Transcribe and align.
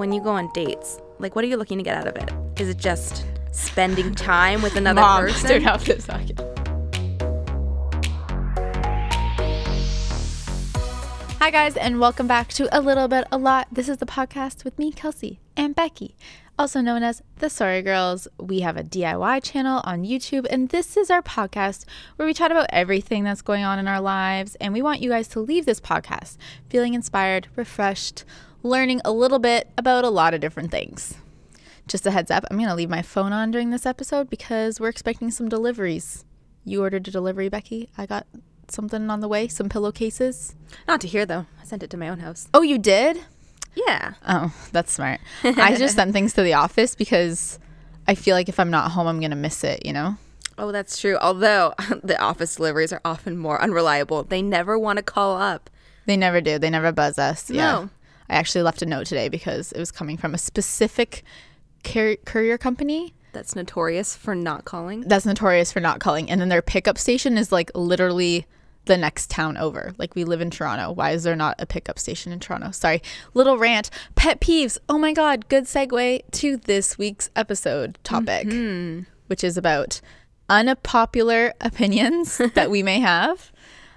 when 0.00 0.12
you 0.12 0.20
go 0.22 0.30
on 0.30 0.50
dates, 0.54 0.98
like 1.18 1.36
what 1.36 1.44
are 1.44 1.48
you 1.48 1.58
looking 1.58 1.76
to 1.76 1.84
get 1.84 1.94
out 1.94 2.08
of 2.08 2.16
it? 2.16 2.32
Is 2.58 2.70
it 2.70 2.78
just 2.78 3.26
spending 3.52 4.14
time 4.14 4.62
with 4.62 4.74
another 4.74 5.02
Mom, 5.02 5.26
person? 5.26 5.50
turn 5.50 5.68
off 5.68 5.84
this 5.84 6.06
socket. 6.06 6.40
Hi, 11.38 11.50
guys, 11.50 11.76
and 11.76 12.00
welcome 12.00 12.26
back 12.26 12.48
to 12.54 12.66
A 12.74 12.80
Little 12.80 13.08
Bit 13.08 13.26
A 13.30 13.36
Lot. 13.36 13.68
This 13.70 13.90
is 13.90 13.98
the 13.98 14.06
podcast 14.06 14.64
with 14.64 14.78
me, 14.78 14.90
Kelsey, 14.90 15.38
and 15.54 15.74
Becky, 15.74 16.16
also 16.58 16.80
known 16.80 17.02
as 17.02 17.22
The 17.36 17.50
Sorry 17.50 17.82
Girls. 17.82 18.26
We 18.38 18.60
have 18.60 18.78
a 18.78 18.82
DIY 18.82 19.42
channel 19.42 19.82
on 19.84 20.04
YouTube, 20.04 20.46
and 20.48 20.70
this 20.70 20.96
is 20.96 21.10
our 21.10 21.20
podcast 21.20 21.84
where 22.16 22.24
we 22.24 22.32
chat 22.32 22.50
about 22.50 22.68
everything 22.70 23.24
that's 23.24 23.42
going 23.42 23.64
on 23.64 23.78
in 23.78 23.86
our 23.86 24.00
lives. 24.00 24.54
And 24.62 24.72
we 24.72 24.80
want 24.80 25.02
you 25.02 25.10
guys 25.10 25.28
to 25.28 25.40
leave 25.40 25.66
this 25.66 25.80
podcast 25.80 26.38
feeling 26.70 26.94
inspired, 26.94 27.48
refreshed, 27.54 28.24
learning 28.62 29.00
a 29.04 29.12
little 29.12 29.38
bit 29.38 29.70
about 29.76 30.04
a 30.04 30.10
lot 30.10 30.34
of 30.34 30.40
different 30.40 30.70
things. 30.70 31.14
Just 31.86 32.06
a 32.06 32.10
heads 32.10 32.30
up, 32.30 32.44
I'm 32.50 32.56
going 32.56 32.68
to 32.68 32.74
leave 32.74 32.90
my 32.90 33.02
phone 33.02 33.32
on 33.32 33.50
during 33.50 33.70
this 33.70 33.86
episode 33.86 34.30
because 34.30 34.78
we're 34.78 34.88
expecting 34.88 35.30
some 35.30 35.48
deliveries. 35.48 36.24
You 36.64 36.82
ordered 36.82 37.08
a 37.08 37.10
delivery, 37.10 37.48
Becky. 37.48 37.88
I 37.98 38.06
got 38.06 38.26
something 38.68 39.10
on 39.10 39.20
the 39.20 39.28
way, 39.28 39.48
some 39.48 39.68
pillowcases. 39.68 40.54
Not 40.86 41.00
to 41.00 41.08
hear 41.08 41.26
though. 41.26 41.46
I 41.60 41.64
sent 41.64 41.82
it 41.82 41.90
to 41.90 41.96
my 41.96 42.08
own 42.08 42.20
house. 42.20 42.48
Oh, 42.54 42.62
you 42.62 42.78
did? 42.78 43.20
Yeah. 43.74 44.14
Oh, 44.28 44.54
that's 44.72 44.92
smart. 44.92 45.20
I 45.42 45.76
just 45.76 45.96
sent 45.96 46.12
things 46.12 46.32
to 46.34 46.42
the 46.42 46.54
office 46.54 46.94
because 46.94 47.58
I 48.06 48.14
feel 48.14 48.34
like 48.34 48.48
if 48.48 48.60
I'm 48.60 48.70
not 48.70 48.92
home, 48.92 49.06
I'm 49.06 49.20
going 49.20 49.30
to 49.30 49.36
miss 49.36 49.64
it, 49.64 49.86
you 49.86 49.92
know? 49.92 50.16
Oh, 50.58 50.72
that's 50.72 51.00
true. 51.00 51.16
Although 51.20 51.74
the 52.02 52.20
office 52.20 52.56
deliveries 52.56 52.92
are 52.92 53.00
often 53.04 53.36
more 53.38 53.60
unreliable. 53.62 54.24
They 54.24 54.42
never 54.42 54.78
want 54.78 54.98
to 54.98 55.02
call 55.02 55.36
up. 55.40 55.70
They 56.06 56.16
never 56.16 56.40
do. 56.40 56.58
They 56.58 56.70
never 56.70 56.92
buzz 56.92 57.18
us. 57.18 57.50
Yeah. 57.50 57.72
No. 57.72 57.90
I 58.30 58.36
actually 58.36 58.62
left 58.62 58.80
a 58.82 58.86
note 58.86 59.06
today 59.06 59.28
because 59.28 59.72
it 59.72 59.78
was 59.78 59.90
coming 59.90 60.16
from 60.16 60.34
a 60.34 60.38
specific 60.38 61.24
car- 61.84 62.16
courier 62.24 62.56
company 62.58 63.12
That's 63.32 63.54
notorious 63.56 64.16
for 64.16 64.34
not 64.34 64.64
calling. 64.64 65.02
that's 65.02 65.26
notorious 65.26 65.72
for 65.72 65.80
not 65.80 65.98
calling. 66.00 66.30
And 66.30 66.40
then 66.40 66.48
their 66.48 66.62
pickup 66.62 66.96
station 66.96 67.36
is 67.36 67.50
like 67.52 67.70
literally 67.74 68.46
the 68.86 68.96
next 68.96 69.28
town 69.30 69.56
over. 69.58 69.92
Like 69.98 70.14
we 70.14 70.24
live 70.24 70.40
in 70.40 70.50
Toronto. 70.50 70.90
Why 70.92 71.10
is 71.10 71.22
there 71.24 71.36
not 71.36 71.56
a 71.58 71.66
pickup 71.66 71.98
station 71.98 72.32
in 72.32 72.40
Toronto? 72.40 72.70
Sorry. 72.70 73.02
Little 73.34 73.58
rant. 73.58 73.90
Pet 74.14 74.40
peeves. 74.40 74.78
Oh 74.88 74.96
my 74.96 75.12
God. 75.12 75.48
Good 75.48 75.64
segue 75.64 76.22
to 76.30 76.56
this 76.56 76.96
week's 76.96 77.28
episode 77.36 77.98
topic, 78.04 78.46
which 79.26 79.44
is 79.44 79.56
about 79.58 80.00
unpopular 80.48 81.52
opinions 81.60 82.38
that 82.54 82.70
we 82.70 82.82
may 82.82 83.00
have 83.00 83.52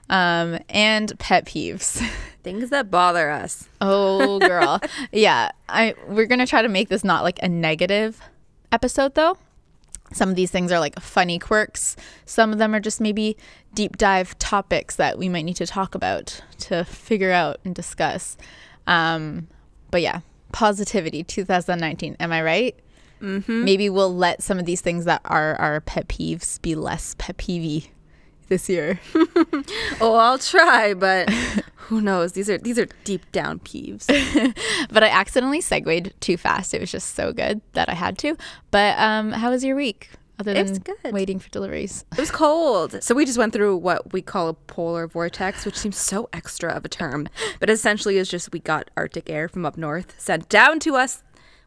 um, 0.09 0.59
and 0.69 1.17
pet 1.19 1.45
peeves. 1.45 2.01
Things 2.43 2.69
that 2.71 2.91
bother 2.91 3.29
us. 3.29 3.69
Oh, 3.79 4.39
girl. 4.47 4.79
yeah. 5.11 5.51
I 5.69 5.95
we're 6.07 6.25
going 6.25 6.39
to 6.39 6.45
try 6.45 6.61
to 6.61 6.69
make 6.69 6.89
this 6.89 7.03
not 7.03 7.23
like 7.23 7.39
a 7.41 7.49
negative 7.49 8.19
episode 8.71 9.15
though. 9.15 9.37
Some 10.11 10.29
of 10.29 10.35
these 10.35 10.51
things 10.51 10.71
are 10.71 10.79
like 10.79 10.99
funny 10.99 11.39
quirks. 11.39 11.95
Some 12.25 12.51
of 12.51 12.59
them 12.59 12.75
are 12.75 12.79
just 12.79 13.01
maybe 13.01 13.35
deep 13.73 13.97
dive 13.97 14.37
topics 14.37 14.95
that 14.97 15.17
we 15.17 15.27
might 15.29 15.43
need 15.45 15.55
to 15.55 15.65
talk 15.65 15.95
about 15.95 16.41
to 16.59 16.83
figure 16.83 17.31
out 17.31 17.59
and 17.65 17.73
discuss. 17.73 18.37
Um, 18.85 19.47
but 19.89 20.01
yeah, 20.01 20.19
positivity 20.51 21.23
2019. 21.23 22.17
Am 22.19 22.31
I 22.31 22.41
right? 22.43 22.75
Mm-hmm. 23.21 23.63
Maybe 23.63 23.89
we'll 23.89 24.13
let 24.13 24.43
some 24.43 24.59
of 24.59 24.65
these 24.65 24.81
things 24.81 25.05
that 25.05 25.21
are 25.25 25.55
our 25.55 25.79
pet 25.81 26.07
peeves 26.09 26.61
be 26.61 26.75
less 26.75 27.15
pet 27.17 27.37
peevy 27.37 27.87
this 28.49 28.69
year. 28.69 28.99
Oh, 30.01 30.15
I'll 30.15 30.37
try, 30.39 30.93
but 30.93 31.29
who 31.75 32.01
knows? 32.01 32.33
These 32.33 32.49
are 32.49 32.57
these 32.57 32.77
are 32.77 32.87
deep 33.05 33.31
down 33.31 33.59
peeves. 33.59 34.07
but 34.91 35.03
I 35.03 35.07
accidentally 35.07 35.61
segued 35.61 36.13
too 36.19 36.35
fast. 36.35 36.73
It 36.73 36.81
was 36.81 36.91
just 36.91 37.15
so 37.15 37.31
good 37.31 37.61
that 37.73 37.87
I 37.89 37.93
had 37.93 38.17
to. 38.19 38.35
But 38.71 38.97
um, 38.99 39.31
how 39.31 39.51
was 39.51 39.63
your 39.63 39.75
week? 39.75 40.09
Other 40.39 40.51
It 40.51 40.55
than 40.55 40.69
was 40.69 40.79
good. 40.79 41.13
waiting 41.13 41.39
for 41.39 41.49
deliveries. 41.49 42.05
It 42.13 42.17
was 42.19 42.31
cold. 42.31 43.01
So 43.03 43.13
we 43.15 43.23
just 43.25 43.37
went 43.37 43.53
through 43.53 43.77
what 43.77 44.11
we 44.11 44.21
call 44.21 44.49
a 44.49 44.53
polar 44.53 45.07
vortex, 45.07 45.63
which 45.65 45.77
seems 45.77 45.95
so 45.95 46.27
extra 46.33 46.71
of 46.71 46.83
a 46.83 46.89
term. 46.89 47.29
But 47.59 47.69
essentially 47.69 48.17
is 48.17 48.27
just 48.29 48.51
we 48.51 48.59
got 48.59 48.89
Arctic 48.97 49.29
air 49.29 49.47
from 49.47 49.65
up 49.65 49.77
north 49.77 50.15
sent 50.19 50.49
down 50.49 50.79
to 50.81 50.95
us, 50.95 51.23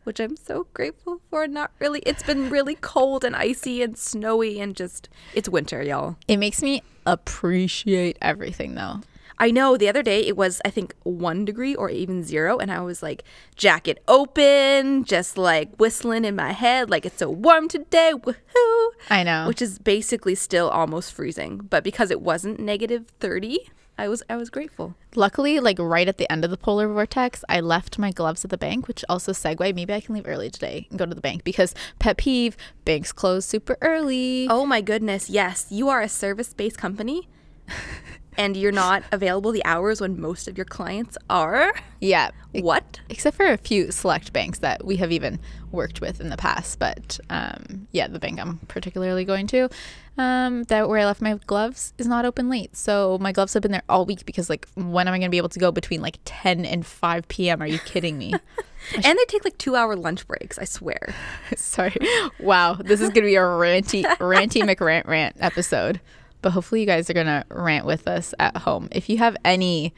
which 0.06 0.20
I'm 0.20 0.36
so 0.36 0.66
grateful 0.72 1.20
for. 1.28 1.46
Not 1.46 1.72
really. 1.80 2.00
It's 2.06 2.22
been 2.22 2.48
really 2.48 2.76
cold 2.76 3.24
and 3.24 3.34
icy 3.34 3.82
and 3.82 3.98
snowy 3.98 4.60
and 4.60 4.74
just 4.76 5.08
it's 5.34 5.48
winter, 5.48 5.82
y'all. 5.82 6.16
It 6.28 6.36
makes 6.38 6.62
me 6.62 6.82
appreciate 7.04 8.16
everything 8.22 8.74
though. 8.76 9.00
I 9.38 9.50
know 9.50 9.76
the 9.76 9.88
other 9.88 10.02
day 10.02 10.20
it 10.20 10.34
was 10.36 10.62
I 10.64 10.70
think 10.70 10.94
1 11.02 11.44
degree 11.44 11.74
or 11.74 11.90
even 11.90 12.22
0 12.22 12.58
and 12.58 12.72
I 12.72 12.80
was 12.80 13.02
like 13.02 13.22
jacket 13.54 14.02
open, 14.08 15.04
just 15.04 15.36
like 15.36 15.76
whistling 15.76 16.24
in 16.24 16.36
my 16.36 16.52
head 16.52 16.88
like 16.88 17.04
it's 17.04 17.18
so 17.18 17.28
warm 17.30 17.68
today. 17.68 18.12
Woohoo. 18.14 18.88
I 19.10 19.22
know. 19.24 19.46
which 19.46 19.60
is 19.60 19.78
basically 19.78 20.34
still 20.34 20.70
almost 20.70 21.12
freezing. 21.12 21.58
But 21.58 21.84
because 21.84 22.10
it 22.10 22.22
wasn't 22.22 22.60
negative 22.60 23.06
30, 23.20 23.58
I 23.98 24.08
was 24.08 24.22
I 24.28 24.36
was 24.36 24.50
grateful. 24.50 24.94
Luckily, 25.14 25.58
like 25.58 25.78
right 25.78 26.06
at 26.06 26.18
the 26.18 26.30
end 26.30 26.44
of 26.44 26.50
the 26.50 26.56
polar 26.56 26.86
vortex, 26.88 27.44
I 27.48 27.60
left 27.60 27.98
my 27.98 28.10
gloves 28.10 28.44
at 28.44 28.50
the 28.50 28.58
bank, 28.58 28.88
which 28.88 29.04
also 29.08 29.32
segue. 29.32 29.74
Maybe 29.74 29.92
I 29.92 30.00
can 30.00 30.14
leave 30.14 30.26
early 30.26 30.50
today 30.50 30.86
and 30.90 30.98
go 30.98 31.06
to 31.06 31.14
the 31.14 31.20
bank 31.20 31.44
because 31.44 31.74
pet 31.98 32.18
peeve, 32.18 32.56
banks 32.84 33.12
close 33.12 33.46
super 33.46 33.78
early. 33.80 34.46
Oh 34.50 34.66
my 34.66 34.80
goodness, 34.80 35.30
yes, 35.30 35.66
you 35.70 35.88
are 35.88 36.02
a 36.02 36.08
service-based 36.08 36.78
company. 36.78 37.28
and 38.36 38.56
you're 38.56 38.72
not 38.72 39.02
available 39.12 39.50
the 39.50 39.64
hours 39.64 40.00
when 40.00 40.20
most 40.20 40.48
of 40.48 40.56
your 40.56 40.64
clients 40.64 41.16
are. 41.30 41.72
Yeah. 42.00 42.30
What? 42.52 43.00
Except 43.08 43.36
for 43.36 43.46
a 43.46 43.56
few 43.56 43.90
select 43.90 44.32
banks 44.32 44.58
that 44.60 44.84
we 44.84 44.96
have 44.96 45.12
even 45.12 45.40
worked 45.72 46.00
with 46.00 46.20
in 46.20 46.28
the 46.28 46.36
past. 46.36 46.78
But 46.78 47.18
um, 47.30 47.88
yeah, 47.92 48.08
the 48.08 48.18
bank 48.18 48.40
I'm 48.40 48.58
particularly 48.68 49.24
going 49.24 49.46
to, 49.48 49.68
um, 50.18 50.64
that 50.64 50.88
where 50.88 50.98
I 50.98 51.04
left 51.04 51.20
my 51.20 51.34
gloves 51.46 51.92
is 51.98 52.06
not 52.06 52.24
open 52.24 52.48
late. 52.48 52.76
So 52.76 53.18
my 53.20 53.32
gloves 53.32 53.54
have 53.54 53.62
been 53.62 53.72
there 53.72 53.82
all 53.88 54.06
week 54.06 54.24
because 54.24 54.48
like 54.48 54.66
when 54.74 55.08
am 55.08 55.14
I 55.14 55.18
going 55.18 55.28
to 55.28 55.30
be 55.30 55.36
able 55.36 55.48
to 55.50 55.58
go 55.58 55.70
between 55.70 56.00
like 56.00 56.18
10 56.24 56.64
and 56.64 56.86
5 56.86 57.28
p.m.? 57.28 57.62
Are 57.62 57.66
you 57.66 57.78
kidding 57.80 58.18
me? 58.18 58.34
And 58.94 59.04
they 59.04 59.24
take 59.26 59.44
like 59.44 59.58
2-hour 59.58 59.96
lunch 59.96 60.28
breaks, 60.28 60.60
I 60.60 60.64
swear. 60.64 61.12
Sorry. 61.56 61.96
Wow. 62.38 62.74
This 62.74 63.00
is 63.00 63.08
going 63.08 63.22
to 63.24 63.28
be 63.28 63.34
a 63.34 63.40
ranty, 63.40 64.04
ranty 64.18 64.62
McRant 64.76 65.08
rant 65.08 65.34
episode. 65.40 66.00
But 66.40 66.52
hopefully 66.52 66.82
you 66.82 66.86
guys 66.86 67.10
are 67.10 67.12
going 67.12 67.26
to 67.26 67.44
rant 67.48 67.84
with 67.84 68.06
us 68.06 68.32
at 68.38 68.58
home. 68.58 68.88
If 68.92 69.08
you 69.08 69.18
have 69.18 69.36
any 69.44 69.92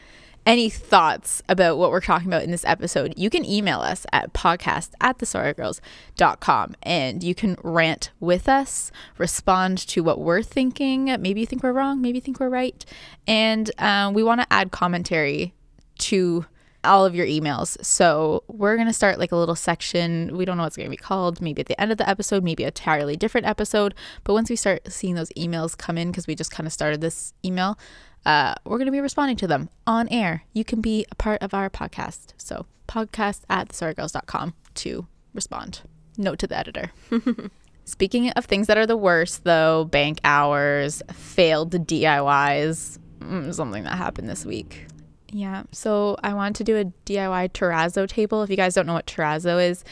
any 0.48 0.70
thoughts 0.70 1.42
about 1.46 1.76
what 1.76 1.90
we're 1.90 2.00
talking 2.00 2.26
about 2.26 2.42
in 2.42 2.50
this 2.50 2.64
episode, 2.64 3.12
you 3.18 3.28
can 3.28 3.44
email 3.44 3.80
us 3.80 4.06
at 4.14 4.32
podcast 4.32 4.92
at 4.98 5.18
thesorrygirls.com 5.18 6.74
and 6.82 7.22
you 7.22 7.34
can 7.34 7.54
rant 7.62 8.10
with 8.18 8.48
us, 8.48 8.90
respond 9.18 9.76
to 9.76 10.02
what 10.02 10.18
we're 10.18 10.42
thinking. 10.42 11.04
Maybe 11.20 11.40
you 11.40 11.46
think 11.46 11.62
we're 11.62 11.74
wrong, 11.74 12.00
maybe 12.00 12.16
you 12.16 12.22
think 12.22 12.40
we're 12.40 12.48
right. 12.48 12.82
And 13.26 13.70
um, 13.78 14.14
we 14.14 14.22
want 14.22 14.40
to 14.40 14.46
add 14.50 14.70
commentary 14.70 15.52
to 15.98 16.46
all 16.82 17.04
of 17.04 17.14
your 17.14 17.26
emails. 17.26 17.76
So 17.84 18.42
we're 18.48 18.76
going 18.76 18.88
to 18.88 18.94
start 18.94 19.18
like 19.18 19.32
a 19.32 19.36
little 19.36 19.56
section. 19.56 20.34
We 20.34 20.46
don't 20.46 20.56
know 20.56 20.62
what's 20.62 20.76
going 20.76 20.86
to 20.86 20.90
be 20.90 20.96
called. 20.96 21.42
Maybe 21.42 21.60
at 21.60 21.66
the 21.66 21.78
end 21.78 21.92
of 21.92 21.98
the 21.98 22.08
episode, 22.08 22.42
maybe 22.42 22.64
a 22.64 22.68
entirely 22.68 23.16
different 23.16 23.46
episode. 23.46 23.94
But 24.24 24.32
once 24.32 24.48
we 24.48 24.56
start 24.56 24.90
seeing 24.90 25.14
those 25.14 25.30
emails 25.30 25.76
come 25.76 25.98
in, 25.98 26.10
because 26.10 26.26
we 26.26 26.34
just 26.34 26.50
kind 26.50 26.66
of 26.66 26.72
started 26.72 27.00
this 27.00 27.34
email, 27.44 27.78
uh, 28.28 28.54
we're 28.66 28.76
going 28.76 28.86
to 28.86 28.92
be 28.92 29.00
responding 29.00 29.38
to 29.38 29.46
them 29.46 29.70
on 29.86 30.06
air. 30.08 30.44
You 30.52 30.62
can 30.62 30.82
be 30.82 31.06
a 31.10 31.14
part 31.14 31.42
of 31.42 31.54
our 31.54 31.70
podcast. 31.70 32.34
So 32.36 32.66
podcast 32.86 33.40
at 33.48 33.70
thesorrygirls.com 33.70 34.54
to 34.74 35.06
respond. 35.32 35.80
Note 36.18 36.38
to 36.40 36.46
the 36.46 36.58
editor. 36.58 36.92
Speaking 37.86 38.28
of 38.30 38.44
things 38.44 38.66
that 38.66 38.76
are 38.76 38.86
the 38.86 38.98
worst, 38.98 39.44
though, 39.44 39.86
bank 39.86 40.20
hours, 40.24 41.02
failed 41.10 41.72
DIYs, 41.72 42.98
mm, 43.20 43.54
something 43.54 43.84
that 43.84 43.96
happened 43.96 44.28
this 44.28 44.44
week. 44.44 44.86
Yeah, 45.32 45.62
so 45.72 46.18
I 46.22 46.34
wanted 46.34 46.56
to 46.56 46.64
do 46.64 46.76
a 46.76 46.84
DIY 47.10 47.52
terrazzo 47.52 48.06
table. 48.06 48.42
If 48.42 48.50
you 48.50 48.56
guys 48.56 48.74
don't 48.74 48.86
know 48.86 48.92
what 48.92 49.06
terrazzo 49.06 49.70
is, 49.70 49.84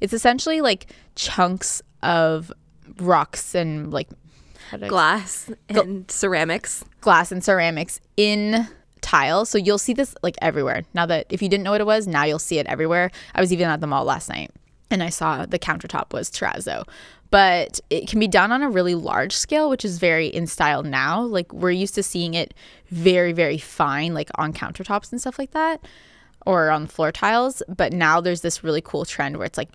it's 0.00 0.12
essentially 0.12 0.60
like 0.60 0.92
chunks 1.14 1.80
of 2.02 2.52
rocks 2.98 3.54
and 3.54 3.92
like 3.92 4.08
Glass 4.88 5.50
and 5.68 6.10
ceramics. 6.10 6.84
glass 7.00 7.30
and 7.30 7.44
ceramics 7.44 8.00
in 8.16 8.66
tile. 9.00 9.44
So 9.44 9.58
you'll 9.58 9.78
see 9.78 9.92
this 9.92 10.14
like 10.22 10.36
everywhere. 10.40 10.82
Now 10.94 11.06
that 11.06 11.26
if 11.28 11.42
you 11.42 11.48
didn't 11.48 11.64
know 11.64 11.72
what 11.72 11.80
it 11.80 11.86
was, 11.86 12.06
now 12.06 12.24
you'll 12.24 12.38
see 12.38 12.58
it 12.58 12.66
everywhere. 12.66 13.10
I 13.34 13.40
was 13.40 13.52
even 13.52 13.68
at 13.68 13.80
the 13.80 13.86
mall 13.86 14.04
last 14.04 14.28
night 14.28 14.50
and 14.90 15.02
I 15.02 15.10
saw 15.10 15.44
the 15.46 15.58
countertop 15.58 16.12
was 16.12 16.30
terrazzo. 16.30 16.88
But 17.30 17.80
it 17.90 18.08
can 18.08 18.20
be 18.20 18.28
done 18.28 18.52
on 18.52 18.62
a 18.62 18.70
really 18.70 18.94
large 18.94 19.34
scale, 19.34 19.68
which 19.68 19.84
is 19.84 19.98
very 19.98 20.28
in 20.28 20.46
style 20.46 20.82
now. 20.82 21.20
Like 21.22 21.52
we're 21.52 21.72
used 21.72 21.94
to 21.96 22.02
seeing 22.02 22.34
it 22.34 22.54
very, 22.90 23.32
very 23.32 23.58
fine, 23.58 24.14
like 24.14 24.30
on 24.36 24.52
countertops 24.52 25.10
and 25.10 25.20
stuff 25.20 25.38
like 25.38 25.50
that, 25.50 25.84
or 26.46 26.70
on 26.70 26.86
floor 26.86 27.10
tiles. 27.10 27.62
But 27.68 27.92
now 27.92 28.20
there's 28.20 28.42
this 28.42 28.62
really 28.62 28.80
cool 28.80 29.04
trend 29.04 29.36
where 29.36 29.46
it's 29.46 29.58
like 29.58 29.70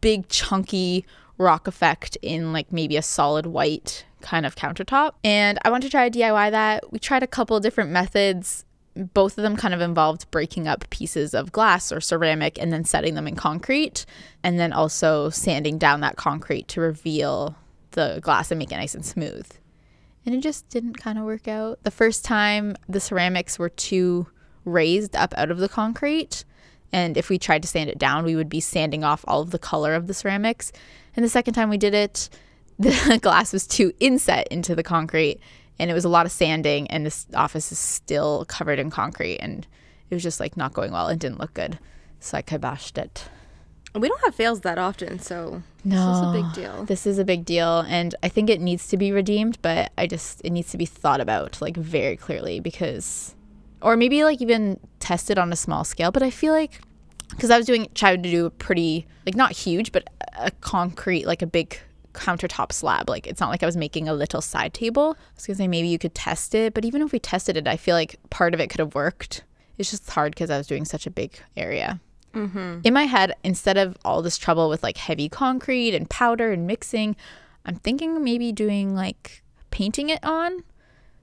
big, 0.00 0.28
chunky 0.28 1.06
rock 1.38 1.66
effect 1.66 2.16
in 2.22 2.52
like 2.52 2.72
maybe 2.72 2.96
a 2.96 3.02
solid 3.02 3.46
white 3.46 4.04
kind 4.20 4.46
of 4.46 4.56
countertop. 4.56 5.12
And 5.22 5.58
I 5.64 5.70
want 5.70 5.82
to 5.82 5.90
try 5.90 6.08
to 6.08 6.18
DIY 6.18 6.50
that. 6.52 6.92
We 6.92 6.98
tried 6.98 7.22
a 7.22 7.26
couple 7.26 7.58
different 7.60 7.90
methods. 7.90 8.64
both 9.12 9.36
of 9.36 9.42
them 9.42 9.56
kind 9.56 9.74
of 9.74 9.80
involved 9.80 10.30
breaking 10.30 10.68
up 10.68 10.88
pieces 10.90 11.34
of 11.34 11.50
glass 11.50 11.90
or 11.90 12.00
ceramic 12.00 12.60
and 12.60 12.72
then 12.72 12.84
setting 12.84 13.14
them 13.14 13.26
in 13.26 13.34
concrete 13.34 14.06
and 14.44 14.58
then 14.58 14.72
also 14.72 15.30
sanding 15.30 15.78
down 15.78 16.00
that 16.00 16.16
concrete 16.16 16.68
to 16.68 16.80
reveal 16.80 17.56
the 17.90 18.20
glass 18.22 18.50
and 18.50 18.58
make 18.58 18.70
it 18.70 18.76
nice 18.76 18.94
and 18.94 19.04
smooth. 19.04 19.50
And 20.24 20.34
it 20.34 20.40
just 20.40 20.68
didn't 20.68 20.94
kind 20.94 21.18
of 21.18 21.24
work 21.24 21.48
out. 21.48 21.82
The 21.82 21.90
first 21.90 22.24
time 22.24 22.76
the 22.88 23.00
ceramics 23.00 23.58
were 23.58 23.68
too 23.68 24.28
raised 24.64 25.16
up 25.16 25.34
out 25.36 25.50
of 25.50 25.58
the 25.58 25.68
concrete. 25.68 26.44
And 26.92 27.16
if 27.16 27.28
we 27.28 27.38
tried 27.38 27.62
to 27.62 27.68
sand 27.68 27.90
it 27.90 27.98
down, 27.98 28.24
we 28.24 28.36
would 28.36 28.48
be 28.48 28.60
sanding 28.60 29.02
off 29.02 29.24
all 29.26 29.42
of 29.42 29.50
the 29.50 29.58
color 29.58 29.94
of 29.94 30.06
the 30.06 30.14
ceramics. 30.14 30.72
And 31.16 31.24
the 31.24 31.28
second 31.28 31.54
time 31.54 31.70
we 31.70 31.78
did 31.78 31.94
it, 31.94 32.28
the 32.78 33.18
glass 33.22 33.52
was 33.52 33.66
too 33.66 33.92
inset 34.00 34.48
into 34.48 34.74
the 34.74 34.82
concrete 34.82 35.40
and 35.78 35.90
it 35.90 35.94
was 35.94 36.04
a 36.04 36.08
lot 36.08 36.26
of 36.26 36.32
sanding 36.32 36.90
and 36.90 37.06
this 37.06 37.26
office 37.34 37.70
is 37.72 37.78
still 37.78 38.44
covered 38.46 38.78
in 38.78 38.90
concrete 38.90 39.38
and 39.38 39.66
it 40.10 40.14
was 40.14 40.22
just 40.22 40.40
like 40.40 40.56
not 40.56 40.72
going 40.72 40.92
well 40.92 41.08
and 41.08 41.20
didn't 41.20 41.38
look 41.38 41.54
good. 41.54 41.78
So 42.20 42.38
I 42.38 42.42
kiboshed 42.42 42.98
it. 42.98 43.28
We 43.94 44.08
don't 44.08 44.24
have 44.24 44.34
fails 44.34 44.62
that 44.62 44.76
often, 44.76 45.20
so 45.20 45.62
No, 45.84 46.08
this 46.08 46.16
is 46.16 46.22
a 46.22 46.32
big 46.32 46.52
deal. 46.52 46.84
This 46.84 47.06
is 47.06 47.18
a 47.18 47.24
big 47.24 47.44
deal, 47.44 47.80
and 47.80 48.12
I 48.24 48.28
think 48.28 48.50
it 48.50 48.60
needs 48.60 48.88
to 48.88 48.96
be 48.96 49.12
redeemed, 49.12 49.58
but 49.62 49.92
I 49.96 50.08
just 50.08 50.40
it 50.42 50.50
needs 50.50 50.72
to 50.72 50.78
be 50.78 50.84
thought 50.84 51.20
about 51.20 51.60
like 51.62 51.76
very 51.76 52.16
clearly 52.16 52.58
because, 52.58 53.36
or 53.80 53.96
maybe 53.96 54.24
like 54.24 54.42
even 54.42 54.80
tested 54.98 55.38
on 55.38 55.52
a 55.52 55.56
small 55.56 55.84
scale. 55.84 56.10
But 56.10 56.24
I 56.24 56.30
feel 56.30 56.52
like 56.52 56.80
because 57.30 57.50
I 57.50 57.56
was 57.56 57.66
doing 57.66 57.88
trying 57.94 58.22
to 58.22 58.30
do 58.30 58.46
a 58.46 58.50
pretty 58.50 59.06
like 59.26 59.34
not 59.34 59.52
huge, 59.52 59.92
but 59.92 60.08
a 60.38 60.50
concrete 60.50 61.26
like 61.26 61.42
a 61.42 61.46
big 61.46 61.78
countertop 62.12 62.72
slab. 62.72 63.08
Like 63.08 63.26
it's 63.26 63.40
not 63.40 63.50
like 63.50 63.62
I 63.62 63.66
was 63.66 63.76
making 63.76 64.08
a 64.08 64.14
little 64.14 64.40
side 64.40 64.72
table. 64.72 65.16
I 65.18 65.32
was 65.36 65.46
gonna 65.46 65.56
say 65.56 65.68
maybe 65.68 65.88
you 65.88 65.98
could 65.98 66.14
test 66.14 66.54
it, 66.54 66.74
but 66.74 66.84
even 66.84 67.02
if 67.02 67.12
we 67.12 67.18
tested 67.18 67.56
it, 67.56 67.68
I 67.68 67.76
feel 67.76 67.94
like 67.94 68.16
part 68.30 68.54
of 68.54 68.60
it 68.60 68.70
could 68.70 68.80
have 68.80 68.94
worked. 68.94 69.44
It's 69.76 69.90
just 69.90 70.08
hard 70.08 70.32
because 70.34 70.50
I 70.50 70.58
was 70.58 70.66
doing 70.66 70.84
such 70.84 71.06
a 71.06 71.10
big 71.10 71.38
area. 71.56 72.00
Mm-hmm. 72.32 72.80
In 72.84 72.94
my 72.94 73.04
head, 73.04 73.34
instead 73.44 73.76
of 73.76 73.96
all 74.04 74.22
this 74.22 74.38
trouble 74.38 74.68
with 74.68 74.82
like 74.82 74.96
heavy 74.96 75.28
concrete 75.28 75.94
and 75.94 76.08
powder 76.08 76.52
and 76.52 76.66
mixing, 76.66 77.16
I'm 77.64 77.76
thinking 77.76 78.22
maybe 78.22 78.52
doing 78.52 78.94
like 78.94 79.42
painting 79.70 80.08
it 80.08 80.24
on 80.24 80.62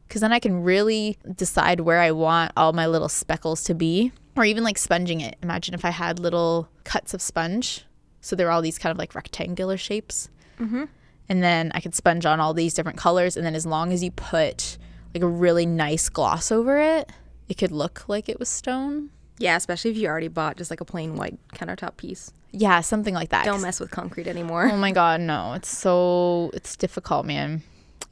because 0.08 0.22
then 0.22 0.34
I 0.34 0.40
can 0.40 0.64
really 0.64 1.18
decide 1.36 1.82
where 1.82 2.00
I 2.00 2.12
want 2.12 2.52
all 2.58 2.74
my 2.74 2.86
little 2.88 3.08
speckles 3.08 3.64
to 3.66 3.74
be, 3.74 4.12
or 4.36 4.46
even 4.46 4.64
like 4.64 4.78
sponging 4.78 5.22
it. 5.22 5.38
Imagine 5.44 5.74
if 5.74 5.86
I 5.86 5.90
had 5.90 6.20
little 6.20 6.70
cuts 6.84 7.14
of 7.14 7.22
sponge. 7.22 7.86
So 8.22 8.36
they're 8.36 8.52
all 8.52 8.62
these 8.62 8.78
kind 8.78 8.92
of 8.92 8.98
like 8.98 9.16
rectangular 9.16 9.78
shapes. 9.78 10.30
Mm-hmm. 10.60 10.86
And 11.28 11.44
then 11.44 11.72
I 11.74 11.80
could 11.80 11.96
sponge 11.96 12.26
on 12.26 12.40
all 12.40 12.54
these 12.54 12.74
different 12.74 12.98
colors. 12.98 13.36
And 13.36 13.46
then 13.46 13.56
as 13.56 13.66
long 13.66 13.92
as 13.92 14.04
you 14.04 14.12
put 14.12 14.78
like 15.14 15.24
a 15.24 15.28
really 15.28 15.66
nice 15.66 16.08
gloss 16.10 16.52
over 16.52 16.78
it, 16.78 17.12
it 17.50 17.56
could 17.56 17.72
look 17.72 18.08
like 18.08 18.30
it 18.30 18.40
was 18.40 18.50
stone. 18.50 19.10
Yeah, 19.38 19.58
especially 19.58 19.92
if 19.92 19.98
you 19.98 20.08
already 20.08 20.28
bought 20.28 20.58
just 20.58 20.70
like 20.70 20.82
a 20.82 20.86
plain 20.86 21.16
white 21.16 21.38
countertop 21.56 21.98
piece. 21.98 22.32
Yeah, 22.52 22.82
something 22.82 23.14
like 23.14 23.30
that. 23.30 23.46
Don't 23.46 23.62
mess 23.62 23.80
with 23.80 23.92
concrete 23.92 24.28
anymore. 24.28 24.70
Oh 24.72 24.78
my 24.78 24.92
god, 24.92 25.22
no. 25.22 25.54
It's 25.54 25.76
so 25.76 26.52
it's 26.54 26.76
difficult, 26.76 27.26
man. 27.26 27.64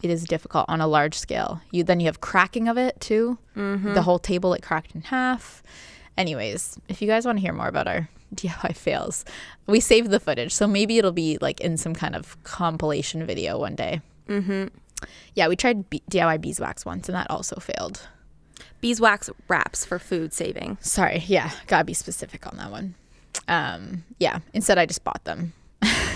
It 0.02 0.10
is 0.10 0.24
difficult 0.24 0.66
on 0.70 0.82
a 0.82 0.88
large 0.88 1.18
scale. 1.18 1.62
You 1.72 1.84
then 1.84 2.00
you 2.00 2.08
have 2.08 2.22
cracking 2.22 2.68
of 2.68 2.78
it 2.78 3.00
too. 3.00 3.38
Mm-hmm. 3.56 3.94
The 3.94 4.02
whole 4.02 4.18
table 4.18 4.54
it 4.54 4.64
cracked 4.64 4.96
in 4.96 5.02
half. 5.02 5.62
Anyways, 6.20 6.78
if 6.90 7.02
you 7.02 7.08
guys 7.08 7.26
want 7.26 7.38
to 7.38 7.42
hear 7.42 7.54
more 7.54 7.68
about 7.68 7.88
our 7.88 8.10
DIY 8.36 8.76
fails, 8.76 9.26
we 9.66 9.80
saved 9.80 10.12
the 10.12 10.20
footage, 10.20 10.54
so 10.54 10.68
maybe 10.68 10.98
it'll 11.00 11.12
be 11.12 11.38
like 11.40 11.60
in 11.62 11.78
some 11.78 11.96
kind 11.96 12.16
of 12.16 12.42
compilation 12.44 13.26
video 13.26 13.58
one 13.58 13.74
day. 13.76 14.02
Mm-hmm. 14.28 14.68
Yeah, 15.34 15.48
we 15.48 15.56
tried 15.56 15.90
B- 15.90 16.04
DIY 16.12 16.42
beeswax 16.42 16.86
once, 16.86 17.08
and 17.08 17.16
that 17.16 17.32
also 17.32 17.56
failed. 17.56 18.08
Beeswax 18.82 19.30
wraps 19.48 19.86
for 19.86 19.98
food 19.98 20.34
saving. 20.34 20.78
Sorry, 20.82 21.24
yeah, 21.26 21.52
gotta 21.68 21.86
be 21.86 21.94
specific 21.94 22.46
on 22.46 22.58
that 22.58 22.70
one. 22.70 22.96
Um, 23.48 24.04
yeah. 24.20 24.40
Instead, 24.54 24.78
I 24.78 24.86
just 24.86 25.04
bought 25.04 25.24
them. 25.24 25.54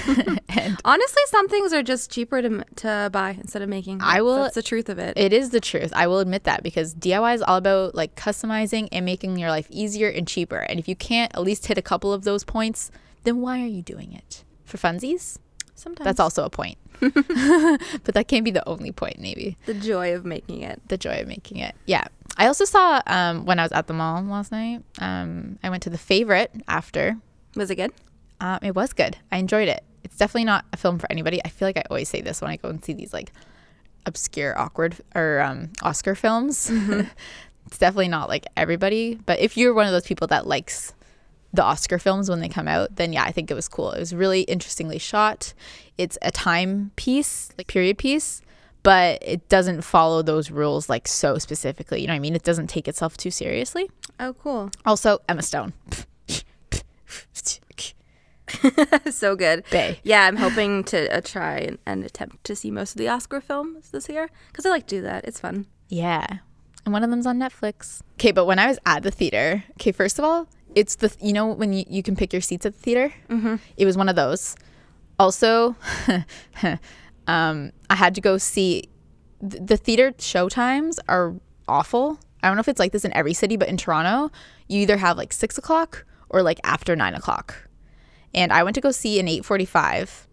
and 0.50 0.80
Honestly, 0.86 1.22
some 1.28 1.48
things 1.50 1.74
are 1.74 1.84
just 1.84 2.12
cheaper 2.12 2.42
to, 2.42 2.64
to 2.78 3.10
buy 3.12 3.32
instead 3.32 3.62
of 3.62 3.70
making. 3.70 4.00
I 4.02 4.22
will- 4.22 4.44
That's 4.44 4.56
the 4.56 4.64
truth 4.64 4.90
of 4.90 5.00
it. 5.00 5.18
It 5.18 5.34
is 5.34 5.50
the 5.52 5.60
truth. 5.60 5.92
I 5.96 6.08
will 6.08 6.20
admit 6.20 6.44
that 6.46 6.64
because 6.64 6.94
DIY 6.96 7.36
is 7.36 7.42
all 7.42 7.58
about 7.58 7.96
like 7.96 8.16
customizing 8.16 8.90
and 8.92 9.06
making 9.06 9.38
your 9.38 9.50
life 9.50 9.68
easier 9.70 10.10
and 10.10 10.28
cheaper. 10.28 10.60
And 10.60 10.80
if 10.80 10.88
you 10.88 10.96
can't 10.96 11.34
at 11.36 11.42
least 11.42 11.68
hit 11.68 11.78
a 11.78 11.82
couple 11.82 12.12
of 12.14 12.24
those 12.24 12.44
points, 12.44 12.92
then 13.24 13.40
why 13.42 13.62
are 13.62 13.68
you 13.68 13.82
doing 13.82 14.14
it? 14.14 14.44
For 14.66 14.78
funsies? 14.78 15.38
Sometimes 15.76 16.06
That's 16.06 16.20
also 16.20 16.44
a 16.44 16.50
point. 16.50 16.78
but 17.00 18.14
that 18.14 18.28
can't 18.28 18.46
be 18.46 18.52
the 18.52 18.68
only 18.68 18.92
point, 18.92 19.20
maybe. 19.20 19.58
the 19.66 19.74
joy 19.74 20.14
of 20.16 20.24
making 20.26 20.62
it. 20.62 20.82
The 20.88 20.98
joy 20.98 21.22
of 21.22 21.28
making 21.28 21.58
it. 21.58 21.76
Yeah. 21.86 22.06
I 22.38 22.48
also 22.48 22.66
saw 22.66 23.02
um, 23.08 23.46
when 23.46 23.60
I 23.60 23.64
was 23.64 23.72
at 23.72 23.88
the 23.88 23.94
mall 23.94 24.22
last 24.24 24.52
night, 24.52 24.84
um, 25.00 25.60
I 25.64 25.70
went 25.70 25.84
to 25.84 25.90
the 25.90 25.98
favorite 25.98 26.52
after. 26.68 27.18
Was 27.56 27.70
it 27.70 27.76
good? 27.76 27.92
Um, 28.40 28.60
it 28.62 28.74
was 28.76 28.94
good. 28.94 29.18
I 29.32 29.38
enjoyed 29.38 29.68
it. 29.68 29.84
It's 30.04 30.18
definitely 30.18 30.46
not 30.46 30.66
a 30.74 30.78
film 30.78 31.00
for 31.00 31.12
anybody. 31.12 31.42
I 31.44 31.50
feel 31.50 31.68
like 31.68 31.78
I 31.78 31.84
always 31.90 32.10
say 32.10 32.22
this 32.22 32.42
when 32.42 32.52
I 32.52 32.58
go 32.58 32.70
and 32.70 32.84
see 32.84 32.94
these 32.94 33.14
like 33.14 33.32
obscure, 34.06 34.58
awkward 34.58 34.96
or 35.16 35.42
um, 35.42 35.72
Oscar 35.82 36.16
films. 36.16 36.70
it's 37.66 37.78
definitely 37.78 38.10
not 38.10 38.30
like 38.30 38.46
everybody. 38.58 39.16
But 39.16 39.40
if 39.40 39.58
you're 39.58 39.74
one 39.74 39.86
of 39.86 39.92
those 39.92 40.06
people 40.06 40.28
that 40.28 40.48
likes 40.48 40.94
the 41.54 41.64
Oscar 41.64 42.00
films 42.00 42.30
when 42.30 42.40
they 42.40 42.50
come 42.50 42.68
out, 42.68 42.96
then 42.96 43.14
yeah, 43.14 43.24
I 43.24 43.32
think 43.32 43.52
it 43.52 43.54
was 43.54 43.68
cool. 43.68 43.92
It 43.92 44.00
was 44.00 44.14
really 44.14 44.42
interestingly 44.42 44.98
shot. 44.98 45.54
It's 45.98 46.18
a 46.22 46.32
time 46.32 46.92
piece, 46.96 47.52
like 47.58 47.68
period 47.68 47.98
piece, 47.98 48.42
but 48.82 49.20
it 49.22 49.48
doesn't 49.50 49.84
follow 49.84 50.22
those 50.24 50.50
rules 50.50 50.90
like 50.90 51.08
so 51.08 51.38
specifically. 51.38 52.02
You 52.02 52.08
know 52.08 52.14
what 52.14 52.18
I 52.18 52.20
mean? 52.20 52.36
It 52.36 52.44
doesn't 52.44 52.68
take 52.68 52.88
itself 52.88 53.18
too 53.18 53.32
seriously. 53.32 53.90
Oh, 54.20 54.34
cool. 54.34 54.72
Also, 54.86 55.20
Emma 55.30 55.44
Stone. 55.44 55.74
so 59.12 59.36
good. 59.36 59.64
Bay. 59.72 60.00
Yeah, 60.04 60.24
I'm 60.24 60.38
hoping 60.38 60.84
to 60.86 61.16
uh, 61.16 61.22
try 61.22 61.58
and, 61.58 61.78
and 61.86 62.04
attempt 62.04 62.44
to 62.46 62.56
see 62.56 62.72
most 62.72 62.92
of 62.92 62.98
the 62.98 63.08
Oscar 63.08 63.42
films 63.42 63.92
this 63.92 64.10
year 64.10 64.30
because 64.48 64.66
I 64.66 64.70
like 64.70 64.88
to 64.88 64.96
do 64.98 65.02
that. 65.04 65.26
It's 65.26 65.40
fun. 65.40 65.68
Yeah. 65.90 66.26
And 66.86 66.94
one 66.94 67.04
of 67.04 67.10
them's 67.10 67.26
on 67.26 67.40
Netflix. 67.40 68.02
Okay, 68.16 68.32
but 68.32 68.46
when 68.46 68.60
I 68.60 68.68
was 68.68 68.78
at 68.86 69.04
the 69.04 69.12
theater, 69.12 69.64
okay, 69.74 69.92
first 69.92 70.20
of 70.20 70.26
all, 70.26 70.48
it's 70.76 70.96
the, 70.96 71.16
you 71.22 71.34
know, 71.34 71.48
when 71.48 71.72
you, 71.74 71.86
you 71.88 72.04
can 72.04 72.16
pick 72.16 72.34
your 72.34 72.42
seats 72.42 72.66
at 72.66 72.74
the 72.74 72.80
theater? 72.80 73.14
Mm-hmm. 73.30 73.56
It 73.78 73.86
was 73.86 73.98
one 73.98 74.10
of 74.10 74.16
those. 74.16 74.56
Also, 75.20 75.76
um, 77.28 77.72
I 77.90 77.96
had 77.96 78.16
to 78.16 78.22
go 78.22 78.38
see, 78.38 78.90
th- 79.48 79.64
the 79.66 79.78
theater 79.78 80.14
show 80.18 80.50
times 80.50 81.00
are 81.08 81.36
awful. 81.68 82.20
I 82.42 82.48
don't 82.48 82.58
know 82.58 82.62
if 82.62 82.68
it's 82.68 82.80
like 82.80 82.92
this 82.92 83.06
in 83.06 83.14
every 83.14 83.34
city, 83.34 83.56
but 83.56 83.70
in 83.70 83.78
Toronto, 83.78 84.34
you 84.68 84.82
either 84.82 84.98
have 84.98 85.18
like 85.18 85.32
six 85.32 85.58
o'clock 85.58 86.06
or 86.30 86.42
like 86.44 86.60
after 86.64 86.96
nine 86.96 87.14
o'clock. 87.14 87.70
And 88.34 88.52
I 88.52 88.64
went 88.64 88.76
to 88.76 88.82
go 88.82 88.92
see 88.92 89.20
an 89.20 89.28
845. 89.28 90.28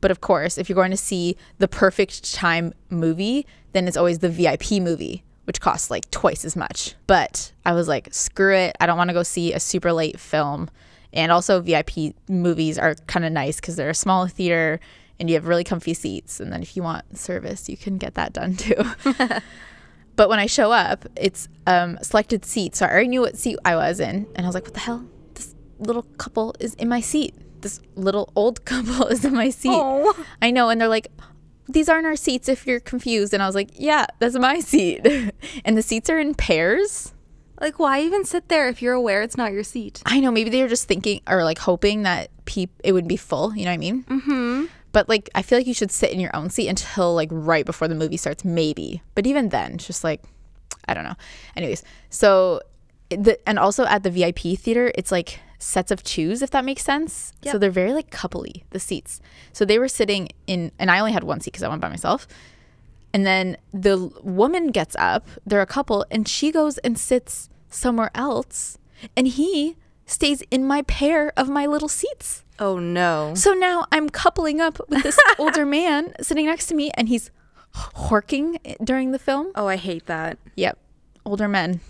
But 0.00 0.10
of 0.10 0.20
course, 0.20 0.58
if 0.58 0.68
you're 0.68 0.76
going 0.76 0.90
to 0.90 0.96
see 0.96 1.36
the 1.58 1.68
perfect 1.68 2.32
time 2.34 2.74
movie, 2.90 3.46
then 3.72 3.88
it's 3.88 3.96
always 3.96 4.18
the 4.18 4.28
VIP 4.28 4.72
movie, 4.72 5.24
which 5.44 5.60
costs 5.60 5.90
like 5.90 6.10
twice 6.10 6.44
as 6.44 6.54
much. 6.54 6.94
But 7.06 7.52
I 7.64 7.72
was 7.72 7.88
like, 7.88 8.12
screw 8.12 8.54
it. 8.54 8.76
I 8.78 8.86
don't 8.86 8.98
want 8.98 9.10
to 9.10 9.14
go 9.14 9.22
see 9.22 9.52
a 9.52 9.60
super 9.60 9.92
late 9.92 10.20
film. 10.20 10.70
And 11.12 11.32
also, 11.32 11.60
VIP 11.60 12.14
movies 12.28 12.78
are 12.78 12.94
kind 13.06 13.24
of 13.24 13.32
nice 13.32 13.56
because 13.56 13.76
they're 13.76 13.90
a 13.90 13.94
small 13.94 14.26
theater 14.26 14.80
and 15.18 15.30
you 15.30 15.34
have 15.34 15.46
really 15.46 15.64
comfy 15.64 15.94
seats. 15.94 16.40
And 16.40 16.52
then 16.52 16.62
if 16.62 16.76
you 16.76 16.82
want 16.82 17.16
service, 17.16 17.68
you 17.68 17.76
can 17.76 17.96
get 17.96 18.14
that 18.14 18.32
done 18.32 18.56
too. 18.56 18.76
but 20.16 20.28
when 20.28 20.38
I 20.38 20.46
show 20.46 20.72
up, 20.72 21.06
it's 21.16 21.48
um, 21.66 21.98
selected 22.02 22.44
seats. 22.44 22.80
So 22.80 22.86
I 22.86 22.90
already 22.90 23.08
knew 23.08 23.22
what 23.22 23.36
seat 23.36 23.58
I 23.64 23.76
was 23.76 23.98
in. 23.98 24.26
And 24.34 24.44
I 24.44 24.48
was 24.48 24.54
like, 24.54 24.64
what 24.64 24.74
the 24.74 24.80
hell? 24.80 25.06
This 25.34 25.54
little 25.78 26.02
couple 26.18 26.54
is 26.60 26.74
in 26.74 26.88
my 26.88 27.00
seat. 27.00 27.34
This 27.66 27.80
little 27.96 28.32
old 28.36 28.64
couple 28.64 29.08
is 29.08 29.24
in 29.24 29.34
my 29.34 29.50
seat. 29.50 29.72
Oh. 29.72 30.14
I 30.40 30.52
know. 30.52 30.68
And 30.68 30.80
they're 30.80 30.86
like, 30.86 31.08
these 31.68 31.88
aren't 31.88 32.06
our 32.06 32.14
seats 32.14 32.48
if 32.48 32.64
you're 32.64 32.78
confused. 32.78 33.34
And 33.34 33.42
I 33.42 33.46
was 33.46 33.56
like, 33.56 33.70
yeah, 33.74 34.06
that's 34.20 34.38
my 34.38 34.60
seat. 34.60 35.04
and 35.64 35.76
the 35.76 35.82
seats 35.82 36.08
are 36.08 36.20
in 36.20 36.36
pairs. 36.36 37.12
Like, 37.60 37.80
why 37.80 38.02
even 38.02 38.24
sit 38.24 38.48
there 38.48 38.68
if 38.68 38.80
you're 38.80 38.94
aware 38.94 39.20
it's 39.22 39.36
not 39.36 39.50
your 39.50 39.64
seat? 39.64 40.00
I 40.06 40.20
know. 40.20 40.30
Maybe 40.30 40.48
they 40.48 40.62
were 40.62 40.68
just 40.68 40.86
thinking 40.86 41.22
or 41.28 41.42
like 41.42 41.58
hoping 41.58 42.04
that 42.04 42.30
peep 42.44 42.70
it 42.84 42.92
would 42.92 43.08
be 43.08 43.16
full. 43.16 43.56
You 43.56 43.64
know 43.64 43.72
what 43.72 43.74
I 43.74 43.78
mean? 43.78 44.04
Mm-hmm. 44.04 44.64
But 44.92 45.08
like, 45.08 45.28
I 45.34 45.42
feel 45.42 45.58
like 45.58 45.66
you 45.66 45.74
should 45.74 45.90
sit 45.90 46.12
in 46.12 46.20
your 46.20 46.34
own 46.36 46.50
seat 46.50 46.68
until 46.68 47.16
like 47.16 47.30
right 47.32 47.66
before 47.66 47.88
the 47.88 47.96
movie 47.96 48.16
starts, 48.16 48.44
maybe. 48.44 49.02
But 49.16 49.26
even 49.26 49.48
then, 49.48 49.72
it's 49.72 49.88
just 49.88 50.04
like, 50.04 50.22
I 50.86 50.94
don't 50.94 51.02
know. 51.02 51.16
Anyways, 51.56 51.82
so 52.10 52.60
the 53.10 53.40
and 53.48 53.58
also 53.58 53.84
at 53.86 54.04
the 54.04 54.10
VIP 54.10 54.56
theater, 54.56 54.92
it's 54.94 55.10
like 55.10 55.40
sets 55.58 55.90
of 55.90 56.02
twos, 56.02 56.42
if 56.42 56.50
that 56.50 56.64
makes 56.64 56.84
sense. 56.84 57.32
So 57.44 57.58
they're 57.58 57.70
very 57.70 57.92
like 57.92 58.10
coupley, 58.10 58.62
the 58.70 58.80
seats. 58.80 59.20
So 59.52 59.64
they 59.64 59.78
were 59.78 59.88
sitting 59.88 60.28
in, 60.46 60.72
and 60.78 60.90
I 60.90 60.98
only 60.98 61.12
had 61.12 61.24
one 61.24 61.40
seat 61.40 61.52
because 61.52 61.62
I 61.62 61.68
went 61.68 61.80
by 61.80 61.88
myself. 61.88 62.26
And 63.12 63.24
then 63.24 63.56
the 63.72 64.10
woman 64.22 64.68
gets 64.68 64.94
up, 64.98 65.26
they're 65.46 65.62
a 65.62 65.66
couple, 65.66 66.04
and 66.10 66.28
she 66.28 66.52
goes 66.52 66.78
and 66.78 66.98
sits 66.98 67.48
somewhere 67.70 68.10
else. 68.14 68.78
And 69.16 69.26
he 69.26 69.76
stays 70.04 70.42
in 70.50 70.66
my 70.66 70.82
pair 70.82 71.32
of 71.36 71.48
my 71.48 71.66
little 71.66 71.88
seats. 71.88 72.44
Oh 72.58 72.78
no. 72.78 73.34
So 73.34 73.52
now 73.52 73.86
I'm 73.92 74.08
coupling 74.08 74.60
up 74.60 74.80
with 74.88 75.02
this 75.02 75.18
older 75.38 75.66
man 75.66 76.14
sitting 76.20 76.46
next 76.46 76.66
to 76.66 76.74
me, 76.74 76.90
and 76.94 77.08
he's 77.08 77.30
horking 77.74 78.58
eh, 78.64 78.74
during 78.82 79.12
the 79.12 79.18
film. 79.18 79.52
Oh, 79.54 79.66
I 79.66 79.76
hate 79.76 80.06
that. 80.06 80.38
Yep. 80.56 80.78
Older 81.24 81.48
men. 81.48 81.80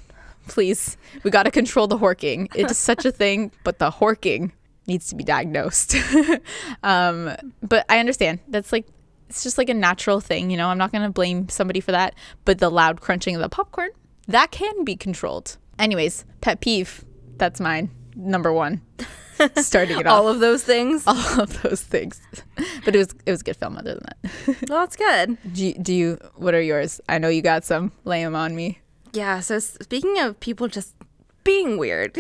Please. 0.48 0.96
We 1.22 1.30
got 1.30 1.44
to 1.44 1.50
control 1.50 1.86
the 1.86 1.98
horking. 1.98 2.48
It 2.54 2.70
is 2.70 2.78
such 2.78 3.04
a 3.04 3.12
thing, 3.12 3.52
but 3.64 3.78
the 3.78 3.90
horking 3.90 4.52
needs 4.86 5.08
to 5.08 5.14
be 5.14 5.24
diagnosed. 5.24 5.96
um, 6.82 7.34
but 7.62 7.84
I 7.88 7.98
understand. 7.98 8.40
That's 8.48 8.72
like, 8.72 8.86
it's 9.28 9.42
just 9.42 9.58
like 9.58 9.68
a 9.68 9.74
natural 9.74 10.20
thing, 10.20 10.50
you 10.50 10.56
know? 10.56 10.68
I'm 10.68 10.78
not 10.78 10.92
going 10.92 11.02
to 11.02 11.10
blame 11.10 11.48
somebody 11.48 11.80
for 11.80 11.92
that. 11.92 12.14
But 12.44 12.58
the 12.58 12.70
loud 12.70 13.00
crunching 13.00 13.34
of 13.34 13.42
the 13.42 13.48
popcorn, 13.48 13.90
that 14.28 14.50
can 14.50 14.84
be 14.84 14.96
controlled. 14.96 15.56
Anyways, 15.78 16.24
pet 16.40 16.60
peeve. 16.60 17.04
That's 17.36 17.60
mine. 17.60 17.90
Number 18.14 18.52
one. 18.52 18.80
Starting 19.56 19.98
it 19.98 20.06
off. 20.06 20.12
All 20.12 20.28
of 20.28 20.40
those 20.40 20.64
things. 20.64 21.04
all 21.06 21.40
of 21.40 21.62
those 21.62 21.82
things. 21.82 22.20
But 22.84 22.94
it 22.94 22.98
was 22.98 23.08
it 23.26 23.30
was 23.30 23.42
a 23.42 23.44
good 23.44 23.56
film 23.56 23.76
other 23.76 23.94
than 23.94 24.04
that. 24.04 24.68
Well, 24.68 24.80
that's 24.80 24.96
good. 24.96 25.36
do, 25.52 25.66
you, 25.66 25.74
do 25.74 25.94
you 25.94 26.18
what 26.36 26.54
are 26.54 26.60
yours? 26.60 27.00
I 27.08 27.18
know 27.18 27.28
you 27.28 27.42
got 27.42 27.64
some. 27.64 27.92
Lay 28.04 28.22
them 28.22 28.34
on 28.34 28.56
me. 28.56 28.80
Yeah. 29.12 29.40
So 29.40 29.58
speaking 29.58 30.18
of 30.18 30.38
people 30.40 30.68
just 30.68 30.94
being 31.44 31.78
weird, 31.78 32.18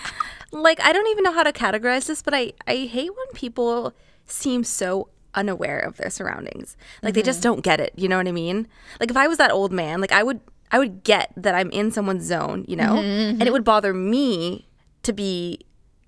like 0.52 0.80
I 0.80 0.92
don't 0.92 1.08
even 1.08 1.24
know 1.24 1.32
how 1.32 1.42
to 1.42 1.52
categorize 1.52 2.06
this, 2.06 2.22
but 2.22 2.34
I 2.34 2.52
I 2.66 2.86
hate 2.86 3.10
when 3.10 3.26
people 3.34 3.94
seem 4.26 4.64
so 4.64 5.08
unaware 5.34 5.78
of 5.78 5.96
their 5.96 6.10
surroundings. 6.10 6.76
Like 7.02 7.14
they 7.14 7.22
just 7.22 7.40
mm-hmm. 7.40 7.54
don't 7.54 7.60
get 7.62 7.80
it. 7.80 7.92
You 7.96 8.08
know 8.08 8.16
what 8.16 8.28
I 8.28 8.32
mean? 8.32 8.68
Like 9.00 9.10
if 9.10 9.16
I 9.16 9.28
was 9.28 9.38
that 9.38 9.50
old 9.50 9.72
man, 9.72 10.00
like 10.00 10.12
I 10.12 10.22
would 10.22 10.40
I 10.70 10.78
would 10.78 11.04
get 11.04 11.32
that 11.36 11.54
I'm 11.54 11.70
in 11.70 11.90
someone's 11.90 12.24
zone. 12.24 12.64
You 12.68 12.76
know, 12.76 12.94
mm-hmm, 12.94 13.02
and 13.02 13.42
it 13.42 13.44
mm-hmm. 13.44 13.52
would 13.52 13.64
bother 13.64 13.92
me 13.94 14.68
to 15.02 15.12
be 15.12 15.60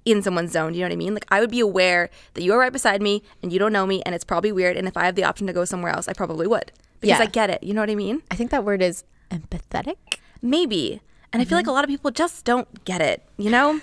in 0.05 0.23
someone's 0.23 0.53
zone. 0.53 0.75
You 0.75 0.81
know 0.81 0.87
what 0.87 0.93
I 0.93 0.97
mean? 0.97 1.15
Like 1.15 1.27
I 1.31 1.41
would 1.41 1.51
be 1.51 1.61
aware 1.61 2.11
that 2.35 2.43
you 2.43 2.53
are 2.53 2.59
right 2.59 2.73
beside 2.73 3.03
me 3.03 3.23
and 3.43 3.53
you 3.53 3.59
don't 3.59 3.73
know 3.73 3.87
me, 3.87 4.03
and 4.05 4.15
it's 4.15 4.25
probably 4.25 4.53
weird. 4.53 4.77
And 4.77 4.87
if 4.87 4.97
I 4.97 5.05
have 5.07 5.15
the 5.15 5.25
option 5.25 5.47
to 5.47 5.53
go 5.53 5.65
somewhere 5.65 5.93
else, 5.93 6.09
I 6.09 6.13
probably 6.13 6.47
would 6.47 6.73
because 7.01 7.19
Yeah. 7.19 7.25
I 7.25 7.27
get 7.27 7.51
it. 7.51 7.63
You 7.63 7.75
know 7.75 7.81
what 7.81 7.91
I 7.91 7.95
mean? 7.95 8.23
I 8.31 8.37
think 8.37 8.51
that 8.51 8.65
word 8.65 8.83
is 8.83 9.05
empathetic. 9.31 10.19
Maybe. 10.43 11.01
And 11.33 11.43
I 11.43 11.45
feel 11.45 11.59
like 11.59 11.67
a 11.67 11.73
lot 11.73 11.83
of 11.83 11.91
people 11.91 12.11
just 12.13 12.45
don't 12.45 12.85
get 12.85 13.01
it, 13.01 13.27
you 13.37 13.51
know? 13.51 13.81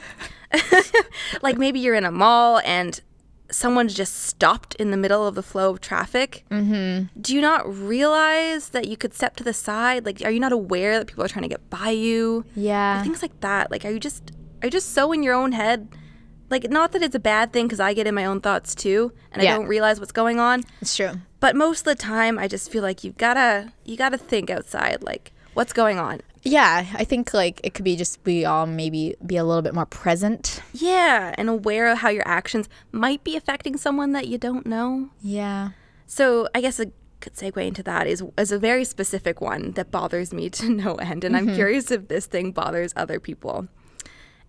like 1.41 1.57
maybe 1.57 1.79
you're 1.79 1.95
in 1.95 2.05
a 2.05 2.11
mall 2.11 2.61
and 2.63 3.01
someone's 3.51 3.93
just 3.93 4.15
stopped 4.23 4.75
in 4.75 4.91
the 4.91 4.97
middle 4.97 5.27
of 5.27 5.35
the 5.35 5.43
flow 5.43 5.71
of 5.71 5.81
traffic. 5.81 6.45
Mm-hmm. 6.49 7.19
Do 7.19 7.35
you 7.35 7.41
not 7.41 7.67
realize 7.67 8.69
that 8.69 8.87
you 8.87 8.95
could 8.95 9.13
step 9.13 9.35
to 9.35 9.43
the 9.43 9.53
side? 9.53 10.05
Like, 10.05 10.21
are 10.23 10.31
you 10.31 10.39
not 10.39 10.53
aware 10.53 10.97
that 10.97 11.07
people 11.07 11.23
are 11.23 11.27
trying 11.27 11.43
to 11.43 11.49
get 11.49 11.69
by 11.69 11.89
you? 11.89 12.45
Yeah. 12.55 13.03
Things 13.03 13.21
like 13.21 13.37
that. 13.41 13.69
Like, 13.69 13.83
are 13.85 13.91
you 13.91 13.99
just 13.99 14.31
are 14.61 14.67
you 14.67 14.71
just 14.71 14.93
so 14.93 15.11
in 15.11 15.23
your 15.23 15.33
own 15.33 15.51
head? 15.51 15.89
Like, 16.51 16.69
not 16.69 16.91
that 16.91 17.01
it's 17.01 17.15
a 17.15 17.19
bad 17.19 17.53
thing 17.53 17.65
because 17.65 17.79
I 17.79 17.93
get 17.93 18.05
in 18.05 18.13
my 18.13 18.25
own 18.25 18.41
thoughts 18.41 18.75
too, 18.75 19.13
and 19.31 19.41
Yeah. 19.41 19.53
I 19.53 19.57
don't 19.57 19.67
realize 19.67 19.99
what's 19.99 20.11
going 20.11 20.39
on. 20.39 20.63
It's 20.81 20.95
true. 20.95 21.13
But 21.39 21.55
most 21.55 21.79
of 21.79 21.85
the 21.85 21.95
time, 21.95 22.37
I 22.37 22.47
just 22.47 22.69
feel 22.69 22.83
like 22.83 23.03
you 23.03 23.13
gotta 23.13 23.71
you 23.85 23.97
gotta 23.97 24.17
think 24.17 24.49
outside. 24.49 25.01
Like, 25.01 25.31
what's 25.53 25.73
going 25.73 25.97
on? 25.97 26.21
Yeah, 26.43 26.85
I 26.95 27.03
think 27.03 27.33
like 27.33 27.61
it 27.63 27.73
could 27.73 27.85
be 27.85 27.95
just 27.95 28.19
we 28.25 28.45
all 28.45 28.65
maybe 28.65 29.15
be 29.25 29.37
a 29.37 29.43
little 29.43 29.61
bit 29.61 29.73
more 29.73 29.85
present. 29.85 30.61
Yeah, 30.73 31.33
and 31.37 31.49
aware 31.49 31.87
of 31.87 31.99
how 31.99 32.09
your 32.09 32.27
actions 32.27 32.67
might 32.91 33.23
be 33.23 33.35
affecting 33.37 33.77
someone 33.77 34.11
that 34.11 34.27
you 34.27 34.37
don't 34.37 34.65
know. 34.65 35.09
Yeah. 35.21 35.69
So 36.05 36.47
I 36.53 36.61
guess 36.61 36.79
a 36.79 36.87
good 37.21 37.33
segue 37.35 37.65
into 37.65 37.83
that 37.83 38.07
is 38.07 38.23
is 38.37 38.51
a 38.51 38.59
very 38.59 38.83
specific 38.83 39.39
one 39.39 39.71
that 39.71 39.89
bothers 39.91 40.33
me 40.33 40.49
to 40.59 40.69
no 40.69 40.95
end, 40.95 41.23
and 41.23 41.37
I'm 41.37 41.47
mm-hmm. 41.47 41.55
curious 41.55 41.91
if 41.91 42.09
this 42.09 42.25
thing 42.25 42.51
bothers 42.51 42.91
other 42.95 43.19
people. 43.19 43.67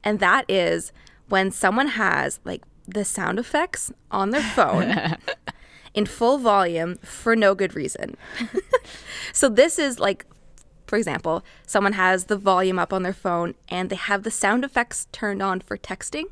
And 0.05 0.19
that 0.19 0.45
is 0.51 0.93
when 1.33 1.51
someone 1.51 1.87
has 1.87 2.41
like 2.45 2.63
the 2.87 3.07
sound 3.07 3.39
effects 3.39 3.91
on 4.11 4.29
their 4.29 4.43
phone 4.43 5.17
in 5.95 6.05
full 6.05 6.37
volume 6.37 6.97
for 6.97 7.35
no 7.35 7.55
good 7.55 7.75
reason. 7.75 8.19
so 9.33 9.49
this 9.49 9.79
is 9.79 9.99
like 9.99 10.27
for 10.87 10.99
example, 10.99 11.43
someone 11.67 11.95
has 11.95 12.27
the 12.27 12.37
volume 12.37 12.79
up 12.79 12.93
on 12.93 13.03
their 13.03 13.15
phone 13.15 13.55
and 13.71 13.89
they 13.89 13.97
have 13.97 14.25
the 14.25 14.31
sound 14.31 14.63
effects 14.63 15.09
turned 15.11 15.43
on 15.43 15.61
for 15.61 15.79
texting. 15.79 16.25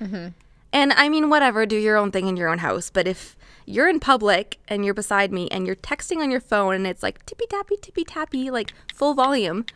Mm-hmm. 0.00 0.28
And 0.72 0.92
I 0.92 1.08
mean, 1.08 1.28
whatever, 1.28 1.66
do 1.66 1.76
your 1.76 1.96
own 1.96 2.12
thing 2.12 2.28
in 2.28 2.36
your 2.36 2.48
own 2.48 2.58
house. 2.58 2.88
But 2.88 3.08
if 3.08 3.36
you're 3.64 3.88
in 3.88 3.98
public 3.98 4.60
and 4.68 4.84
you're 4.84 4.94
beside 4.94 5.32
me 5.32 5.48
and 5.48 5.66
you're 5.66 5.74
texting 5.74 6.18
on 6.18 6.30
your 6.30 6.38
phone 6.38 6.76
and 6.76 6.86
it's 6.86 7.02
like 7.02 7.26
tippy 7.26 7.46
tappy, 7.48 7.78
tippy 7.78 8.04
tappy, 8.04 8.52
like 8.52 8.72
full 8.94 9.14
volume, 9.14 9.66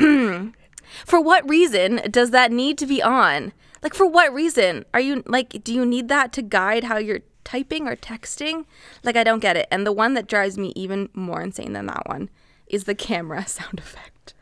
for 1.06 1.20
what 1.20 1.48
reason 1.48 2.00
does 2.10 2.30
that 2.30 2.52
need 2.52 2.78
to 2.78 2.86
be 2.86 3.02
on? 3.02 3.52
Like, 3.82 3.94
for 3.94 4.06
what 4.06 4.32
reason? 4.32 4.84
Are 4.92 5.00
you 5.00 5.22
like, 5.26 5.64
do 5.64 5.72
you 5.72 5.86
need 5.86 6.08
that 6.08 6.32
to 6.34 6.42
guide 6.42 6.84
how 6.84 6.98
you're 6.98 7.20
typing 7.44 7.88
or 7.88 7.96
texting? 7.96 8.66
Like, 9.02 9.16
I 9.16 9.24
don't 9.24 9.40
get 9.40 9.56
it. 9.56 9.66
And 9.70 9.86
the 9.86 9.92
one 9.92 10.14
that 10.14 10.26
drives 10.26 10.58
me 10.58 10.72
even 10.76 11.08
more 11.14 11.40
insane 11.40 11.72
than 11.72 11.86
that 11.86 12.06
one 12.06 12.28
is 12.66 12.84
the 12.84 12.94
camera 12.94 13.46
sound 13.46 13.78
effect. 13.78 14.34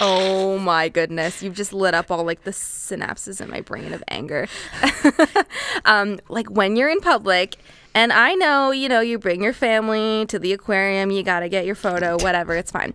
Oh 0.00 0.58
my 0.58 0.88
goodness. 0.88 1.42
You've 1.42 1.56
just 1.56 1.72
lit 1.72 1.94
up 1.94 2.10
all 2.10 2.24
like 2.24 2.44
the 2.44 2.52
synapses 2.52 3.40
in 3.40 3.50
my 3.50 3.60
brain 3.60 3.92
of 3.92 4.04
anger. 4.08 4.46
um, 5.84 6.20
like 6.28 6.48
when 6.50 6.76
you're 6.76 6.88
in 6.88 7.00
public, 7.00 7.56
and 7.94 8.12
I 8.12 8.34
know, 8.34 8.70
you 8.70 8.88
know, 8.88 9.00
you 9.00 9.18
bring 9.18 9.42
your 9.42 9.52
family 9.52 10.24
to 10.26 10.38
the 10.38 10.52
aquarium, 10.52 11.10
you 11.10 11.24
got 11.24 11.40
to 11.40 11.48
get 11.48 11.66
your 11.66 11.74
photo, 11.74 12.16
whatever, 12.18 12.54
it's 12.54 12.70
fine. 12.70 12.94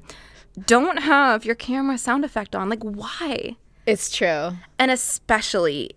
Don't 0.59 0.99
have 0.99 1.45
your 1.45 1.55
camera 1.55 1.97
sound 1.97 2.23
effect 2.23 2.55
on. 2.55 2.69
Like, 2.69 2.83
why? 2.83 3.55
It's 3.85 4.15
true. 4.15 4.51
And 4.77 4.91
especially, 4.91 5.91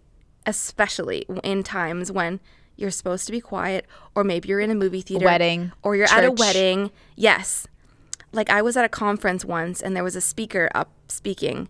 especially 0.46 1.26
in 1.44 1.62
times 1.62 2.10
when 2.10 2.40
you're 2.76 2.90
supposed 2.90 3.26
to 3.26 3.32
be 3.32 3.40
quiet, 3.40 3.86
or 4.14 4.24
maybe 4.24 4.48
you're 4.48 4.60
in 4.60 4.70
a 4.70 4.74
movie 4.74 5.00
theater, 5.00 5.24
Wedding, 5.24 5.72
or 5.82 5.96
you're 5.96 6.10
at 6.10 6.24
a 6.24 6.30
wedding. 6.30 6.90
Yes. 7.14 7.66
Like 8.32 8.50
I 8.50 8.60
was 8.62 8.76
at 8.76 8.84
a 8.84 8.88
conference 8.88 9.44
once 9.44 9.80
and 9.80 9.96
there 9.96 10.04
was 10.04 10.16
a 10.16 10.20
speaker 10.20 10.70
up 10.74 10.90
speaking. 11.08 11.68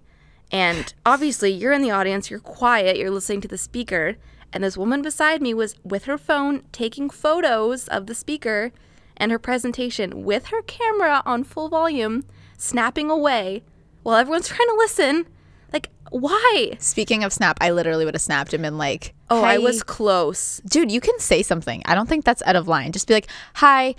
And 0.50 0.92
obviously, 1.04 1.50
you're 1.50 1.72
in 1.72 1.82
the 1.82 1.90
audience, 1.90 2.30
you're 2.30 2.40
quiet, 2.40 2.96
you're 2.96 3.10
listening 3.10 3.40
to 3.42 3.48
the 3.48 3.58
speaker. 3.58 4.16
And 4.52 4.62
this 4.62 4.76
woman 4.76 5.02
beside 5.02 5.42
me 5.42 5.54
was 5.54 5.74
with 5.84 6.04
her 6.04 6.18
phone 6.18 6.62
taking 6.72 7.10
photos 7.10 7.88
of 7.88 8.06
the 8.06 8.14
speaker 8.14 8.72
and 9.16 9.32
her 9.32 9.38
presentation 9.38 10.24
with 10.24 10.46
her 10.46 10.62
camera 10.62 11.22
on 11.26 11.42
full 11.42 11.68
volume, 11.68 12.24
snapping 12.56 13.10
away 13.10 13.62
while 14.02 14.16
everyone's 14.16 14.48
trying 14.48 14.68
to 14.68 14.74
listen. 14.76 15.26
Like, 15.72 15.90
why? 16.10 16.76
Speaking 16.78 17.24
of 17.24 17.32
snap, 17.32 17.58
I 17.60 17.70
literally 17.70 18.04
would 18.04 18.14
have 18.14 18.22
snapped 18.22 18.54
him 18.54 18.64
and 18.64 18.78
like, 18.78 19.14
Oh, 19.28 19.42
I 19.42 19.58
was 19.58 19.82
close. 19.82 20.60
dude, 20.68 20.90
you 20.92 21.00
can 21.00 21.18
say 21.18 21.42
something. 21.42 21.82
I 21.84 21.94
don't 21.94 22.08
think 22.08 22.24
that's 22.24 22.42
out 22.42 22.56
of 22.56 22.68
line. 22.68 22.92
Just 22.92 23.08
be 23.08 23.14
like, 23.14 23.28
hi. 23.54 23.94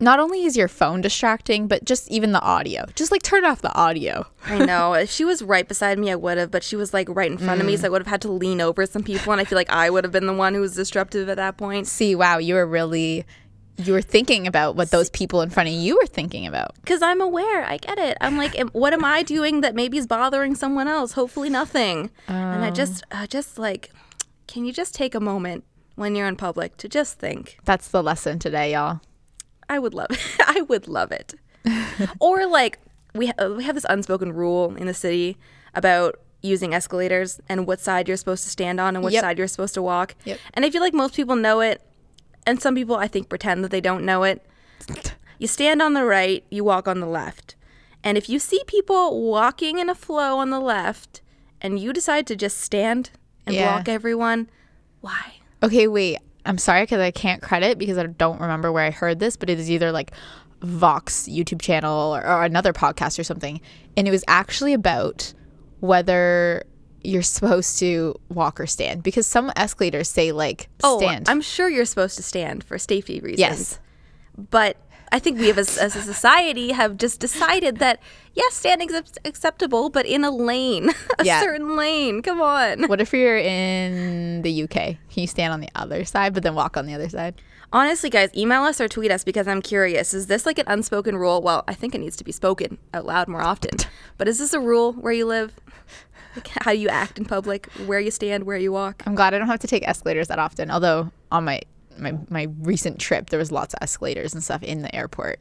Not 0.00 0.20
only 0.20 0.44
is 0.44 0.56
your 0.56 0.68
phone 0.68 1.00
distracting, 1.00 1.66
but 1.66 1.84
just 1.84 2.08
even 2.08 2.30
the 2.30 2.40
audio. 2.40 2.84
Just 2.94 3.10
like 3.10 3.22
turn 3.22 3.44
off 3.44 3.62
the 3.62 3.74
audio. 3.74 4.26
I 4.44 4.64
know. 4.64 4.92
If 4.92 5.10
she 5.10 5.24
was 5.24 5.42
right 5.42 5.66
beside 5.66 5.98
me, 5.98 6.12
I 6.12 6.14
would 6.14 6.38
have, 6.38 6.52
but 6.52 6.62
she 6.62 6.76
was 6.76 6.94
like 6.94 7.08
right 7.08 7.30
in 7.30 7.36
front 7.36 7.60
of 7.60 7.66
me, 7.66 7.74
mm. 7.74 7.80
so 7.80 7.86
I 7.86 7.90
would 7.90 8.02
have 8.02 8.06
had 8.06 8.20
to 8.22 8.30
lean 8.30 8.60
over 8.60 8.86
some 8.86 9.02
people, 9.02 9.32
and 9.32 9.40
I 9.40 9.44
feel 9.44 9.56
like 9.56 9.70
I 9.70 9.90
would 9.90 10.04
have 10.04 10.12
been 10.12 10.26
the 10.26 10.32
one 10.32 10.54
who 10.54 10.60
was 10.60 10.76
disruptive 10.76 11.28
at 11.28 11.36
that 11.36 11.56
point. 11.56 11.88
See, 11.88 12.14
wow, 12.14 12.38
you 12.38 12.54
were 12.54 12.66
really, 12.66 13.26
you 13.78 13.92
were 13.92 14.02
thinking 14.02 14.46
about 14.46 14.74
what 14.76 14.90
those 14.90 15.08
people 15.10 15.40
in 15.40 15.50
front 15.50 15.68
of 15.68 15.74
you 15.74 15.96
were 15.96 16.06
thinking 16.06 16.46
about. 16.46 16.74
Because 16.76 17.00
I'm 17.00 17.20
aware, 17.20 17.64
I 17.64 17.76
get 17.76 17.98
it. 17.98 18.16
I'm 18.20 18.36
like, 18.36 18.58
what 18.72 18.92
am 18.92 19.04
I 19.04 19.22
doing 19.22 19.60
that 19.60 19.74
maybe 19.74 19.98
is 19.98 20.06
bothering 20.06 20.54
someone 20.56 20.88
else? 20.88 21.12
Hopefully, 21.12 21.48
nothing. 21.48 22.10
And 22.26 22.64
I 22.64 22.70
just, 22.70 23.04
uh, 23.12 23.26
just 23.26 23.58
like, 23.58 23.90
can 24.46 24.64
you 24.64 24.72
just 24.72 24.94
take 24.94 25.14
a 25.14 25.20
moment 25.20 25.64
when 25.94 26.14
you're 26.16 26.26
in 26.26 26.36
public 26.36 26.76
to 26.78 26.88
just 26.88 27.18
think? 27.18 27.58
That's 27.64 27.88
the 27.88 28.02
lesson 28.02 28.38
today, 28.38 28.72
y'all. 28.72 29.00
I 29.68 29.78
would 29.78 29.94
love 29.94 30.10
it. 30.10 30.20
I 30.46 30.62
would 30.62 30.88
love 30.88 31.12
it. 31.12 31.34
or 32.20 32.46
like 32.46 32.78
we 33.14 33.26
ha- 33.26 33.46
we 33.48 33.64
have 33.64 33.74
this 33.74 33.86
unspoken 33.88 34.32
rule 34.32 34.74
in 34.76 34.86
the 34.86 34.94
city 34.94 35.36
about 35.74 36.18
using 36.40 36.72
escalators 36.72 37.40
and 37.48 37.66
what 37.66 37.80
side 37.80 38.08
you're 38.08 38.16
supposed 38.16 38.44
to 38.44 38.48
stand 38.50 38.80
on 38.80 38.94
and 38.96 39.04
which 39.04 39.14
Yep. 39.14 39.22
side 39.22 39.38
you're 39.38 39.46
supposed 39.48 39.74
to 39.74 39.82
walk. 39.82 40.14
Yep. 40.24 40.38
And 40.54 40.64
I 40.64 40.70
feel 40.70 40.80
like 40.80 40.94
most 40.94 41.14
people 41.14 41.36
know 41.36 41.60
it, 41.60 41.82
and 42.48 42.60
some 42.62 42.74
people 42.74 42.96
I 42.96 43.06
think 43.08 43.28
pretend 43.28 43.62
that 43.62 43.70
they 43.70 43.80
don't 43.80 44.04
know 44.04 44.22
it. 44.24 44.44
You 45.38 45.46
stand 45.46 45.82
on 45.82 45.92
the 45.92 46.04
right, 46.04 46.42
you 46.50 46.64
walk 46.64 46.88
on 46.88 47.00
the 47.00 47.06
left. 47.06 47.54
And 48.02 48.16
if 48.16 48.28
you 48.28 48.38
see 48.38 48.62
people 48.66 49.22
walking 49.22 49.78
in 49.78 49.88
a 49.90 49.94
flow 49.94 50.38
on 50.38 50.50
the 50.50 50.58
left 50.60 51.20
and 51.60 51.78
you 51.78 51.92
decide 51.92 52.26
to 52.28 52.36
just 52.36 52.58
stand 52.60 53.10
and 53.46 53.54
Yeah. 53.54 53.74
block 53.74 53.88
everyone, 53.88 54.48
why? 55.00 55.34
Okay, 55.62 55.86
wait. 55.86 56.18
I'm 56.46 56.58
sorry 56.58 56.84
because 56.84 57.00
I 57.00 57.10
can't 57.10 57.42
credit 57.42 57.76
because 57.78 57.98
I 57.98 58.06
don't 58.06 58.40
remember 58.40 58.72
where 58.72 58.84
I 58.84 58.90
heard 58.90 59.18
this, 59.18 59.36
but 59.36 59.50
it 59.50 59.58
is 59.60 59.70
either 59.70 59.92
like 59.92 60.12
Vox 60.62 61.28
YouTube 61.28 61.60
channel 61.60 62.16
or, 62.16 62.26
or 62.26 62.44
another 62.44 62.72
podcast 62.72 63.18
or 63.18 63.24
something. 63.24 63.60
And 63.96 64.08
it 64.08 64.10
was 64.10 64.24
actually 64.26 64.72
about 64.72 65.34
whether 65.80 66.64
you're 67.08 67.22
supposed 67.22 67.78
to 67.78 68.14
walk 68.28 68.60
or 68.60 68.66
stand 68.66 69.02
because 69.02 69.26
some 69.26 69.50
escalators 69.56 70.08
say 70.08 70.32
like 70.32 70.68
Oh, 70.84 70.98
stand. 70.98 71.28
I'm 71.28 71.40
sure 71.40 71.68
you're 71.68 71.84
supposed 71.84 72.16
to 72.16 72.22
stand 72.22 72.62
for 72.64 72.78
safety 72.78 73.20
reasons. 73.20 73.38
yes. 73.40 73.78
but 74.50 74.76
I 75.10 75.18
think 75.18 75.38
we 75.40 75.46
have 75.48 75.56
as, 75.56 75.78
as 75.78 75.96
a 75.96 76.02
society 76.02 76.72
have 76.72 76.98
just 76.98 77.18
decided 77.18 77.78
that 77.78 77.98
yes, 78.34 78.52
standing 78.54 78.90
is 78.90 79.14
acceptable, 79.24 79.88
but 79.88 80.04
in 80.04 80.22
a 80.22 80.30
lane, 80.30 80.90
a 81.18 81.24
Yeah. 81.24 81.40
certain 81.40 81.76
lane. 81.76 82.20
Come 82.20 82.42
on. 82.42 82.82
What 82.88 83.00
if 83.00 83.14
you're 83.14 83.38
in 83.38 84.42
the 84.42 84.64
UK? 84.64 84.70
Can 84.70 84.98
you 85.24 85.26
stand 85.26 85.52
on 85.54 85.60
the 85.60 85.70
other 85.74 86.04
side 86.04 86.34
but 86.34 86.42
then 86.42 86.54
walk 86.54 86.76
on 86.76 86.84
the 86.84 86.92
other 86.94 87.08
side? 87.08 87.40
Honestly, 87.72 88.08
guys, 88.10 88.30
email 88.36 88.62
us 88.64 88.80
or 88.82 88.88
tweet 88.88 89.10
us 89.10 89.24
because 89.24 89.46
I'm 89.48 89.60
curious. 89.62 90.12
Is 90.14 90.26
this 90.26 90.44
like 90.46 90.58
an 90.58 90.64
unspoken 90.68 91.16
rule? 91.16 91.40
Well, 91.42 91.64
I 91.68 91.74
think 91.74 91.94
it 91.94 91.98
needs 91.98 92.16
to 92.16 92.24
be 92.24 92.32
spoken 92.32 92.78
out 92.94 93.04
loud 93.06 93.28
more 93.28 93.42
often. 93.42 93.70
But 94.18 94.26
is 94.26 94.38
this 94.40 94.52
a 94.52 94.58
rule 94.60 94.92
where 94.94 95.12
you 95.12 95.26
live? 95.26 95.52
Like 96.36 96.48
how 96.62 96.70
you 96.70 96.88
act 96.88 97.18
in 97.18 97.24
public, 97.24 97.66
where 97.86 98.00
you 98.00 98.10
stand, 98.10 98.44
where 98.44 98.56
you 98.56 98.72
walk? 98.72 99.02
I'm 99.06 99.14
glad 99.14 99.34
I 99.34 99.38
don't 99.38 99.46
have 99.48 99.60
to 99.60 99.66
take 99.66 99.86
escalators 99.86 100.28
that 100.28 100.38
often. 100.38 100.70
Although 100.70 101.10
on 101.32 101.44
my 101.44 101.60
my 101.98 102.16
my 102.28 102.48
recent 102.60 102.98
trip, 103.00 103.30
there 103.30 103.38
was 103.38 103.50
lots 103.50 103.74
of 103.74 103.78
escalators 103.82 104.34
and 104.34 104.42
stuff 104.44 104.62
in 104.62 104.82
the 104.82 104.94
airport, 104.94 105.40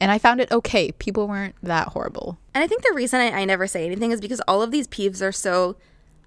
and 0.00 0.10
I 0.12 0.18
found 0.18 0.40
it 0.40 0.50
okay. 0.52 0.92
People 0.92 1.26
weren't 1.28 1.54
that 1.62 1.88
horrible. 1.88 2.38
And 2.54 2.62
I 2.62 2.66
think 2.66 2.82
the 2.82 2.92
reason 2.94 3.20
I, 3.20 3.30
I 3.40 3.44
never 3.44 3.66
say 3.66 3.84
anything 3.86 4.10
is 4.12 4.20
because 4.20 4.40
all 4.46 4.62
of 4.62 4.70
these 4.70 4.86
peeves 4.86 5.20
are 5.22 5.32
so 5.32 5.76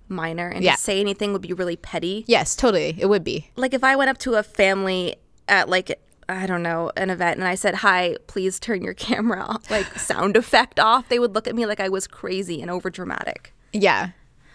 minor, 0.09 0.49
and 0.49 0.61
Yeah. 0.63 0.73
to 0.75 0.77
say 0.81 0.99
anything 0.99 1.31
would 1.31 1.41
be 1.41 1.53
really 1.53 1.77
petty. 1.77 2.25
Yes, 2.27 2.55
totally. 2.55 2.95
It 2.99 3.05
would 3.07 3.23
be. 3.23 3.49
Like 3.55 3.73
if 3.73 3.83
I 3.83 3.95
went 3.95 4.09
up 4.09 4.17
to 4.19 4.35
a 4.35 4.43
family 4.43 5.15
at 5.47 5.69
like 5.69 5.97
I 6.27 6.45
don't 6.47 6.63
know 6.63 6.91
an 6.97 7.09
event 7.09 7.39
and 7.39 7.47
I 7.47 7.55
said, 7.55 7.75
"Hi, 7.75 8.15
please 8.27 8.59
turn 8.59 8.83
your 8.83 8.93
camera 9.07 9.41
off, 9.43 9.69
like 9.71 9.85
sound 9.99 10.35
effect 10.35 10.79
off," 10.79 11.07
they 11.07 11.19
would 11.19 11.33
look 11.33 11.47
at 11.47 11.55
me 11.55 11.65
like 11.65 11.79
I 11.79 11.87
was 11.89 12.07
crazy 12.07 12.61
and 12.61 12.69
over 12.69 12.89
dramatic. 12.89 13.53
Yeah. 13.73 14.09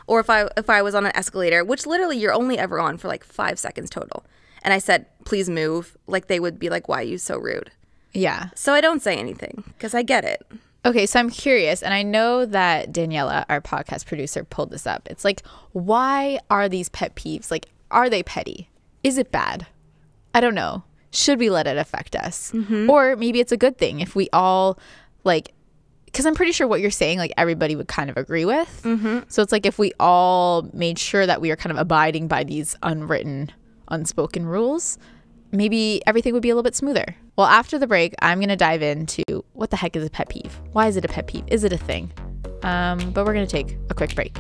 Or 0.06 0.20
if 0.20 0.30
I 0.30 0.49
if 0.56 0.70
I 0.70 0.82
was 0.82 0.94
on 0.94 1.06
an 1.06 1.12
escalator, 1.16 1.64
which 1.64 1.87
literally 1.87 2.16
you're 2.16 2.32
only 2.32 2.58
ever 2.58 2.78
on 2.78 2.96
for 2.96 3.08
like 3.08 3.25
five 3.25 3.58
seconds 3.58 3.90
total, 3.90 4.25
and 4.62 4.73
I 4.73 4.78
said, 4.78 5.06
"Please 5.25 5.49
move," 5.49 5.96
like 6.06 6.28
they 6.28 6.38
would 6.38 6.58
be 6.58 6.70
like, 6.70 6.88
"Why 6.88 7.00
are 7.00 7.02
you 7.02 7.18
so 7.18 7.38
rude?" 7.38 7.70
Yeah. 8.12 8.50
So 8.54 8.73
I 8.73 8.80
don't 8.80 9.02
say 9.02 9.16
anything 9.16 9.64
because 9.66 9.94
I 9.94 10.02
get 10.02 10.25
it. 10.25 10.46
Okay, 10.87 11.04
so 11.04 11.18
I'm 11.18 11.30
curious, 11.30 11.82
and 11.82 11.92
I 11.92 12.04
know 12.04 12.46
that 12.46 12.92
Daniela, 12.92 13.44
our 13.49 13.61
podcast 13.61 14.06
producer, 14.06 14.44
pulled 14.44 14.70
this 14.70 14.87
up. 14.87 15.08
It's 15.11 15.25
like, 15.25 15.42
why 15.73 16.38
are 16.49 16.68
these 16.68 16.88
pet 16.88 17.16
peeves? 17.16 17.50
Like, 17.50 17.66
are 17.90 18.08
they 18.08 18.23
petty? 18.23 18.70
Is 19.02 19.18
it 19.18 19.32
bad? 19.32 19.66
I 20.32 20.40
don't 20.40 20.54
know. 20.54 20.85
Should 21.11 21.40
we 21.40 21.50
let 21.50 21.66
it 21.66 21.76
affect 21.76 22.14
us? 22.14 22.52
Mm-hmm. 22.52 22.88
Or 22.88 23.16
maybe 23.16 23.40
it's 23.40 23.50
a 23.50 23.56
good 23.56 23.78
thing 23.78 23.99
if 23.99 24.14
we 24.14 24.28
all, 24.32 24.78
like, 25.25 25.52
because 26.06 26.25
I'm 26.25 26.34
pretty 26.34 26.52
sure 26.52 26.66
what 26.66 26.80
you're 26.80 26.90
saying, 26.90 27.18
like, 27.18 27.32
everybody 27.36 27.76
would 27.76 27.88
kind 27.88 28.08
of 28.08 28.16
agree 28.16 28.44
with. 28.44 28.80
Mm-hmm. 28.84 29.20
So 29.28 29.42
it's 29.42 29.52
like 29.52 29.66
if 29.66 29.78
we 29.78 29.92
all 30.00 30.68
made 30.72 30.98
sure 30.98 31.26
that 31.26 31.40
we 31.40 31.50
are 31.50 31.56
kind 31.56 31.70
of 31.70 31.76
abiding 31.76 32.26
by 32.26 32.44
these 32.44 32.75
unwritten, 32.82 33.52
unspoken 33.88 34.46
rules, 34.46 34.98
maybe 35.52 36.00
everything 36.06 36.32
would 36.32 36.42
be 36.42 36.50
a 36.50 36.54
little 36.54 36.62
bit 36.62 36.75
smoother. 36.75 37.16
Well, 37.36 37.46
after 37.46 37.78
the 37.78 37.86
break, 37.86 38.14
I'm 38.22 38.38
going 38.38 38.48
to 38.48 38.56
dive 38.56 38.82
into 38.82 39.22
what 39.52 39.70
the 39.70 39.76
heck 39.76 39.94
is 39.94 40.06
a 40.06 40.10
pet 40.10 40.30
peeve? 40.30 40.58
Why 40.72 40.86
is 40.86 40.96
it 40.96 41.04
a 41.04 41.08
pet 41.08 41.26
peeve? 41.26 41.44
Is 41.48 41.64
it 41.64 41.72
a 41.72 41.78
thing? 41.78 42.12
Um, 42.62 43.10
but 43.10 43.26
we're 43.26 43.34
going 43.34 43.46
to 43.46 43.52
take 43.52 43.76
a 43.90 43.94
quick 43.94 44.14
break. 44.14 44.36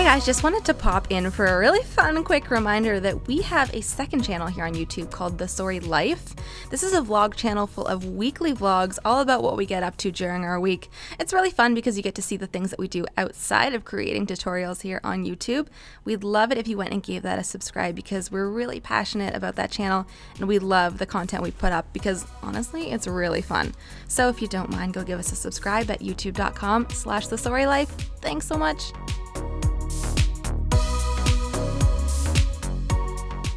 Hi 0.00 0.14
guys, 0.14 0.24
just 0.24 0.42
wanted 0.42 0.64
to 0.64 0.72
pop 0.72 1.08
in 1.10 1.30
for 1.30 1.44
a 1.44 1.58
really 1.58 1.82
fun 1.82 2.24
quick 2.24 2.50
reminder 2.50 3.00
that 3.00 3.26
we 3.26 3.42
have 3.42 3.72
a 3.74 3.82
second 3.82 4.22
channel 4.22 4.46
here 4.46 4.64
on 4.64 4.72
YouTube 4.72 5.10
called 5.10 5.36
The 5.36 5.46
Sorry 5.46 5.78
Life. 5.78 6.34
This 6.70 6.82
is 6.82 6.94
a 6.94 7.02
vlog 7.02 7.34
channel 7.34 7.66
full 7.66 7.86
of 7.86 8.06
weekly 8.06 8.54
vlogs 8.54 8.98
all 9.04 9.20
about 9.20 9.42
what 9.42 9.58
we 9.58 9.66
get 9.66 9.82
up 9.82 9.98
to 9.98 10.10
during 10.10 10.42
our 10.42 10.58
week. 10.58 10.88
It's 11.18 11.34
really 11.34 11.50
fun 11.50 11.74
because 11.74 11.98
you 11.98 12.02
get 12.02 12.14
to 12.14 12.22
see 12.22 12.38
the 12.38 12.46
things 12.46 12.70
that 12.70 12.78
we 12.78 12.88
do 12.88 13.04
outside 13.18 13.74
of 13.74 13.84
creating 13.84 14.26
tutorials 14.26 14.80
here 14.80 15.02
on 15.04 15.26
YouTube. 15.26 15.68
We'd 16.06 16.24
love 16.24 16.50
it 16.50 16.56
if 16.56 16.66
you 16.66 16.78
went 16.78 16.94
and 16.94 17.02
gave 17.02 17.20
that 17.20 17.38
a 17.38 17.44
subscribe 17.44 17.94
because 17.94 18.30
we're 18.30 18.48
really 18.48 18.80
passionate 18.80 19.36
about 19.36 19.56
that 19.56 19.70
channel 19.70 20.06
and 20.38 20.48
we 20.48 20.58
love 20.58 20.96
the 20.96 21.04
content 21.04 21.42
we 21.42 21.50
put 21.50 21.72
up 21.72 21.92
because 21.92 22.24
honestly, 22.42 22.90
it's 22.90 23.06
really 23.06 23.42
fun. 23.42 23.74
So 24.08 24.30
if 24.30 24.40
you 24.40 24.48
don't 24.48 24.70
mind, 24.70 24.94
go 24.94 25.04
give 25.04 25.18
us 25.18 25.30
a 25.30 25.36
subscribe 25.36 25.90
at 25.90 26.00
youtube.com 26.00 26.86
slash 26.88 27.26
the 27.26 27.36
sorry 27.36 27.66
life. 27.66 27.90
Thanks 28.22 28.46
so 28.46 28.56
much. 28.56 28.94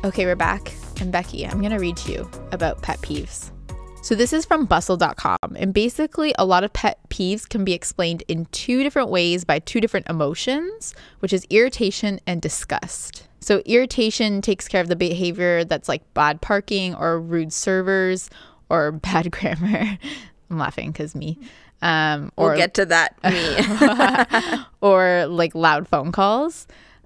Okay, 0.06 0.26
we're 0.26 0.36
back. 0.36 0.74
I'm 1.00 1.12
Becky. 1.12 1.48
I'm 1.48 1.60
going 1.60 1.72
to 1.72 1.80
read 1.80 1.96
to 1.98 2.12
you 2.12 2.30
about 2.52 2.82
pet 2.82 3.00
peeves. 3.00 3.52
So, 4.02 4.16
this 4.16 4.34
is 4.34 4.44
from 4.44 4.66
bustle.com. 4.66 5.38
And 5.56 5.74
basically, 5.74 6.36
a 6.38 6.44
lot 6.44 6.66
of 6.66 6.74
pet 6.74 7.00
peeves 7.08 7.48
can 7.48 7.64
be 7.64 7.72
explained 7.72 8.22
in 8.28 8.44
two 8.48 8.84
different 8.84 9.10
ways 9.10 9.46
by 9.46 9.60
two 9.60 9.80
different 9.80 10.10
emotions, 10.10 10.94
which 11.20 11.32
is 11.32 11.48
irritation 11.50 12.20
and 12.28 12.42
disgust. 12.42 13.30
So, 13.40 13.62
irritation 13.66 14.42
takes 14.42 14.68
care 14.68 14.82
of 14.82 14.90
the 14.90 14.98
behavior 14.98 15.64
that's 15.64 15.88
like 15.88 16.14
bad 16.14 16.42
parking 16.42 16.94
or 16.96 17.18
rude 17.18 17.54
servers 17.54 18.30
or 18.70 18.92
bad 18.92 19.32
grammar. 19.32 19.98
I'm 20.50 20.58
laughing 20.58 20.92
because 20.92 21.16
me. 21.16 21.40
Um, 21.84 22.32
or 22.38 22.50
We'll 22.50 22.58
get 22.58 22.74
to 22.76 22.86
that. 22.86 23.18
Me. 24.50 24.64
or 24.82 25.28
like 25.28 25.54
loud 25.54 25.88
phone 25.88 26.12
calls. 26.12 26.66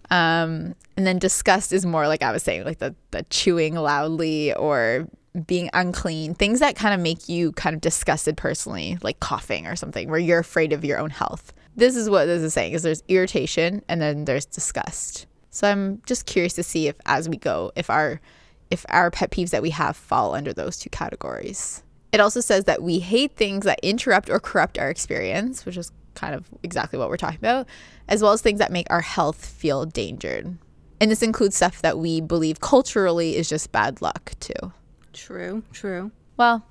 Um, 0.09 0.75
and 0.95 1.05
then 1.05 1.19
disgust 1.19 1.73
is 1.73 1.85
more 1.85 2.07
like 2.07 2.21
I 2.21 2.31
was 2.31 2.43
saying, 2.43 2.63
like 2.63 2.77
the, 2.77 2.95
the 3.11 3.23
chewing 3.29 3.75
loudly 3.75 4.53
or 4.53 5.07
being 5.45 5.69
unclean, 5.73 6.35
things 6.35 6.59
that 6.59 6.75
kind 6.75 6.93
of 6.93 6.99
make 7.01 7.27
you 7.27 7.51
kind 7.53 7.73
of 7.75 7.81
disgusted 7.81 8.37
personally, 8.37 8.97
like 9.01 9.19
coughing 9.19 9.67
or 9.67 9.75
something, 9.75 10.09
where 10.09 10.19
you're 10.19 10.39
afraid 10.39 10.71
of 10.71 10.85
your 10.85 10.99
own 10.99 11.09
health. 11.09 11.53
This 11.75 11.95
is 11.95 12.09
what 12.09 12.25
this 12.25 12.41
is 12.41 12.53
saying 12.53 12.73
is 12.73 12.83
there's 12.83 13.03
irritation 13.07 13.83
and 13.89 13.99
then 13.99 14.25
there's 14.25 14.45
disgust. 14.45 15.25
So 15.49 15.67
I'm 15.69 16.01
just 16.05 16.27
curious 16.27 16.53
to 16.53 16.63
see 16.63 16.87
if 16.87 16.95
as 17.05 17.27
we 17.27 17.37
go, 17.37 17.71
if 17.75 17.89
our 17.89 18.21
if 18.69 18.85
our 18.89 19.09
pet 19.09 19.31
peeves 19.31 19.51
that 19.51 19.61
we 19.61 19.69
have 19.71 19.97
fall 19.97 20.35
under 20.35 20.53
those 20.53 20.77
two 20.77 20.89
categories. 20.89 21.83
It 22.11 22.19
also 22.19 22.39
says 22.39 22.65
that 22.65 22.81
we 22.81 22.99
hate 22.99 23.35
things 23.35 23.65
that 23.65 23.79
interrupt 23.83 24.29
or 24.29 24.39
corrupt 24.39 24.77
our 24.77 24.89
experience, 24.89 25.65
which 25.65 25.77
is 25.77 25.91
kind 26.15 26.33
of 26.33 26.49
exactly 26.63 26.97
what 26.97 27.09
we're 27.09 27.17
talking 27.17 27.39
about, 27.39 27.67
as 28.07 28.21
well 28.21 28.31
as 28.31 28.41
things 28.41 28.59
that 28.59 28.71
make 28.71 28.87
our 28.89 29.01
health 29.01 29.45
feel 29.45 29.83
endangered. 29.83 30.57
And 30.99 31.11
this 31.11 31.21
includes 31.21 31.55
stuff 31.55 31.81
that 31.81 31.99
we 31.99 32.21
believe 32.21 32.59
culturally 32.59 33.35
is 33.35 33.47
just 33.47 33.71
bad 33.71 34.01
luck, 34.01 34.33
too. 34.39 34.71
true, 35.13 35.63
true. 35.71 36.11
Well, 36.37 36.63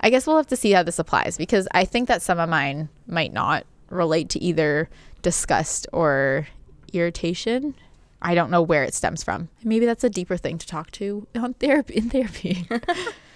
I 0.00 0.10
guess 0.10 0.26
we'll 0.26 0.36
have 0.36 0.48
to 0.48 0.56
see 0.56 0.72
how 0.72 0.82
this 0.82 0.98
applies 0.98 1.38
because 1.38 1.68
I 1.72 1.84
think 1.84 2.08
that 2.08 2.22
some 2.22 2.38
of 2.38 2.48
mine 2.48 2.88
might 3.06 3.32
not 3.32 3.64
relate 3.88 4.28
to 4.30 4.42
either 4.42 4.88
disgust 5.22 5.86
or 5.92 6.48
irritation. 6.92 7.74
I 8.20 8.34
don't 8.34 8.50
know 8.50 8.62
where 8.62 8.84
it 8.84 8.94
stems 8.94 9.22
from. 9.22 9.48
Maybe 9.62 9.86
that's 9.86 10.04
a 10.04 10.10
deeper 10.10 10.36
thing 10.36 10.58
to 10.58 10.66
talk 10.66 10.90
to 10.92 11.26
on 11.34 11.54
therapy 11.54 11.94
in 11.94 12.10
therapy. 12.10 12.66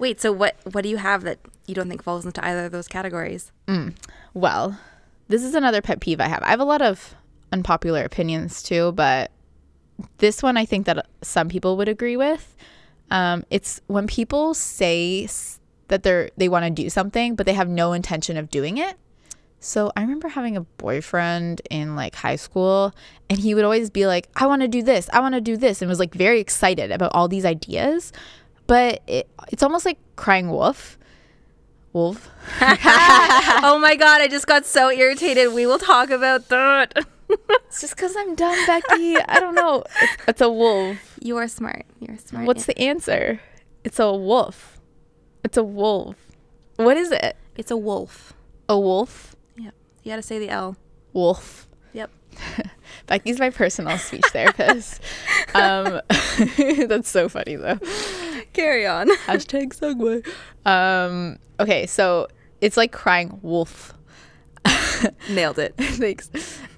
Wait, 0.00 0.18
so 0.18 0.32
what 0.32 0.56
what 0.72 0.82
do 0.82 0.88
you 0.88 0.96
have 0.96 1.22
that 1.22 1.38
you 1.66 1.74
don't 1.74 1.88
think 1.88 2.02
falls 2.02 2.24
into 2.24 2.44
either 2.44 2.64
of 2.64 2.72
those 2.72 2.88
categories? 2.88 3.52
Well, 4.32 4.78
this 5.28 5.44
is 5.44 5.54
another 5.54 5.82
pet 5.82 6.00
peeve 6.00 6.20
I 6.20 6.26
have. 6.26 6.42
I 6.42 6.48
have 6.48 6.58
a 6.60 6.64
lot 6.64 6.80
of 6.80 7.14
unpopular 7.52 8.02
opinions 8.02 8.62
too, 8.62 8.92
but 8.92 9.30
this 10.18 10.42
one 10.42 10.56
I 10.56 10.64
think 10.64 10.86
that 10.86 11.06
some 11.20 11.50
people 11.50 11.76
would 11.76 11.88
agree 11.88 12.16
with. 12.16 12.56
Um, 13.10 13.44
it's 13.50 13.82
when 13.88 14.06
people 14.06 14.54
say 14.54 15.28
that 15.88 16.02
they're 16.02 16.30
they 16.36 16.48
want 16.48 16.64
to 16.64 16.70
do 16.70 16.88
something, 16.88 17.34
but 17.34 17.44
they 17.44 17.52
have 17.52 17.68
no 17.68 17.92
intention 17.92 18.38
of 18.38 18.50
doing 18.50 18.78
it. 18.78 18.96
So 19.62 19.92
I 19.94 20.00
remember 20.00 20.28
having 20.28 20.56
a 20.56 20.62
boyfriend 20.62 21.60
in 21.68 21.94
like 21.94 22.14
high 22.14 22.36
school, 22.36 22.94
and 23.28 23.38
he 23.38 23.54
would 23.54 23.64
always 23.64 23.90
be 23.90 24.06
like, 24.06 24.30
"I 24.34 24.46
want 24.46 24.62
to 24.62 24.68
do 24.68 24.82
this, 24.82 25.10
I 25.12 25.20
want 25.20 25.34
to 25.34 25.40
do 25.42 25.58
this," 25.58 25.82
and 25.82 25.88
was 25.90 25.98
like 25.98 26.14
very 26.14 26.40
excited 26.40 26.90
about 26.90 27.12
all 27.12 27.28
these 27.28 27.44
ideas. 27.44 28.10
But 28.70 29.02
it, 29.08 29.28
it's 29.48 29.64
almost 29.64 29.84
like 29.84 29.98
crying 30.14 30.48
wolf. 30.48 30.96
Wolf. 31.92 32.30
oh 32.60 33.80
my 33.82 33.96
god, 33.96 34.20
I 34.20 34.28
just 34.28 34.46
got 34.46 34.64
so 34.64 34.92
irritated. 34.92 35.52
We 35.52 35.66
will 35.66 35.80
talk 35.80 36.10
about 36.10 36.48
that. 36.50 37.04
It's 37.66 37.80
just 37.80 37.96
because 37.96 38.14
I'm 38.16 38.36
dumb, 38.36 38.56
Becky. 38.68 39.16
I 39.16 39.40
don't 39.40 39.56
know. 39.56 39.82
It's, 40.00 40.16
it's 40.28 40.40
a 40.40 40.48
wolf. 40.48 41.18
you 41.20 41.36
are 41.36 41.48
smart. 41.48 41.84
You're 41.98 42.16
smart. 42.18 42.46
What's 42.46 42.66
the 42.66 42.78
answer? 42.78 43.40
It's 43.82 43.98
a 43.98 44.12
wolf. 44.12 44.78
It's 45.42 45.56
a 45.56 45.64
wolf. 45.64 46.14
What 46.76 46.96
is 46.96 47.10
it? 47.10 47.36
It's 47.56 47.72
a 47.72 47.76
wolf. 47.76 48.34
A 48.68 48.78
wolf? 48.78 49.34
Yep. 49.56 49.74
You 50.04 50.12
got 50.12 50.16
to 50.16 50.22
say 50.22 50.38
the 50.38 50.48
L. 50.48 50.76
Wolf. 51.12 51.66
Yep. 51.92 52.10
Becky's 53.08 53.40
my 53.40 53.50
personal 53.50 53.98
speech 53.98 54.26
therapist. 54.26 55.02
um, 55.54 56.02
that's 56.86 57.08
so 57.08 57.28
funny 57.28 57.56
though. 57.56 57.80
Carry 58.60 58.86
on. 58.86 59.08
Hashtag 59.26 59.74
segue. 59.74 60.26
Um, 60.66 61.38
okay, 61.58 61.86
so 61.86 62.28
it's 62.60 62.76
like 62.76 62.92
crying 62.92 63.38
wolf. 63.42 63.94
Nailed 65.30 65.58
it. 65.58 65.74
Thanks. 65.78 66.30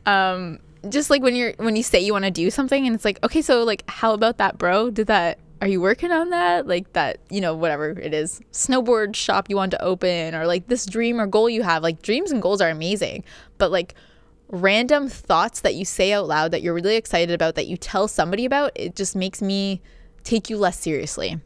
Um, 0.06 0.60
just 0.88 1.10
like 1.10 1.22
when 1.22 1.34
you're 1.34 1.54
when 1.58 1.76
you 1.76 1.82
say 1.82 2.00
you 2.00 2.12
want 2.12 2.24
to 2.24 2.30
do 2.30 2.50
something 2.50 2.86
and 2.86 2.94
it's 2.94 3.04
like, 3.04 3.22
okay, 3.24 3.42
so 3.42 3.64
like 3.64 3.84
how 3.88 4.14
about 4.14 4.38
that, 4.38 4.58
bro? 4.58 4.90
Did 4.90 5.08
that 5.08 5.38
are 5.60 5.68
you 5.68 5.80
working 5.80 6.10
on 6.10 6.30
that? 6.30 6.66
Like 6.66 6.92
that, 6.94 7.18
you 7.30 7.40
know, 7.40 7.54
whatever 7.54 7.90
it 7.90 8.12
is. 8.12 8.40
Snowboard 8.52 9.14
shop 9.14 9.48
you 9.48 9.54
want 9.56 9.70
to 9.70 9.82
open 9.82 10.34
or 10.34 10.46
like 10.46 10.66
this 10.66 10.84
dream 10.86 11.20
or 11.20 11.26
goal 11.26 11.48
you 11.48 11.62
have. 11.62 11.82
Like 11.82 12.02
dreams 12.02 12.32
and 12.32 12.42
goals 12.42 12.60
are 12.60 12.68
amazing, 12.68 13.22
but 13.58 13.70
like 13.70 13.94
random 14.48 15.08
thoughts 15.08 15.60
that 15.60 15.76
you 15.76 15.84
say 15.84 16.12
out 16.12 16.26
loud 16.26 16.50
that 16.50 16.62
you're 16.62 16.74
really 16.74 16.96
excited 16.96 17.32
about 17.32 17.54
that 17.54 17.66
you 17.66 17.76
tell 17.76 18.08
somebody 18.08 18.44
about, 18.44 18.72
it 18.74 18.96
just 18.96 19.14
makes 19.14 19.40
me 19.40 19.80
take 20.24 20.50
you 20.50 20.56
less 20.56 20.78
seriously. 20.78 21.40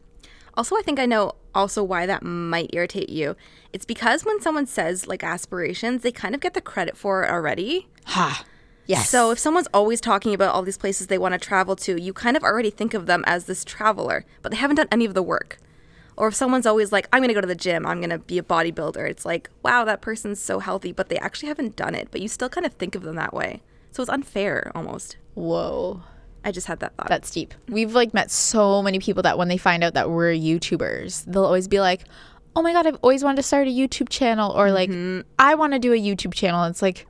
Also, 0.56 0.76
I 0.76 0.82
think 0.82 0.98
I 0.98 1.06
know 1.06 1.32
also 1.54 1.82
why 1.82 2.06
that 2.06 2.22
might 2.22 2.70
irritate 2.72 3.08
you. 3.08 3.36
It's 3.72 3.84
because 3.84 4.24
when 4.24 4.40
someone 4.40 4.66
says 4.66 5.06
like 5.06 5.22
aspirations, 5.22 6.02
they 6.02 6.12
kind 6.12 6.34
of 6.34 6.40
get 6.40 6.54
the 6.54 6.60
credit 6.60 6.96
for 6.96 7.24
it 7.24 7.30
already. 7.30 7.88
Ha. 8.06 8.44
Yes. 8.86 9.10
So 9.10 9.30
if 9.32 9.38
someone's 9.38 9.68
always 9.74 10.00
talking 10.00 10.32
about 10.32 10.54
all 10.54 10.62
these 10.62 10.78
places 10.78 11.08
they 11.08 11.18
want 11.18 11.32
to 11.32 11.38
travel 11.38 11.76
to, 11.76 12.00
you 12.00 12.12
kind 12.12 12.36
of 12.36 12.44
already 12.44 12.70
think 12.70 12.94
of 12.94 13.06
them 13.06 13.24
as 13.26 13.46
this 13.46 13.64
traveler, 13.64 14.24
but 14.42 14.52
they 14.52 14.58
haven't 14.58 14.76
done 14.76 14.88
any 14.92 15.04
of 15.04 15.14
the 15.14 15.22
work. 15.22 15.58
Or 16.16 16.28
if 16.28 16.34
someone's 16.34 16.66
always 16.66 16.92
like, 16.92 17.08
I'm 17.12 17.20
going 17.20 17.28
to 17.28 17.34
go 17.34 17.40
to 17.40 17.46
the 17.46 17.54
gym, 17.54 17.84
I'm 17.84 18.00
going 18.00 18.10
to 18.10 18.18
be 18.18 18.38
a 18.38 18.42
bodybuilder, 18.42 19.10
it's 19.10 19.26
like, 19.26 19.50
wow, 19.62 19.84
that 19.84 20.00
person's 20.00 20.40
so 20.40 20.60
healthy, 20.60 20.92
but 20.92 21.08
they 21.10 21.18
actually 21.18 21.48
haven't 21.48 21.76
done 21.76 21.94
it, 21.94 22.08
but 22.10 22.22
you 22.22 22.28
still 22.28 22.48
kind 22.48 22.64
of 22.64 22.72
think 22.74 22.94
of 22.94 23.02
them 23.02 23.16
that 23.16 23.34
way. 23.34 23.62
So 23.90 24.02
it's 24.02 24.10
unfair 24.10 24.72
almost. 24.74 25.18
Whoa. 25.34 26.02
I 26.46 26.52
just 26.52 26.68
had 26.68 26.78
that 26.78 26.94
thought. 26.94 27.08
That's 27.08 27.28
deep. 27.32 27.54
We've 27.68 27.92
like 27.92 28.14
met 28.14 28.30
so 28.30 28.80
many 28.80 29.00
people 29.00 29.24
that 29.24 29.36
when 29.36 29.48
they 29.48 29.56
find 29.56 29.82
out 29.82 29.94
that 29.94 30.10
we're 30.10 30.32
YouTubers, 30.32 31.24
they'll 31.24 31.44
always 31.44 31.66
be 31.66 31.80
like, 31.80 32.04
"Oh 32.54 32.62
my 32.62 32.72
god, 32.72 32.86
I've 32.86 32.98
always 33.02 33.24
wanted 33.24 33.38
to 33.38 33.42
start 33.42 33.66
a 33.66 33.70
YouTube 33.70 34.08
channel," 34.08 34.52
or 34.52 34.70
like, 34.70 34.88
mm-hmm. 34.88 35.22
"I 35.40 35.56
want 35.56 35.72
to 35.72 35.80
do 35.80 35.92
a 35.92 35.96
YouTube 35.96 36.32
channel." 36.34 36.62
It's 36.64 36.82
like, 36.82 37.04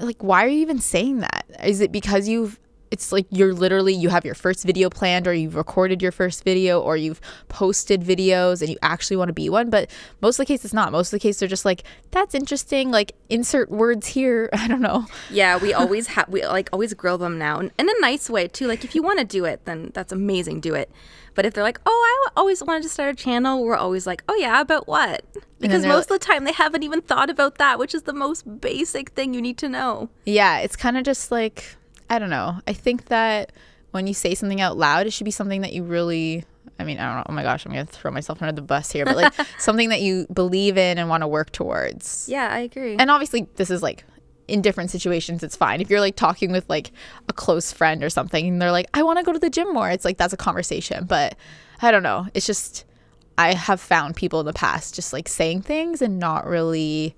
like 0.00 0.24
why 0.24 0.42
are 0.42 0.48
you 0.48 0.60
even 0.60 0.78
saying 0.78 1.18
that? 1.18 1.44
Is 1.62 1.82
it 1.82 1.92
because 1.92 2.28
you've 2.28 2.58
it's 2.90 3.12
like 3.12 3.26
you're 3.30 3.52
literally 3.54 3.94
you 3.94 4.08
have 4.08 4.24
your 4.24 4.34
first 4.34 4.64
video 4.64 4.88
planned 4.88 5.26
or 5.26 5.34
you've 5.34 5.56
recorded 5.56 6.00
your 6.02 6.12
first 6.12 6.44
video 6.44 6.80
or 6.80 6.96
you've 6.96 7.20
posted 7.48 8.02
videos 8.02 8.60
and 8.60 8.70
you 8.70 8.76
actually 8.82 9.16
want 9.16 9.28
to 9.28 9.32
be 9.32 9.48
one 9.48 9.70
but 9.70 9.90
most 10.20 10.38
of 10.38 10.46
the 10.46 10.52
case 10.52 10.64
it's 10.64 10.74
not 10.74 10.92
most 10.92 11.08
of 11.08 11.12
the 11.12 11.18
case 11.18 11.38
they're 11.38 11.48
just 11.48 11.64
like 11.64 11.82
that's 12.10 12.34
interesting 12.34 12.90
like 12.90 13.12
insert 13.28 13.70
words 13.70 14.06
here 14.06 14.48
i 14.52 14.68
don't 14.68 14.80
know 14.80 15.06
Yeah, 15.30 15.56
we 15.58 15.72
always 15.74 16.06
have 16.08 16.28
we 16.28 16.44
like 16.46 16.68
always 16.72 16.94
grill 16.94 17.18
them 17.18 17.38
now 17.38 17.58
in, 17.60 17.70
in 17.78 17.88
a 17.88 18.00
nice 18.00 18.30
way 18.30 18.48
too. 18.48 18.66
Like 18.66 18.84
if 18.84 18.94
you 18.94 19.02
want 19.02 19.18
to 19.18 19.24
do 19.24 19.44
it, 19.44 19.64
then 19.64 19.90
that's 19.94 20.12
amazing, 20.12 20.60
do 20.60 20.74
it. 20.74 20.90
But 21.34 21.44
if 21.44 21.52
they're 21.54 21.64
like, 21.64 21.80
"Oh, 21.84 21.90
I 21.90 22.40
always 22.40 22.62
wanted 22.62 22.82
to 22.84 22.88
start 22.88 23.10
a 23.12 23.14
channel," 23.14 23.62
we're 23.62 23.76
always 23.76 24.06
like, 24.06 24.22
"Oh 24.28 24.34
yeah, 24.36 24.60
about 24.60 24.86
what?" 24.86 25.24
Because 25.60 25.84
most 25.84 26.10
of 26.10 26.18
the 26.18 26.24
time 26.24 26.44
they 26.44 26.52
haven't 26.52 26.82
even 26.82 27.02
thought 27.02 27.28
about 27.30 27.58
that, 27.58 27.78
which 27.78 27.94
is 27.94 28.02
the 28.02 28.12
most 28.12 28.60
basic 28.60 29.10
thing 29.10 29.34
you 29.34 29.42
need 29.42 29.58
to 29.58 29.68
know. 29.68 30.08
Yeah, 30.24 30.58
it's 30.60 30.76
kind 30.76 30.96
of 30.96 31.04
just 31.04 31.30
like 31.30 31.76
I 32.08 32.18
don't 32.18 32.30
know. 32.30 32.60
I 32.66 32.72
think 32.72 33.06
that 33.06 33.52
when 33.90 34.06
you 34.06 34.14
say 34.14 34.34
something 34.34 34.60
out 34.60 34.76
loud, 34.76 35.06
it 35.06 35.12
should 35.12 35.24
be 35.24 35.30
something 35.30 35.62
that 35.62 35.72
you 35.72 35.82
really 35.82 36.44
I 36.78 36.84
mean, 36.84 36.98
I 36.98 37.06
don't 37.06 37.16
know. 37.16 37.26
Oh 37.28 37.32
my 37.32 37.42
gosh, 37.42 37.64
I'm 37.64 37.72
going 37.72 37.86
to 37.86 37.92
throw 37.92 38.10
myself 38.10 38.42
under 38.42 38.52
the 38.52 38.60
bus 38.60 38.92
here, 38.92 39.04
but 39.04 39.16
like 39.16 39.32
something 39.58 39.88
that 39.88 40.02
you 40.02 40.26
believe 40.32 40.76
in 40.76 40.98
and 40.98 41.08
want 41.08 41.22
to 41.22 41.28
work 41.28 41.50
towards. 41.50 42.28
Yeah, 42.28 42.48
I 42.48 42.60
agree. 42.60 42.96
And 42.98 43.10
obviously, 43.10 43.48
this 43.56 43.70
is 43.70 43.82
like 43.82 44.04
in 44.48 44.62
different 44.62 44.90
situations, 44.90 45.42
it's 45.42 45.56
fine. 45.56 45.80
If 45.80 45.90
you're 45.90 46.00
like 46.00 46.16
talking 46.16 46.52
with 46.52 46.68
like 46.68 46.92
a 47.28 47.32
close 47.32 47.72
friend 47.72 48.04
or 48.04 48.10
something 48.10 48.46
and 48.46 48.62
they're 48.62 48.72
like, 48.72 48.88
I 48.94 49.02
want 49.02 49.18
to 49.18 49.24
go 49.24 49.32
to 49.32 49.38
the 49.38 49.50
gym 49.50 49.72
more, 49.72 49.90
it's 49.90 50.04
like 50.04 50.18
that's 50.18 50.32
a 50.32 50.36
conversation. 50.36 51.06
But 51.06 51.36
I 51.82 51.90
don't 51.90 52.02
know. 52.02 52.26
It's 52.34 52.46
just, 52.46 52.84
I 53.38 53.54
have 53.54 53.80
found 53.80 54.16
people 54.16 54.40
in 54.40 54.46
the 54.46 54.52
past 54.52 54.94
just 54.94 55.12
like 55.12 55.28
saying 55.28 55.62
things 55.62 56.00
and 56.02 56.18
not 56.18 56.46
really 56.46 57.16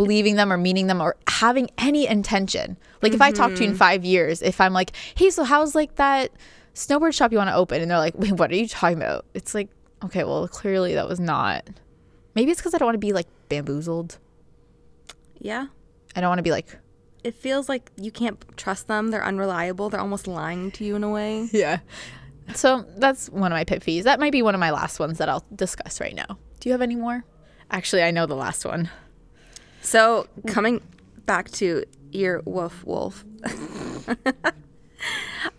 believing 0.00 0.36
them 0.36 0.50
or 0.50 0.56
meaning 0.56 0.86
them 0.86 0.98
or 0.98 1.14
having 1.28 1.68
any 1.76 2.06
intention. 2.06 2.78
Like 3.02 3.12
if 3.12 3.20
I 3.20 3.32
talk 3.32 3.50
to 3.50 3.58
you 3.58 3.64
in 3.64 3.70
mm-hmm. 3.72 3.76
five 3.76 4.02
years, 4.02 4.40
if 4.40 4.58
I'm 4.58 4.72
like, 4.72 4.92
hey, 5.14 5.28
so 5.28 5.44
how's 5.44 5.74
like 5.74 5.96
that 5.96 6.32
snowboard 6.74 7.12
shop 7.12 7.32
you 7.32 7.36
want 7.36 7.50
to 7.50 7.54
open? 7.54 7.82
And 7.82 7.90
they're 7.90 7.98
like, 7.98 8.14
wait, 8.16 8.32
what 8.32 8.50
are 8.50 8.54
you 8.54 8.66
talking 8.66 8.96
about? 8.96 9.26
It's 9.34 9.54
like, 9.54 9.68
okay, 10.02 10.24
well, 10.24 10.48
clearly 10.48 10.94
that 10.94 11.06
was 11.06 11.20
not. 11.20 11.68
Maybe 12.34 12.50
it's 12.50 12.62
because 12.62 12.72
I 12.72 12.78
don't 12.78 12.86
want 12.86 12.94
to 12.94 12.98
be 13.06 13.12
like 13.12 13.26
bamboozled. 13.50 14.16
yeah. 15.38 15.66
I 16.16 16.22
don't 16.22 16.30
want 16.30 16.38
to 16.38 16.44
be 16.44 16.50
like, 16.50 16.78
It 17.22 17.34
feels 17.34 17.68
like 17.68 17.92
you 17.96 18.10
can't 18.10 18.42
trust 18.56 18.88
them. 18.88 19.10
They're 19.10 19.22
unreliable. 19.22 19.90
They're 19.90 20.00
almost 20.00 20.26
lying 20.26 20.70
to 20.72 20.84
you 20.84 20.96
in 20.96 21.04
a 21.04 21.10
way. 21.10 21.46
yeah. 21.52 21.80
So 22.54 22.86
that's 22.96 23.28
one 23.28 23.52
of 23.52 23.56
my 23.56 23.64
pet 23.64 23.82
fees. 23.82 24.04
That 24.04 24.18
might 24.18 24.32
be 24.32 24.40
one 24.40 24.54
of 24.54 24.60
my 24.60 24.70
last 24.70 24.98
ones 24.98 25.18
that 25.18 25.28
I'll 25.28 25.44
discuss 25.54 26.00
right 26.00 26.14
now. 26.14 26.38
Do 26.58 26.70
you 26.70 26.72
have 26.72 26.80
any 26.80 26.96
more? 26.96 27.22
Actually, 27.70 28.02
I 28.02 28.12
know 28.12 28.24
the 28.24 28.34
last 28.34 28.64
one. 28.64 28.88
So 29.80 30.26
coming 30.46 30.80
back 31.26 31.50
to 31.52 31.84
ear 32.12 32.42
woof 32.44 32.84
wolf. 32.84 33.24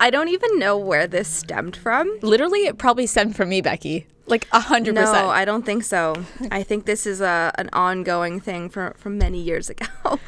I 0.00 0.10
don't 0.10 0.28
even 0.28 0.58
know 0.58 0.76
where 0.76 1.06
this 1.06 1.28
stemmed 1.28 1.76
from. 1.76 2.18
Literally, 2.22 2.66
it 2.66 2.78
probably 2.78 3.06
stemmed 3.06 3.36
from 3.36 3.48
me, 3.48 3.60
Becky. 3.60 4.06
Like 4.26 4.46
a 4.52 4.60
hundred 4.60 4.94
percent. 4.94 5.26
No. 5.26 5.30
I 5.30 5.44
don't 5.44 5.64
think 5.64 5.82
so. 5.84 6.14
I 6.50 6.62
think 6.62 6.86
this 6.86 7.06
is 7.06 7.20
a 7.20 7.52
an 7.56 7.68
ongoing 7.72 8.40
thing 8.40 8.68
for 8.68 8.94
from 8.96 9.18
many 9.18 9.40
years 9.40 9.68
ago. 9.68 9.86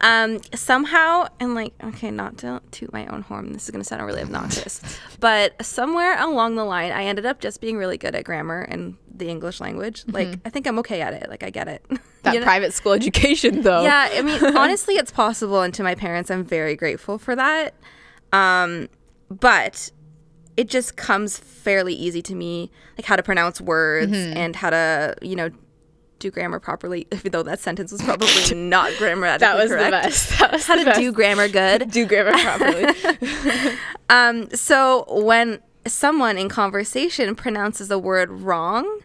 um, 0.00 0.40
somehow, 0.54 1.26
and 1.40 1.54
like, 1.54 1.72
okay, 1.82 2.10
not 2.10 2.38
to 2.38 2.60
toot 2.70 2.92
my 2.92 3.06
own 3.06 3.22
horn. 3.22 3.52
This 3.52 3.64
is 3.64 3.70
gonna 3.70 3.84
sound 3.84 4.04
really 4.04 4.20
obnoxious, 4.22 4.80
but 5.20 5.64
somewhere 5.64 6.20
along 6.20 6.56
the 6.56 6.64
line, 6.64 6.92
I 6.92 7.04
ended 7.04 7.24
up 7.24 7.40
just 7.40 7.60
being 7.60 7.78
really 7.78 7.96
good 7.96 8.14
at 8.14 8.24
grammar 8.24 8.60
and 8.60 8.96
the 9.16 9.28
English 9.28 9.60
language. 9.60 10.04
Like, 10.08 10.38
I 10.44 10.50
think 10.50 10.66
I'm 10.66 10.78
okay 10.80 11.00
at 11.00 11.14
it. 11.14 11.28
Like, 11.30 11.42
I 11.42 11.50
get 11.50 11.68
it. 11.68 11.84
That 12.24 12.32
You 12.32 12.40
know? 12.40 12.46
private 12.46 12.72
school 12.72 12.92
education, 12.92 13.60
though. 13.60 13.82
Yeah, 13.82 14.08
I 14.10 14.22
mean, 14.22 14.42
honestly, 14.56 14.94
it's 14.94 15.10
possible, 15.10 15.60
and 15.60 15.74
to 15.74 15.82
my 15.82 15.94
parents, 15.94 16.30
I'm 16.30 16.42
very 16.42 16.74
grateful 16.74 17.18
for 17.18 17.36
that. 17.36 17.74
Um, 18.32 18.88
but 19.28 19.90
it 20.56 20.68
just 20.68 20.96
comes 20.96 21.38
fairly 21.38 21.94
easy 21.94 22.22
to 22.22 22.34
me, 22.34 22.70
like 22.98 23.04
how 23.06 23.16
to 23.16 23.22
pronounce 23.22 23.60
words 23.60 24.12
Mm-hmm. 24.12 24.36
and 24.36 24.56
how 24.56 24.70
to, 24.70 25.14
you 25.22 25.34
know, 25.36 25.50
do 26.20 26.30
grammar 26.30 26.60
properly. 26.60 27.06
Even 27.12 27.32
though 27.32 27.42
that 27.42 27.58
sentence 27.60 27.90
was 27.92 28.00
probably 28.08 28.28
not 28.54 28.92
grammatically 28.98 29.46
that 29.46 29.56
was 29.56 29.70
correct. 29.70 29.84
the 29.86 29.90
best. 29.90 30.30
That 30.38 30.52
was 30.52 30.66
How 30.66 30.76
to 30.76 30.84
best. 30.84 31.00
do 31.00 31.12
grammar 31.12 31.48
good. 31.48 31.90
do 31.90 32.06
grammar 32.06 32.32
properly. 32.32 33.76
Um, 34.10 34.48
so 34.50 35.04
when 35.08 35.60
someone 35.86 36.38
in 36.38 36.48
conversation 36.48 37.34
pronounces 37.34 37.90
a 37.90 37.98
word 37.98 38.30
wrong 38.30 39.00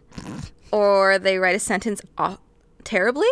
or 0.72 1.18
they 1.20 1.38
write 1.40 1.56
a 1.56 1.60
sentence 1.60 2.02
off 2.18 2.40
terribly, 2.84 3.28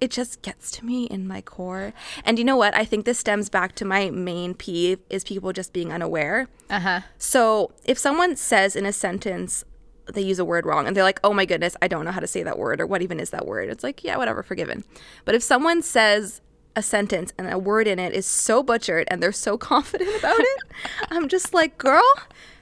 it 0.00 0.10
just 0.10 0.42
gets 0.42 0.70
to 0.72 0.84
me 0.84 1.04
in 1.06 1.26
my 1.26 1.40
core. 1.40 1.92
And 2.24 2.38
you 2.38 2.44
know 2.44 2.56
what? 2.56 2.74
I 2.76 2.84
think 2.84 3.04
this 3.04 3.18
stems 3.18 3.48
back 3.48 3.74
to 3.76 3.84
my 3.84 4.10
main 4.10 4.54
peeve 4.54 5.00
is 5.10 5.24
people 5.24 5.52
just 5.52 5.72
being 5.72 5.92
unaware. 5.92 6.48
uh 6.70 6.80
huh. 6.80 7.00
So 7.18 7.72
if 7.84 7.98
someone 7.98 8.36
says 8.36 8.76
in 8.76 8.86
a 8.86 8.92
sentence 8.92 9.64
they 10.12 10.22
use 10.22 10.38
a 10.38 10.44
word 10.44 10.64
wrong 10.64 10.86
and 10.86 10.96
they're 10.96 11.04
like, 11.04 11.20
"Oh 11.22 11.34
my 11.34 11.44
goodness, 11.44 11.76
I 11.82 11.88
don't 11.88 12.04
know 12.06 12.12
how 12.12 12.20
to 12.20 12.26
say 12.26 12.42
that 12.42 12.58
word 12.58 12.80
or 12.80 12.86
what 12.86 13.02
even 13.02 13.20
is 13.20 13.30
that 13.30 13.46
word?" 13.46 13.68
It's 13.68 13.84
like, 13.84 14.02
"Yeah, 14.02 14.16
whatever, 14.16 14.42
forgiven." 14.42 14.84
But 15.26 15.34
if 15.34 15.42
someone 15.42 15.82
says 15.82 16.40
a 16.74 16.82
sentence 16.82 17.32
and 17.36 17.50
a 17.52 17.58
word 17.58 17.86
in 17.86 17.98
it 17.98 18.14
is 18.14 18.24
so 18.24 18.62
butchered 18.62 19.06
and 19.10 19.22
they're 19.22 19.32
so 19.32 19.58
confident 19.72 20.16
about 20.18 20.38
it, 20.38 20.58
I'm 21.10 21.28
just 21.28 21.52
like, 21.52 21.76
"Girl, 21.76 22.02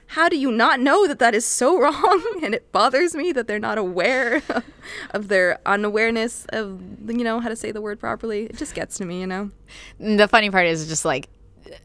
how 0.07 0.29
do 0.29 0.37
you 0.37 0.51
not 0.51 0.79
know 0.79 1.07
that 1.07 1.19
that 1.19 1.35
is 1.35 1.45
so 1.45 1.79
wrong?" 1.81 2.39
And 2.43 2.53
it 2.53 2.71
bothers 2.71 3.15
me 3.15 3.31
that 3.33 3.47
they're 3.47 3.59
not 3.59 3.77
aware 3.77 4.41
of 5.11 5.27
their 5.27 5.59
unawareness 5.65 6.45
of 6.49 6.81
you 7.07 7.23
know 7.23 7.39
how 7.39 7.49
to 7.49 7.55
say 7.55 7.71
the 7.71 7.81
word 7.81 7.99
properly. 7.99 8.45
It 8.45 8.57
just 8.57 8.73
gets 8.75 8.97
to 8.97 9.05
me, 9.05 9.21
you 9.21 9.27
know. 9.27 9.51
The 9.99 10.27
funny 10.27 10.49
part 10.49 10.67
is 10.67 10.87
just 10.87 11.05
like 11.05 11.29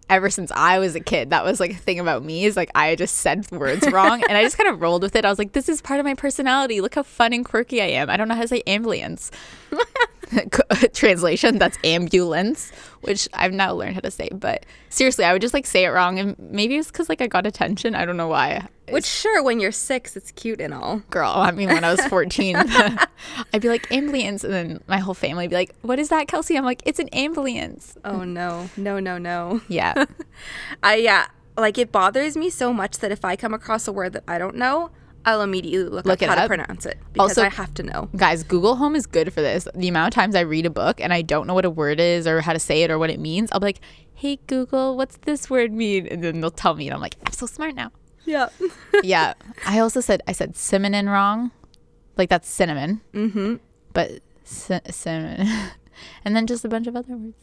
ever 0.09 0.31
since 0.31 0.53
I 0.55 0.79
was 0.79 0.95
a 0.95 1.01
kid, 1.01 1.31
that 1.31 1.45
was 1.45 1.61
like 1.61 1.73
a 1.73 1.77
thing 1.77 1.99
about 1.99 2.25
me 2.25 2.45
is 2.45 2.57
like 2.57 2.71
I 2.75 2.95
just 2.95 3.17
said 3.19 3.51
words 3.51 3.87
wrong 3.93 4.23
and 4.29 4.37
I 4.37 4.43
just 4.43 4.57
kind 4.59 4.71
of 4.71 4.81
rolled 4.81 5.03
with 5.03 5.17
it. 5.17 5.25
I 5.25 5.29
was 5.29 5.39
like, 5.39 5.53
this 5.53 5.69
is 5.69 5.81
part 5.81 6.01
of 6.01 6.07
my 6.07 6.15
personality. 6.15 6.81
Look 6.81 6.95
how 6.95 7.03
fun 7.03 7.33
and 7.33 7.45
quirky 7.45 7.81
I 7.83 7.87
am. 7.87 8.11
I 8.11 8.17
don't 8.17 8.29
know 8.29 8.35
how 8.35 8.43
to 8.43 8.49
say 8.49 8.63
ambulance. 8.67 9.31
Translation, 10.93 11.59
that's 11.59 11.79
ambulance, 11.85 12.71
which 13.01 13.29
I've 13.35 13.53
now 13.53 13.73
learned 13.75 13.95
how 13.95 14.01
to 14.01 14.11
say. 14.11 14.29
But 14.33 14.67
seriously, 14.89 15.25
I 15.25 15.33
would 15.33 15.43
just 15.43 15.55
like 15.55 15.67
say 15.67 15.85
it 15.85 15.89
wrong. 15.89 16.19
And 16.19 16.37
maybe 16.39 16.77
it's 16.77 16.91
because 16.91 17.09
like 17.09 17.21
I 17.21 17.27
got 17.27 17.47
attention. 17.47 17.95
I 17.95 18.05
don't 18.05 18.17
know 18.17 18.29
why. 18.29 18.67
Which 18.91 19.05
sure, 19.05 19.43
when 19.43 19.61
you're 19.61 19.73
six, 19.73 20.17
it's 20.17 20.33
cute 20.33 20.61
and 20.61 20.75
all. 20.75 21.03
Girl, 21.11 21.33
I 21.35 21.51
mean, 21.51 21.69
when 21.69 21.85
I 21.85 21.91
was 21.91 22.05
14, 22.07 22.57
I'd 23.53 23.63
be 23.63 23.69
like, 23.69 23.91
ambulance. 23.93 24.45
And 24.45 24.53
then 24.53 24.83
my 24.87 24.99
whole 24.99 25.15
family 25.15 25.45
would 25.45 25.51
be 25.51 25.57
like, 25.57 25.75
what 25.83 25.99
is 25.99 26.09
that, 26.09 26.29
Kelsey? 26.29 26.57
I'm 26.57 26.65
like, 26.65 26.83
it's 26.85 26.99
an 26.99 27.09
ambulance. 27.09 27.97
Oh 28.05 28.25
no, 28.25 28.69
no, 28.77 28.99
no, 29.01 29.19
no. 29.19 29.61
Yeah. 29.69 30.05
I 30.83 30.97
yeah, 30.97 31.27
like 31.57 31.79
it 31.79 31.93
bothers 31.93 32.37
me 32.37 32.51
so 32.51 32.73
much 32.73 32.99
that 32.99 33.13
if 33.13 33.25
I 33.25 33.37
come 33.37 33.55
across 33.55 33.87
a 33.87 33.93
word 33.93 34.13
that 34.15 34.25
I 34.27 34.39
don't 34.39 34.57
know, 34.57 34.91
I'll 35.25 35.43
immediately 35.43 35.89
look, 35.89 36.05
Look 36.05 36.23
up 36.23 36.29
how 36.31 36.43
to 36.43 36.49
pronounce 36.49 36.85
it 36.87 36.99
because 37.13 37.31
Also- 37.39 37.43
I 37.45 37.49
have 37.49 37.73
to 37.75 37.83
know. 37.83 38.09
Guys, 38.17 38.43
Google 38.43 38.77
Home 38.77 38.97
is 38.97 39.07
good 39.07 39.33
for 39.33 39.41
this. 39.41 39.69
The 39.75 39.89
amount 39.89 40.09
of 40.09 40.15
times 40.15 40.35
I 40.35 40.41
read 40.41 40.67
a 40.67 40.71
book 40.71 41.01
and 41.01 41.13
I 41.13 41.23
don't 41.23 41.47
know 41.47 41.55
what 41.55 41.65
a 41.65 41.71
word 41.71 42.01
is 42.01 42.27
or 42.27 42.41
how 42.41 42.53
to 42.53 42.59
say 42.59 42.83
it 42.83 42.91
or 42.91 42.99
what 42.99 43.11
it 43.11 43.21
means, 43.21 43.51
I'll 43.53 43.61
be 43.61 43.67
like, 43.67 43.81
hey, 44.15 44.39
Google, 44.47 44.97
what's 44.97 45.17
this 45.19 45.49
word 45.49 45.73
mean? 45.73 46.07
And 46.09 46.23
then 46.25 46.41
they'll 46.41 46.51
tell 46.51 46.75
me. 46.75 46.87
And 46.89 46.95
I'm 46.95 47.01
like, 47.01 47.17
I'm 47.27 47.33
so 47.33 47.47
smart 47.47 47.75
now. 47.75 47.91
Yeah. 48.25 48.49
yeah. 49.03 49.35
I 49.67 49.79
also 49.81 50.01
said, 50.01 50.23
I 50.27 50.33
said 50.33 50.57
cinnamon 50.57 51.09
wrong. 51.09 51.51
Like 52.17 52.29
that's 52.29 52.49
cinnamon. 52.49 53.01
Mm-hmm. 53.15 53.57
But 53.93 54.21
ci- 54.45 54.81
cinnamon. 54.91 55.47
and 56.25 56.35
then 56.37 56.47
just 56.47 56.65
a 56.65 56.69
bunch 56.69 56.87
of 56.87 56.97
other 56.97 57.17
words. 57.17 57.37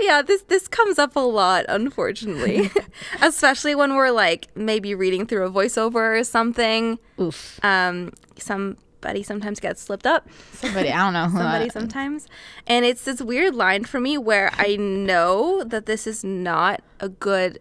Yeah, 0.00 0.22
this 0.22 0.42
this 0.42 0.68
comes 0.68 0.98
up 0.98 1.16
a 1.16 1.20
lot, 1.20 1.64
unfortunately. 1.68 2.70
Especially 3.22 3.74
when 3.74 3.94
we're 3.96 4.10
like 4.10 4.48
maybe 4.56 4.94
reading 4.94 5.26
through 5.26 5.46
a 5.46 5.50
voiceover 5.50 6.18
or 6.20 6.24
something. 6.24 6.98
Oof. 7.20 7.58
Um 7.64 8.12
somebody 8.38 9.22
sometimes 9.22 9.60
gets 9.60 9.80
slipped 9.82 10.06
up. 10.06 10.28
Somebody, 10.52 10.90
I 10.90 10.98
don't 11.04 11.12
know. 11.12 11.26
who 11.26 11.38
somebody 11.38 11.64
that- 11.66 11.72
sometimes. 11.78 12.26
And 12.66 12.84
it's 12.84 13.04
this 13.04 13.20
weird 13.20 13.54
line 13.54 13.84
for 13.84 14.00
me 14.00 14.18
where 14.18 14.50
I 14.54 14.76
know 14.76 15.64
that 15.64 15.86
this 15.86 16.06
is 16.06 16.22
not 16.24 16.82
a 17.00 17.08
good 17.08 17.58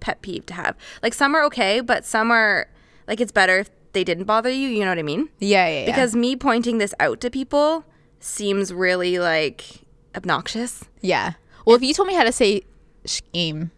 pet 0.00 0.22
peeve 0.22 0.46
to 0.46 0.54
have. 0.54 0.76
Like 1.02 1.14
some 1.14 1.34
are 1.34 1.42
okay, 1.44 1.80
but 1.80 2.04
some 2.04 2.30
are 2.30 2.68
like 3.06 3.20
it's 3.20 3.32
better 3.32 3.58
if 3.58 3.70
they 3.92 4.04
didn't 4.04 4.24
bother 4.24 4.50
you, 4.50 4.68
you 4.68 4.80
know 4.84 4.90
what 4.90 4.98
I 4.98 5.02
mean? 5.02 5.28
yeah, 5.40 5.66
yeah, 5.66 5.80
yeah. 5.80 5.86
Because 5.86 6.14
me 6.14 6.36
pointing 6.36 6.78
this 6.78 6.94
out 7.00 7.20
to 7.22 7.30
people 7.30 7.84
seems 8.20 8.72
really 8.72 9.18
like 9.18 9.64
obnoxious. 10.16 10.84
Yeah. 11.00 11.32
Well, 11.70 11.76
if 11.76 11.82
you 11.82 11.94
told 11.94 12.08
me 12.08 12.14
how 12.14 12.24
to 12.24 12.32
say 12.32 12.62
scheme. 13.04 13.70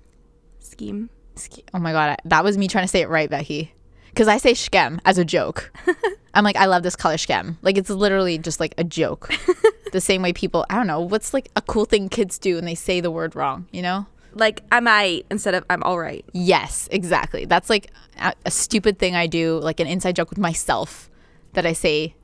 Scheme. 0.59 1.11
Ske- 1.37 1.65
Oh 1.75 1.79
my 1.79 1.93
god, 1.93 2.11
I- 2.11 2.29
that 2.29 2.45
was 2.45 2.59
me 2.59 2.69
trying 2.69 2.85
to 2.85 2.89
say 2.89 3.01
it 3.03 3.09
right, 3.09 3.29
Becky. 3.31 3.73
Because 4.11 4.29
I 4.29 4.37
say 4.37 4.53
shkem 4.53 4.99
as 5.05 5.17
a 5.19 5.25
joke. 5.25 5.73
I'm 6.35 6.45
like, 6.45 6.57
I 6.57 6.67
love 6.67 6.83
this 6.83 6.97
color 6.97 7.15
shkem. 7.17 7.57
Like 7.63 7.77
it's 7.79 7.91
literally 7.91 8.39
just 8.39 8.61
like 8.61 8.75
a 8.79 8.85
joke. 8.85 9.31
the 9.93 10.01
same 10.01 10.23
way 10.23 10.33
people, 10.33 10.65
I 10.71 10.75
don't 10.77 10.87
know, 10.87 11.01
what's 11.01 11.33
like 11.35 11.51
a 11.57 11.63
cool 11.63 11.85
thing 11.85 12.09
kids 12.09 12.39
do 12.39 12.59
and 12.59 12.67
they 12.67 12.75
say 12.75 13.01
the 13.01 13.11
word 13.11 13.35
wrong, 13.37 13.67
you 13.73 13.83
know? 13.83 14.07
Like 14.35 14.63
I'm 14.73 14.89
I 14.89 15.23
instead 15.31 15.55
of 15.55 15.65
I'm 15.71 15.83
all 15.83 15.99
right. 15.99 16.25
Yes, 16.33 16.89
exactly. 16.91 17.45
That's 17.45 17.69
like 17.71 17.91
a, 18.19 18.33
a 18.47 18.51
stupid 18.51 18.99
thing 18.99 19.15
I 19.15 19.27
do, 19.27 19.59
like 19.59 19.81
an 19.81 19.87
inside 19.87 20.17
joke 20.17 20.31
with 20.31 20.39
myself 20.39 21.11
that 21.53 21.67
I 21.67 21.73
say. 21.75 22.15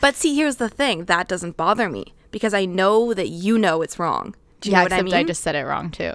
But 0.00 0.14
see, 0.14 0.34
here's 0.36 0.56
the 0.56 0.68
thing. 0.68 1.06
That 1.06 1.28
doesn't 1.28 1.56
bother 1.56 1.88
me 1.88 2.12
because 2.30 2.52
I 2.52 2.66
know 2.66 3.14
that 3.14 3.28
you 3.28 3.56
know 3.58 3.80
it's 3.80 3.98
wrong. 3.98 4.34
Do 4.62 4.70
you 4.70 4.72
yeah, 4.72 4.78
know 4.78 4.84
what 4.84 4.92
I 4.92 5.02
mean? 5.02 5.26
just 5.26 5.42
said 5.42 5.54
it 5.54 5.64
wrong 5.64 5.90
too. 5.90 6.12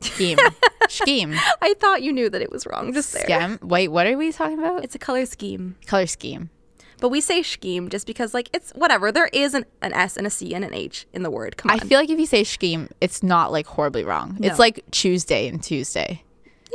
Scheme. 0.00 0.38
scheme. 0.88 1.34
I 1.62 1.74
thought 1.78 2.02
you 2.02 2.12
knew 2.12 2.28
that 2.30 2.42
it 2.42 2.50
was 2.50 2.66
wrong 2.66 2.92
just 2.92 3.12
there. 3.12 3.24
Scam. 3.24 3.62
Wait, 3.62 3.88
what 3.88 4.06
are 4.06 4.16
we 4.16 4.32
talking 4.32 4.58
about? 4.58 4.84
It's 4.84 4.94
a 4.94 4.98
color 4.98 5.26
scheme. 5.26 5.76
color 5.86 6.06
scheme. 6.06 6.50
But 6.98 7.10
we 7.10 7.20
say 7.20 7.42
scheme 7.42 7.90
just 7.90 8.06
because 8.06 8.32
like 8.32 8.48
it's 8.54 8.72
whatever. 8.72 9.12
There 9.12 9.28
is 9.32 9.54
an, 9.54 9.66
an 9.82 9.92
S 9.92 10.16
and 10.16 10.26
a 10.26 10.30
C 10.30 10.54
and 10.54 10.64
an 10.64 10.72
H 10.72 11.06
in 11.12 11.22
the 11.22 11.30
word. 11.30 11.56
Come 11.56 11.70
on. 11.70 11.78
I 11.78 11.80
feel 11.80 11.98
like 11.98 12.08
if 12.10 12.18
you 12.18 12.26
say 12.26 12.44
scheme, 12.44 12.88
it's 13.00 13.22
not 13.22 13.52
like 13.52 13.66
horribly 13.66 14.04
wrong. 14.04 14.38
It's 14.40 14.58
like 14.58 14.82
Tuesday 14.90 15.48
and 15.48 15.62
Tuesday. 15.62 16.22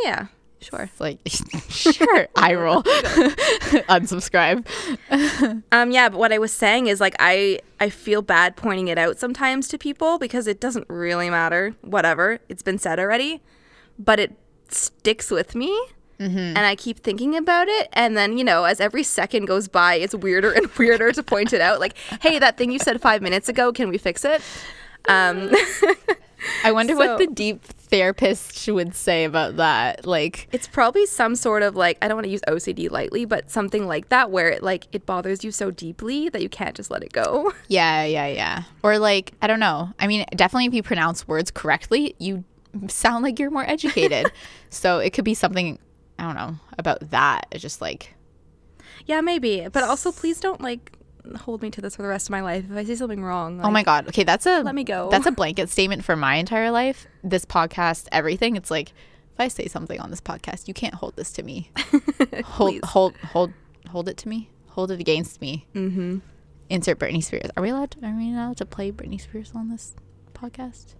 yeah. 0.04 0.28
Sure. 0.62 0.82
It's 0.82 1.00
like 1.00 1.20
sure, 1.70 2.28
I 2.36 2.54
roll. 2.54 2.84
Unsubscribe. 3.90 4.66
Um 5.72 5.92
yeah, 5.92 6.10
but 6.10 6.20
what 6.20 6.32
I 6.32 6.38
was 6.38 6.54
saying 6.54 6.88
is 6.88 7.00
like 7.02 7.16
I 7.20 7.60
I 7.80 7.90
feel 7.90 8.22
bad 8.22 8.56
pointing 8.56 8.88
it 8.88 8.98
out 8.98 9.18
sometimes 9.18 9.68
to 9.70 9.78
people 9.78 10.20
because 10.20 10.48
it 10.48 10.60
doesn't 10.60 10.88
really 10.88 11.30
matter. 11.30 11.76
Whatever. 11.82 12.40
It's 12.48 12.62
been 12.62 12.78
said 12.78 13.00
already. 13.00 13.42
But 13.98 14.20
it 14.20 14.38
sticks 14.70 15.32
with 15.32 15.56
me. 15.56 15.76
And 16.56 16.60
I 16.60 16.76
keep 16.76 17.00
thinking 17.00 17.36
about 17.36 17.68
it. 17.68 17.90
And 17.94 18.16
then, 18.16 18.38
you 18.38 18.44
know, 18.44 18.66
as 18.66 18.80
every 18.80 19.02
second 19.02 19.46
goes 19.46 19.68
by, 19.68 19.96
it's 19.96 20.14
weirder 20.14 20.52
and 20.52 20.68
weirder 20.78 21.12
to 21.14 21.24
point 21.24 21.52
it 21.52 21.62
out. 21.62 21.80
Like, 21.80 21.96
hey, 22.22 22.38
that 22.38 22.58
thing 22.58 22.72
you 22.72 22.78
said 22.78 23.02
five 23.02 23.24
minutes 23.24 23.50
ago, 23.50 23.74
can 23.74 23.90
we 23.90 23.98
fix 23.98 24.24
it? 24.24 24.40
Um, 25.08 25.50
I 26.64 26.72
wonder 26.72 26.96
what 26.96 27.18
the 27.18 27.28
deep 27.28 27.64
therapist 27.64 28.68
would 28.68 28.96
say 28.96 29.26
about 29.26 29.58
that. 29.58 30.06
Like 30.06 30.48
it's 30.52 30.68
probably 30.68 31.06
some 31.06 31.36
sort 31.36 31.64
of 31.64 31.76
like, 31.76 31.98
I 32.02 32.08
don't 32.08 32.18
want 32.18 32.26
to 32.26 32.32
use 32.32 32.42
OCD 32.48 32.90
lightly, 32.90 33.26
but 33.26 33.50
something 33.52 33.88
like 33.88 34.10
that 34.10 34.32
where 34.32 34.50
it 34.50 34.64
like 34.64 34.88
it 34.92 35.06
bothers 35.06 35.44
you 35.44 35.52
so 35.52 35.72
deeply 35.72 36.30
that 36.30 36.42
you 36.42 36.50
can't 36.50 36.76
just 36.76 36.90
let 36.92 37.04
it 37.04 37.14
go. 37.14 37.54
Yeah, 37.68 38.04
yeah, 38.04 38.28
yeah. 38.28 38.64
Or 38.84 39.00
like, 39.00 39.34
I 39.42 39.48
don't 39.48 39.60
know. 39.60 39.92
I 39.98 40.08
mean, 40.08 40.26
definitely 40.36 40.66
if 40.66 40.74
you 40.74 40.84
pronounce 40.84 41.28
words 41.28 41.52
correctly, 41.52 42.16
you 42.18 42.44
sound 42.88 43.24
like 43.24 43.40
you're 43.40 43.52
more 43.52 43.64
educated. 43.70 44.32
so 44.70 45.00
it 45.00 45.12
could 45.12 45.24
be 45.24 45.34
something, 45.34 45.80
I 46.20 46.24
don't 46.24 46.36
know, 46.36 46.56
about 46.78 47.12
that. 47.12 47.48
It's 47.52 47.62
just 47.62 47.80
like, 47.82 48.14
Yeah, 49.06 49.22
maybe. 49.22 49.68
But 49.72 49.84
also, 49.84 50.12
please 50.12 50.40
don't 50.40 50.60
like 50.62 50.92
hold 51.38 51.62
me 51.62 51.70
to 51.72 51.82
this 51.82 51.96
for 51.96 52.02
the 52.02 52.08
rest 52.08 52.28
of 52.28 52.32
my 52.32 52.42
life. 52.42 52.66
If 52.70 52.76
I 52.76 52.84
say 52.84 52.96
something 52.96 53.24
wrong, 53.24 53.62
oh 53.64 53.72
my 53.72 53.84
God. 53.84 54.08
Okay, 54.08 54.24
that's 54.24 54.46
a 54.46 54.62
Let 54.62 54.76
me 54.76 54.84
go. 54.84 55.10
That's 55.10 55.26
a 55.26 55.32
blanket 55.42 55.70
statement 55.70 56.04
for 56.04 56.16
my 56.16 56.36
entire 56.36 56.72
life. 56.72 57.08
This 57.24 57.46
podcast, 57.46 58.08
everything. 58.12 58.56
It's 58.56 58.72
like 58.72 58.90
if 59.34 59.40
I 59.40 59.48
say 59.48 59.68
something 59.68 60.00
on 60.00 60.10
this 60.10 60.22
podcast, 60.22 60.68
you 60.68 60.74
can't 60.74 60.96
hold 60.96 61.16
this 61.16 61.32
to 61.34 61.44
me. 61.44 61.72
hold, 62.44 62.84
hold, 62.84 63.16
hold, 63.18 63.54
hold 63.90 64.10
it 64.10 64.18
to 64.18 64.30
me. 64.30 64.50
Hold 64.70 64.92
it 64.92 65.00
against 65.00 65.42
me. 65.42 65.68
Mm-hmm. 65.76 66.20
Insert 66.70 67.00
Britney 67.00 67.24
Spears. 67.24 67.50
Are 67.58 67.64
we 67.64 67.70
allowed? 67.70 67.92
To, 67.92 68.06
are 68.06 68.16
we 68.16 68.32
allowed 68.32 68.58
to 68.58 68.66
play 68.66 68.92
Britney 68.92 69.20
Spears 69.20 69.52
on 69.54 69.70
this 69.70 69.94
podcast? 70.34 70.96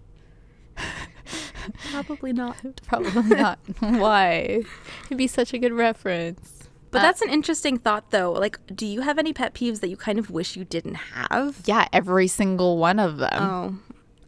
probably 1.90 2.32
not. 2.32 2.56
Probably 2.86 3.22
not. 3.36 3.58
Why? 3.80 4.62
It'd 5.06 5.18
be 5.18 5.26
such 5.26 5.54
a 5.54 5.58
good 5.58 5.72
reference. 5.72 6.61
But 6.92 6.98
Uh, 7.00 7.02
that's 7.02 7.22
an 7.22 7.30
interesting 7.30 7.78
thought, 7.78 8.10
though. 8.12 8.30
Like, 8.32 8.58
do 8.72 8.86
you 8.86 9.00
have 9.00 9.18
any 9.18 9.32
pet 9.32 9.54
peeves 9.54 9.80
that 9.80 9.88
you 9.88 9.96
kind 9.96 10.18
of 10.20 10.30
wish 10.30 10.54
you 10.56 10.64
didn't 10.64 10.94
have? 10.94 11.62
Yeah, 11.64 11.88
every 11.92 12.28
single 12.28 12.78
one 12.78 13.00
of 13.00 13.16
them. 13.16 13.30
Oh, 13.42 13.74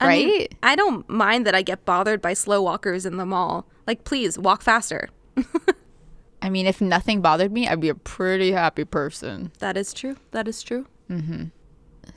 I 0.00 0.08
mean, 0.16 0.28
Right? 0.40 0.54
I 0.62 0.74
don't 0.74 1.08
mind 1.08 1.46
that 1.46 1.54
I 1.54 1.62
get 1.62 1.84
bothered 1.84 2.20
by 2.20 2.32
slow 2.34 2.60
walkers 2.62 3.06
in 3.06 3.16
the 3.18 3.26
mall. 3.26 3.66
Like, 3.86 4.02
please 4.04 4.38
walk 4.38 4.62
faster. 4.62 5.10
I 6.42 6.50
mean, 6.50 6.66
if 6.66 6.80
nothing 6.80 7.20
bothered 7.20 7.52
me, 7.52 7.68
I'd 7.68 7.80
be 7.80 7.88
a 7.90 7.94
pretty 7.94 8.52
happy 8.52 8.84
person. 8.84 9.52
That 9.60 9.76
is 9.76 9.92
true. 9.94 10.16
That 10.32 10.48
is 10.48 10.62
true. 10.62 10.86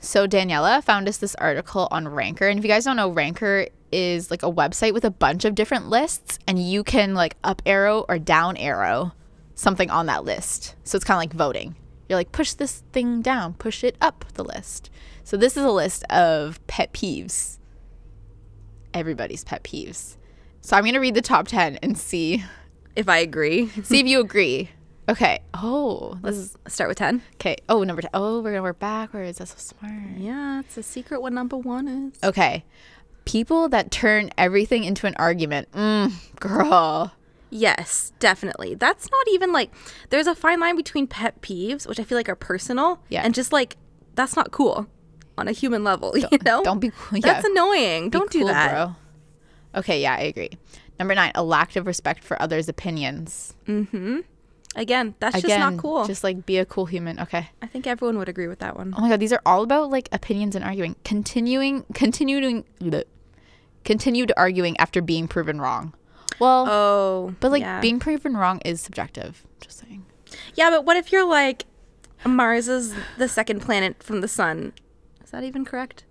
So 0.00 0.26
Daniela 0.28 0.82
found 0.84 1.08
us 1.08 1.16
this 1.18 1.34
article 1.36 1.88
on 1.90 2.06
Ranker, 2.08 2.46
and 2.48 2.58
if 2.58 2.64
you 2.64 2.70
guys 2.70 2.84
don't 2.84 2.96
know, 2.96 3.08
Ranker 3.10 3.66
is 3.90 4.30
like 4.30 4.42
a 4.42 4.50
website 4.52 4.92
with 4.92 5.04
a 5.04 5.10
bunch 5.10 5.44
of 5.44 5.54
different 5.54 5.88
lists, 5.88 6.38
and 6.46 6.58
you 6.58 6.84
can 6.84 7.14
like 7.14 7.36
up 7.42 7.62
arrow 7.66 8.04
or 8.08 8.18
down 8.18 8.56
arrow 8.56 9.12
something 9.58 9.90
on 9.90 10.06
that 10.06 10.24
list. 10.24 10.76
So 10.84 10.96
it's 10.96 11.04
kind 11.04 11.16
of 11.16 11.20
like 11.20 11.32
voting. 11.32 11.74
You're 12.08 12.18
like 12.18 12.32
push 12.32 12.54
this 12.54 12.84
thing 12.92 13.20
down, 13.20 13.54
push 13.54 13.82
it 13.82 13.96
up 14.00 14.24
the 14.34 14.44
list. 14.44 14.88
So 15.24 15.36
this 15.36 15.56
is 15.56 15.64
a 15.64 15.70
list 15.70 16.04
of 16.04 16.64
pet 16.68 16.92
peeves. 16.92 17.58
Everybody's 18.94 19.44
pet 19.44 19.64
peeves. 19.64 20.16
So 20.60 20.76
I'm 20.76 20.84
gonna 20.84 21.00
read 21.00 21.14
the 21.14 21.22
top 21.22 21.48
ten 21.48 21.76
and 21.82 21.98
see 21.98 22.44
If 22.96 23.08
I 23.08 23.18
agree, 23.18 23.68
see 23.82 24.00
if 24.00 24.06
you 24.06 24.20
agree. 24.20 24.70
Okay. 25.08 25.40
Oh, 25.54 26.18
let's 26.22 26.56
start 26.66 26.88
with 26.88 26.98
10. 26.98 27.22
okay. 27.34 27.56
Oh, 27.68 27.82
number 27.82 28.02
ten. 28.02 28.10
Oh, 28.14 28.40
we're 28.40 28.52
gonna 28.52 28.62
work 28.62 28.78
backwards. 28.78 29.38
That's 29.38 29.50
so 29.50 29.74
smart. 29.78 30.18
Yeah, 30.18 30.60
it's 30.60 30.76
a 30.76 30.82
secret 30.82 31.20
what 31.20 31.32
number 31.32 31.56
one 31.56 31.88
is. 31.88 32.18
Okay. 32.22 32.64
People 33.24 33.68
that 33.70 33.90
turn 33.90 34.30
everything 34.38 34.84
into 34.84 35.06
an 35.06 35.14
argument. 35.16 35.70
Mm, 35.72 36.12
girl. 36.40 37.12
Yes, 37.50 38.12
definitely. 38.18 38.74
That's 38.74 39.10
not 39.10 39.26
even 39.32 39.52
like 39.52 39.70
there's 40.10 40.26
a 40.26 40.34
fine 40.34 40.60
line 40.60 40.76
between 40.76 41.06
pet 41.06 41.40
peeves, 41.40 41.86
which 41.88 41.98
I 42.00 42.04
feel 42.04 42.18
like 42.18 42.28
are 42.28 42.36
personal, 42.36 43.00
Yeah. 43.08 43.22
and 43.22 43.34
just 43.34 43.52
like 43.52 43.76
that's 44.14 44.36
not 44.36 44.50
cool 44.50 44.86
on 45.36 45.48
a 45.48 45.52
human 45.52 45.84
level. 45.84 46.14
You 46.30 46.38
know, 46.44 46.62
Don't 46.62 46.80
be 46.80 46.90
yeah, 47.12 47.20
That's 47.20 47.46
annoying. 47.46 48.10
be 48.10 48.18
Don't 48.18 48.30
do 48.30 48.44
that. 48.44 48.70
bro. 48.72 48.96
Okay, 49.80 50.00
yeah, 50.02 50.14
I 50.14 50.20
agree. 50.22 50.50
Number 50.98 51.14
nine, 51.14 51.32
a 51.34 51.42
lack 51.44 51.76
of 51.76 51.86
respect 51.86 52.24
for 52.24 52.40
others' 52.42 52.68
opinions. 52.68 53.54
Mm-hmm. 53.66 54.20
Again, 54.76 55.14
that's 55.20 55.36
Again, 55.38 55.48
just 55.48 55.58
not 55.58 55.76
cool. 55.80 56.04
Just 56.06 56.22
like 56.24 56.44
be 56.44 56.58
a 56.58 56.64
cool 56.66 56.86
human. 56.86 57.18
Okay. 57.20 57.48
I 57.62 57.66
think 57.66 57.86
everyone 57.86 58.18
would 58.18 58.28
agree 58.28 58.48
with 58.48 58.58
that 58.58 58.76
one. 58.76 58.94
Oh 58.96 59.00
my 59.00 59.08
god, 59.08 59.20
these 59.20 59.32
are 59.32 59.40
all 59.46 59.62
about 59.62 59.90
like 59.90 60.08
opinions 60.12 60.54
and 60.54 60.64
arguing. 60.64 60.96
Continuing, 61.04 61.84
continuing, 61.94 62.64
bleh. 62.80 63.04
continued 63.84 64.32
arguing 64.36 64.76
after 64.78 65.00
being 65.00 65.28
proven 65.28 65.60
wrong. 65.60 65.94
Well, 66.38 66.66
Oh, 66.68 67.34
but 67.40 67.50
like 67.50 67.62
yeah. 67.62 67.80
being 67.80 67.98
proven 67.98 68.36
wrong 68.36 68.60
is 68.64 68.80
subjective. 68.80 69.44
Just 69.60 69.78
saying. 69.80 70.04
yeah, 70.54 70.70
but 70.70 70.84
what 70.84 70.96
if 70.96 71.10
you're 71.12 71.26
like 71.28 71.64
Mars 72.26 72.68
is 72.68 72.94
the 73.16 73.28
second 73.28 73.60
planet 73.60 74.02
from 74.02 74.20
the 74.20 74.28
sun? 74.28 74.72
Is 75.24 75.30
that 75.30 75.44
even 75.44 75.64
correct? 75.64 76.04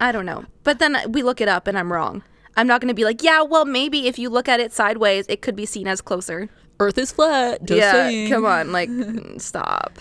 I 0.00 0.12
don't 0.12 0.26
know. 0.26 0.44
But 0.64 0.78
then 0.78 0.96
we 1.10 1.22
look 1.22 1.40
it 1.40 1.48
up 1.48 1.66
and 1.66 1.78
I'm 1.78 1.92
wrong. 1.92 2.22
I'm 2.56 2.66
not 2.66 2.80
going 2.80 2.88
to 2.88 2.94
be 2.94 3.04
like, 3.04 3.22
yeah, 3.22 3.42
well, 3.42 3.64
maybe 3.64 4.06
if 4.06 4.18
you 4.18 4.28
look 4.28 4.48
at 4.48 4.60
it 4.60 4.72
sideways, 4.72 5.26
it 5.28 5.40
could 5.42 5.56
be 5.56 5.64
seen 5.66 5.86
as 5.88 6.00
closer. 6.00 6.48
Earth 6.80 6.98
is 6.98 7.10
flat. 7.12 7.64
Just 7.64 7.78
yeah, 7.80 7.92
saying. 7.92 8.28
come 8.30 8.44
on, 8.44 8.72
like 8.72 8.90
stop. 9.38 9.98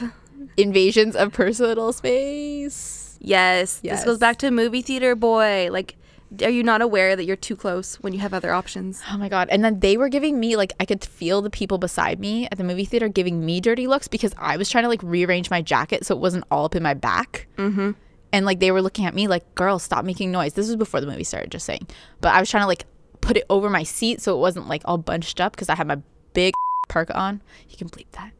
Invasions 0.57 1.15
of 1.15 1.31
personal 1.31 1.93
space. 1.93 3.17
Yes, 3.21 3.79
Yes. 3.83 3.99
this 3.99 4.05
goes 4.05 4.17
back 4.17 4.37
to 4.37 4.51
movie 4.51 4.81
theater 4.81 5.15
boy. 5.15 5.69
Like, 5.71 5.95
are 6.41 6.49
you 6.49 6.63
not 6.63 6.81
aware 6.81 7.15
that 7.15 7.25
you're 7.25 7.35
too 7.35 7.55
close 7.55 7.95
when 7.95 8.13
you 8.13 8.19
have 8.19 8.33
other 8.33 8.53
options? 8.53 9.01
Oh 9.11 9.17
my 9.17 9.27
god! 9.27 9.49
And 9.49 9.63
then 9.63 9.79
they 9.79 9.97
were 9.97 10.09
giving 10.09 10.39
me 10.39 10.55
like 10.55 10.73
I 10.79 10.85
could 10.85 11.03
feel 11.03 11.41
the 11.41 11.49
people 11.49 11.77
beside 11.77 12.19
me 12.19 12.47
at 12.51 12.57
the 12.57 12.63
movie 12.63 12.85
theater 12.85 13.09
giving 13.09 13.45
me 13.45 13.59
dirty 13.59 13.87
looks 13.87 14.07
because 14.07 14.33
I 14.37 14.57
was 14.57 14.69
trying 14.69 14.83
to 14.83 14.87
like 14.87 15.03
rearrange 15.03 15.49
my 15.49 15.61
jacket 15.61 16.05
so 16.05 16.15
it 16.15 16.21
wasn't 16.21 16.45
all 16.49 16.65
up 16.65 16.75
in 16.75 16.83
my 16.83 16.93
back. 16.93 17.47
Mm-hmm. 17.57 17.91
And 18.33 18.45
like 18.45 18.59
they 18.59 18.71
were 18.71 18.81
looking 18.81 19.05
at 19.05 19.13
me 19.13 19.27
like, 19.27 19.55
"Girl, 19.55 19.77
stop 19.77 20.05
making 20.05 20.31
noise." 20.31 20.53
This 20.53 20.67
was 20.67 20.77
before 20.77 21.01
the 21.01 21.07
movie 21.07 21.25
started, 21.25 21.51
just 21.51 21.65
saying. 21.65 21.87
But 22.21 22.33
I 22.33 22.39
was 22.39 22.49
trying 22.49 22.63
to 22.63 22.67
like 22.67 22.85
put 23.19 23.37
it 23.37 23.45
over 23.49 23.69
my 23.69 23.83
seat 23.83 24.21
so 24.21 24.35
it 24.35 24.39
wasn't 24.39 24.67
like 24.67 24.81
all 24.85 24.97
bunched 24.97 25.41
up 25.41 25.53
because 25.53 25.69
I 25.69 25.75
had 25.75 25.87
my 25.87 25.97
big 26.33 26.53
parka 26.89 27.17
on. 27.17 27.41
You 27.69 27.77
can 27.77 27.89
bleep 27.89 28.07
that. 28.11 28.31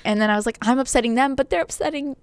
and 0.04 0.20
then 0.20 0.30
I 0.30 0.36
was 0.36 0.46
like, 0.46 0.58
I'm 0.62 0.78
upsetting 0.78 1.14
them, 1.14 1.34
but 1.34 1.50
they're 1.50 1.62
upsetting 1.62 2.16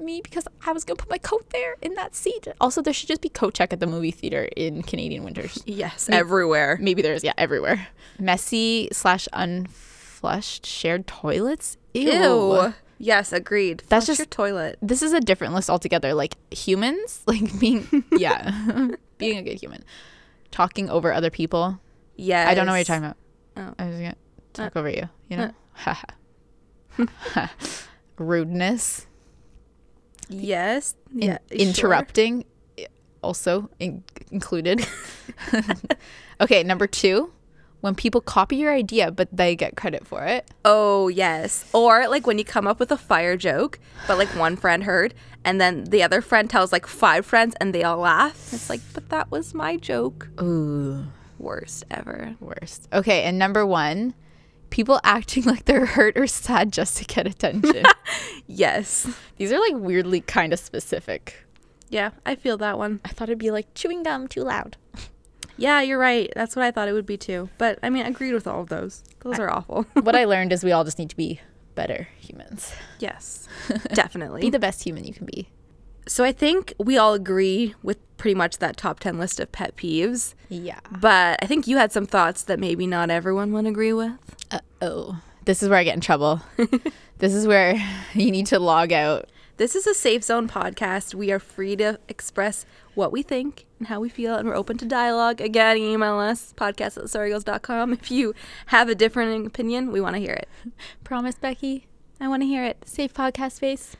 me 0.00 0.20
because 0.22 0.46
I 0.66 0.72
was 0.72 0.84
gonna 0.84 0.96
put 0.96 1.10
my 1.10 1.18
coat 1.18 1.50
there 1.50 1.76
in 1.82 1.94
that 1.94 2.14
seat. 2.14 2.48
Also, 2.60 2.82
there 2.82 2.92
should 2.92 3.08
just 3.08 3.20
be 3.20 3.28
coat 3.28 3.54
check 3.54 3.72
at 3.72 3.80
the 3.80 3.86
movie 3.86 4.10
theater 4.10 4.48
in 4.56 4.82
Canadian 4.82 5.24
winters. 5.24 5.62
Yes, 5.66 6.08
everywhere. 6.10 6.78
Maybe 6.80 7.00
there's 7.00 7.22
yeah 7.22 7.32
everywhere. 7.38 7.88
Messy 8.18 8.88
slash 8.92 9.28
unflushed 9.32 10.66
shared 10.66 11.06
toilets. 11.06 11.76
Ew. 11.94 12.10
Ew. 12.10 12.74
Yes, 12.98 13.32
agreed. 13.32 13.82
That's 13.88 14.06
Flush 14.06 14.18
just- 14.18 14.18
your 14.18 14.26
toilet. 14.26 14.78
This 14.82 15.02
is 15.02 15.14
a 15.14 15.20
different 15.20 15.54
list 15.54 15.70
altogether. 15.70 16.12
Like 16.12 16.36
humans, 16.52 17.22
like 17.26 17.58
being 17.58 17.86
yeah, 18.12 18.90
being 19.16 19.38
a 19.38 19.42
good 19.42 19.60
human, 19.60 19.84
talking 20.50 20.90
over 20.90 21.12
other 21.12 21.30
people. 21.30 21.80
Yes. 22.16 22.48
I 22.48 22.54
don't 22.54 22.66
know 22.66 22.72
what 22.72 22.78
you're 22.78 22.84
talking 22.84 23.04
about. 23.04 23.16
Oh. 23.56 23.74
I 23.78 23.86
was 23.86 23.96
gonna 23.96 24.16
talk 24.52 24.76
uh. 24.76 24.78
over 24.78 24.90
you. 24.90 25.08
You 25.28 25.36
know, 25.36 25.50
uh. 26.96 27.46
rudeness, 28.18 29.06
Yes. 30.30 30.94
in- 31.12 31.22
Yeah. 31.22 31.38
sure. 31.50 31.58
interrupting, 31.58 32.44
also 33.22 33.68
in- 33.78 34.04
included. 34.30 34.86
Okay, 36.40 36.62
number 36.62 36.86
two, 36.86 37.32
when 37.82 37.94
people 37.94 38.22
copy 38.22 38.56
your 38.56 38.72
idea 38.72 39.10
but 39.10 39.28
they 39.30 39.54
get 39.54 39.76
credit 39.76 40.06
for 40.06 40.24
it. 40.24 40.48
Oh, 40.64 41.08
yes. 41.08 41.68
Or 41.74 42.08
like 42.08 42.26
when 42.26 42.38
you 42.38 42.44
come 42.44 42.66
up 42.66 42.80
with 42.80 42.90
a 42.90 42.96
fire 42.96 43.36
joke, 43.36 43.78
but 44.08 44.16
like 44.16 44.28
one 44.36 44.56
friend 44.56 44.84
heard, 44.84 45.12
and 45.44 45.60
then 45.60 45.84
the 45.84 46.02
other 46.02 46.22
friend 46.22 46.48
tells 46.48 46.72
like 46.72 46.86
five 46.86 47.26
friends 47.26 47.54
and 47.60 47.74
they 47.74 47.84
all 47.84 47.98
laugh. 47.98 48.54
It's 48.54 48.70
like, 48.70 48.80
but 48.94 49.10
that 49.10 49.30
was 49.30 49.52
my 49.52 49.76
joke. 49.76 50.28
Ooh, 50.40 51.04
Worst 51.38 51.84
ever. 51.90 52.36
worst. 52.40 52.88
Okay, 52.92 53.24
and 53.24 53.38
number 53.38 53.66
one, 53.66 54.14
people 54.70 55.00
acting 55.04 55.44
like 55.44 55.64
they're 55.66 55.86
hurt 55.86 56.16
or 56.16 56.26
sad 56.26 56.72
just 56.72 56.96
to 56.98 57.04
get 57.04 57.26
attention. 57.26 57.84
Yes. 58.46 59.06
These 59.36 59.52
are 59.52 59.60
like 59.60 59.74
weirdly 59.76 60.20
kind 60.22 60.52
of 60.52 60.58
specific. 60.58 61.44
Yeah, 61.88 62.10
I 62.26 62.34
feel 62.34 62.56
that 62.58 62.78
one. 62.78 62.98
I 63.04 63.10
thought 63.10 63.28
it'd 63.28 63.38
be 63.38 63.52
like 63.52 63.72
chewing 63.74 64.02
gum 64.02 64.26
too 64.26 64.42
loud. 64.42 64.76
Yeah, 65.56 65.80
you're 65.82 65.98
right. 65.98 66.32
That's 66.34 66.56
what 66.56 66.64
I 66.64 66.72
thought 66.72 66.88
it 66.88 66.92
would 66.92 67.06
be 67.06 67.16
too. 67.16 67.48
But 67.58 67.78
I 67.82 67.90
mean, 67.90 68.04
I 68.04 68.08
agreed 68.08 68.32
with 68.32 68.48
all 68.48 68.62
of 68.62 68.68
those. 68.68 69.04
Those 69.20 69.38
are 69.38 69.48
awful. 69.50 69.84
what 69.94 70.16
I 70.16 70.24
learned 70.24 70.52
is 70.52 70.64
we 70.64 70.72
all 70.72 70.82
just 70.84 70.98
need 70.98 71.10
to 71.10 71.16
be 71.16 71.40
better 71.76 72.08
humans. 72.18 72.74
yes, 72.98 73.46
Definitely. 73.92 74.40
Be 74.40 74.50
the 74.50 74.58
best 74.58 74.82
human 74.82 75.04
you 75.04 75.12
can 75.14 75.26
be. 75.26 75.48
So 76.06 76.24
I 76.24 76.32
think 76.32 76.74
we 76.78 76.98
all 76.98 77.14
agree 77.14 77.74
with 77.82 77.98
pretty 78.16 78.34
much 78.34 78.58
that 78.58 78.76
top 78.76 79.00
10 79.00 79.18
list 79.18 79.40
of 79.40 79.50
pet 79.52 79.76
peeves. 79.76 80.34
Yeah. 80.48 80.80
But 80.90 81.38
I 81.42 81.46
think 81.46 81.66
you 81.66 81.76
had 81.78 81.92
some 81.92 82.06
thoughts 82.06 82.42
that 82.44 82.58
maybe 82.58 82.86
not 82.86 83.10
everyone 83.10 83.52
would 83.52 83.66
agree 83.66 83.92
with. 83.92 84.12
Uh 84.50 84.60
oh. 84.82 85.20
This 85.44 85.62
is 85.62 85.68
where 85.68 85.78
I 85.78 85.84
get 85.84 85.94
in 85.94 86.00
trouble. 86.00 86.42
this 87.18 87.32
is 87.34 87.46
where 87.46 87.74
you 88.14 88.30
need 88.30 88.46
to 88.46 88.58
log 88.58 88.92
out. 88.92 89.28
This 89.56 89.74
is 89.74 89.86
a 89.86 89.94
safe 89.94 90.24
zone 90.24 90.48
podcast. 90.48 91.14
We 91.14 91.30
are 91.32 91.38
free 91.38 91.76
to 91.76 91.98
express 92.08 92.64
what 92.94 93.12
we 93.12 93.22
think 93.22 93.66
and 93.78 93.88
how 93.88 94.00
we 94.00 94.08
feel, 94.08 94.34
and 94.36 94.48
we're 94.48 94.56
open 94.56 94.78
to 94.78 94.86
dialogue. 94.86 95.40
Again, 95.40 95.76
email 95.76 96.18
us, 96.18 96.54
podcast 96.56 96.96
at 96.96 97.04
sorrygirls.com. 97.04 97.92
If 97.92 98.10
you 98.10 98.34
have 98.66 98.88
a 98.88 98.94
different 98.94 99.46
opinion, 99.46 99.92
we 99.92 100.00
want 100.00 100.16
to 100.16 100.20
hear 100.20 100.32
it. 100.32 100.48
Promise, 101.04 101.36
Becky. 101.36 101.86
I 102.18 102.28
want 102.28 102.42
to 102.42 102.46
hear 102.46 102.64
it. 102.64 102.84
Safe 102.86 103.12
podcast 103.12 103.60
face. 103.60 103.96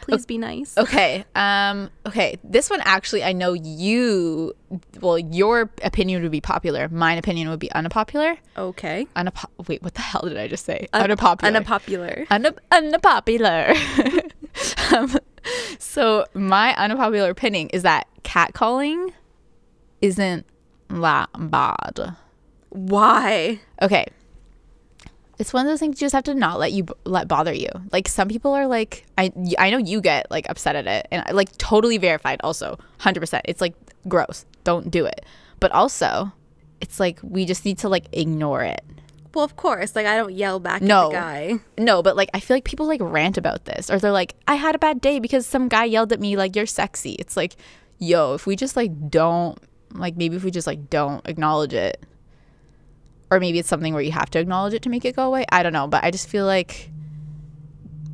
Please 0.00 0.26
be 0.26 0.38
nice. 0.38 0.76
Okay. 0.76 1.24
Um. 1.34 1.90
Okay. 2.06 2.38
This 2.42 2.70
one 2.70 2.80
actually, 2.84 3.22
I 3.22 3.32
know 3.32 3.52
you. 3.52 4.54
Well, 5.00 5.18
your 5.18 5.70
opinion 5.82 6.22
would 6.22 6.32
be 6.32 6.40
popular. 6.40 6.88
Mine 6.88 7.18
opinion 7.18 7.50
would 7.50 7.60
be 7.60 7.70
unpopular. 7.72 8.36
Okay. 8.56 9.06
Unapo- 9.16 9.50
Wait, 9.68 9.82
what 9.82 9.94
the 9.94 10.00
hell 10.00 10.22
did 10.22 10.36
I 10.38 10.48
just 10.48 10.64
say? 10.64 10.88
Un- 10.92 11.10
unpopular. 11.10 11.56
Unpopular. 11.56 12.26
Unap- 12.30 12.58
unpopular. 12.70 13.74
um, 14.96 15.16
so 15.78 16.24
my 16.34 16.74
unpopular 16.76 17.30
opinion 17.30 17.68
is 17.68 17.82
that 17.82 18.08
catcalling 18.22 19.12
isn't 20.00 20.46
that 20.88 21.28
bad. 21.38 22.16
Why? 22.70 23.60
Okay. 23.82 24.06
It's 25.42 25.52
one 25.52 25.66
of 25.66 25.72
those 25.72 25.80
things 25.80 26.00
you 26.00 26.04
just 26.04 26.14
have 26.14 26.22
to 26.24 26.34
not 26.34 26.60
let 26.60 26.70
you 26.70 26.86
let 27.04 27.26
bother 27.26 27.52
you. 27.52 27.68
Like 27.90 28.06
some 28.06 28.28
people 28.28 28.52
are 28.54 28.68
like 28.68 29.04
I 29.18 29.32
I 29.58 29.70
know 29.70 29.78
you 29.78 30.00
get 30.00 30.30
like 30.30 30.48
upset 30.48 30.76
at 30.76 30.86
it 30.86 31.08
and 31.10 31.24
like 31.34 31.50
totally 31.58 31.98
verified 31.98 32.40
also 32.44 32.78
100%. 33.00 33.40
It's 33.46 33.60
like 33.60 33.74
gross. 34.06 34.46
Don't 34.62 34.88
do 34.88 35.04
it. 35.04 35.26
But 35.58 35.72
also 35.72 36.30
it's 36.80 37.00
like 37.00 37.18
we 37.24 37.44
just 37.44 37.64
need 37.64 37.78
to 37.78 37.88
like 37.88 38.06
ignore 38.12 38.62
it. 38.62 38.84
Well, 39.34 39.44
of 39.44 39.56
course. 39.56 39.96
Like, 39.96 40.06
I 40.06 40.16
don't 40.16 40.32
yell 40.34 40.60
back 40.60 40.80
No. 40.82 41.06
at 41.06 41.08
the 41.08 41.14
guy. 41.14 41.54
No, 41.76 42.02
but 42.02 42.16
like 42.16 42.30
I 42.34 42.38
feel 42.38 42.54
like 42.56 42.64
people 42.64 42.86
like 42.86 43.00
rant 43.02 43.36
about 43.36 43.64
this 43.64 43.90
or 43.90 43.98
they're 43.98 44.12
like 44.12 44.36
I 44.46 44.54
had 44.54 44.76
a 44.76 44.78
bad 44.78 45.00
day 45.00 45.18
because 45.18 45.44
some 45.44 45.66
guy 45.68 45.86
yelled 45.86 46.12
at 46.12 46.20
me 46.20 46.36
like 46.36 46.54
you're 46.54 46.66
sexy. 46.66 47.14
It's 47.18 47.36
like 47.36 47.56
yo, 47.98 48.34
if 48.34 48.46
we 48.46 48.54
just 48.54 48.76
like 48.76 48.92
don't 49.10 49.58
like 49.92 50.16
maybe 50.16 50.36
if 50.36 50.44
we 50.44 50.52
just 50.52 50.68
like 50.68 50.88
don't 50.88 51.26
acknowledge 51.28 51.74
it 51.74 52.06
or 53.32 53.40
maybe 53.40 53.58
it's 53.58 53.68
something 53.68 53.94
where 53.94 54.02
you 54.02 54.12
have 54.12 54.28
to 54.28 54.38
acknowledge 54.38 54.74
it 54.74 54.82
to 54.82 54.90
make 54.90 55.06
it 55.06 55.16
go 55.16 55.26
away. 55.26 55.46
I 55.50 55.62
don't 55.62 55.72
know, 55.72 55.86
but 55.86 56.04
I 56.04 56.10
just 56.10 56.28
feel 56.28 56.44
like 56.44 56.90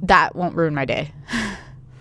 that 0.02 0.37
won't 0.37 0.54
ruin 0.54 0.74
my 0.74 0.85
day. 0.85 1.12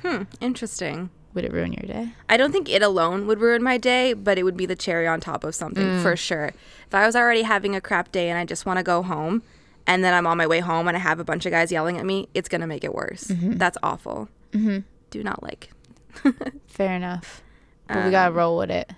Hmm, 0.05 0.23
interesting. 0.39 1.09
Would 1.33 1.43
it 1.43 1.51
ruin 1.51 1.73
your 1.73 1.85
day? 1.91 2.13
I 2.29 2.37
don't 2.37 2.51
think 2.53 2.69
it 2.69 2.81
alone 2.81 3.27
would 3.27 3.41
ruin 3.41 3.61
my 3.61 3.77
day, 3.77 4.13
but 4.13 4.37
it 4.37 4.43
would 4.43 4.55
be 4.55 4.65
the 4.65 4.75
cherry 4.75 5.05
on 5.05 5.19
top 5.19 5.43
of 5.43 5.53
something 5.53 6.01
for 6.01 6.15
sure. 6.15 6.53
If 6.85 6.93
I 6.93 7.05
was 7.05 7.13
already 7.13 7.41
having 7.41 7.75
a 7.75 7.81
crap 7.81 8.11
day 8.11 8.29
and 8.29 8.37
I 8.37 8.45
just 8.45 8.65
want 8.65 8.77
to 8.77 8.83
go 8.83 9.01
home, 9.01 9.41
and 9.85 10.05
then 10.05 10.13
I'm 10.13 10.25
on 10.25 10.37
my 10.37 10.47
way 10.47 10.61
home 10.61 10.87
and 10.87 10.95
I 10.95 10.99
have 10.99 11.19
a 11.19 11.25
bunch 11.25 11.45
of 11.45 11.51
guys 11.51 11.71
yelling 11.73 11.97
at 11.97 12.05
me, 12.05 12.29
it's 12.33 12.47
gonna 12.47 12.67
make 12.67 12.85
it 12.85 12.93
worse. 12.93 13.25
That's 13.29 13.77
awful. 13.83 14.29
Mm-hmm. 14.51 14.79
Do 15.09 15.23
not 15.23 15.43
like. 15.43 15.71
Fair 16.67 16.93
enough. 16.93 17.41
But 17.87 18.05
we 18.05 18.11
got 18.11 18.27
to 18.27 18.33
roll 18.33 18.57
with 18.57 18.71
it. 18.71 18.93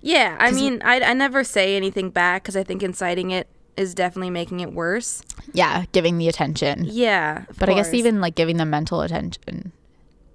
Yeah, 0.00 0.36
I 0.38 0.50
mean, 0.50 0.82
I, 0.84 1.00
I 1.00 1.14
never 1.14 1.42
say 1.42 1.76
anything 1.76 2.10
back 2.10 2.42
because 2.42 2.56
I 2.56 2.62
think 2.62 2.82
inciting 2.82 3.30
it 3.30 3.48
is 3.76 3.94
definitely 3.94 4.30
making 4.30 4.60
it 4.60 4.72
worse. 4.72 5.22
Yeah, 5.52 5.84
giving 5.92 6.18
the 6.18 6.28
attention. 6.28 6.84
Yeah, 6.88 7.44
But 7.58 7.68
I 7.68 7.74
guess 7.74 7.92
even 7.94 8.20
like 8.20 8.34
giving 8.34 8.56
them 8.58 8.70
mental 8.70 9.00
attention 9.00 9.72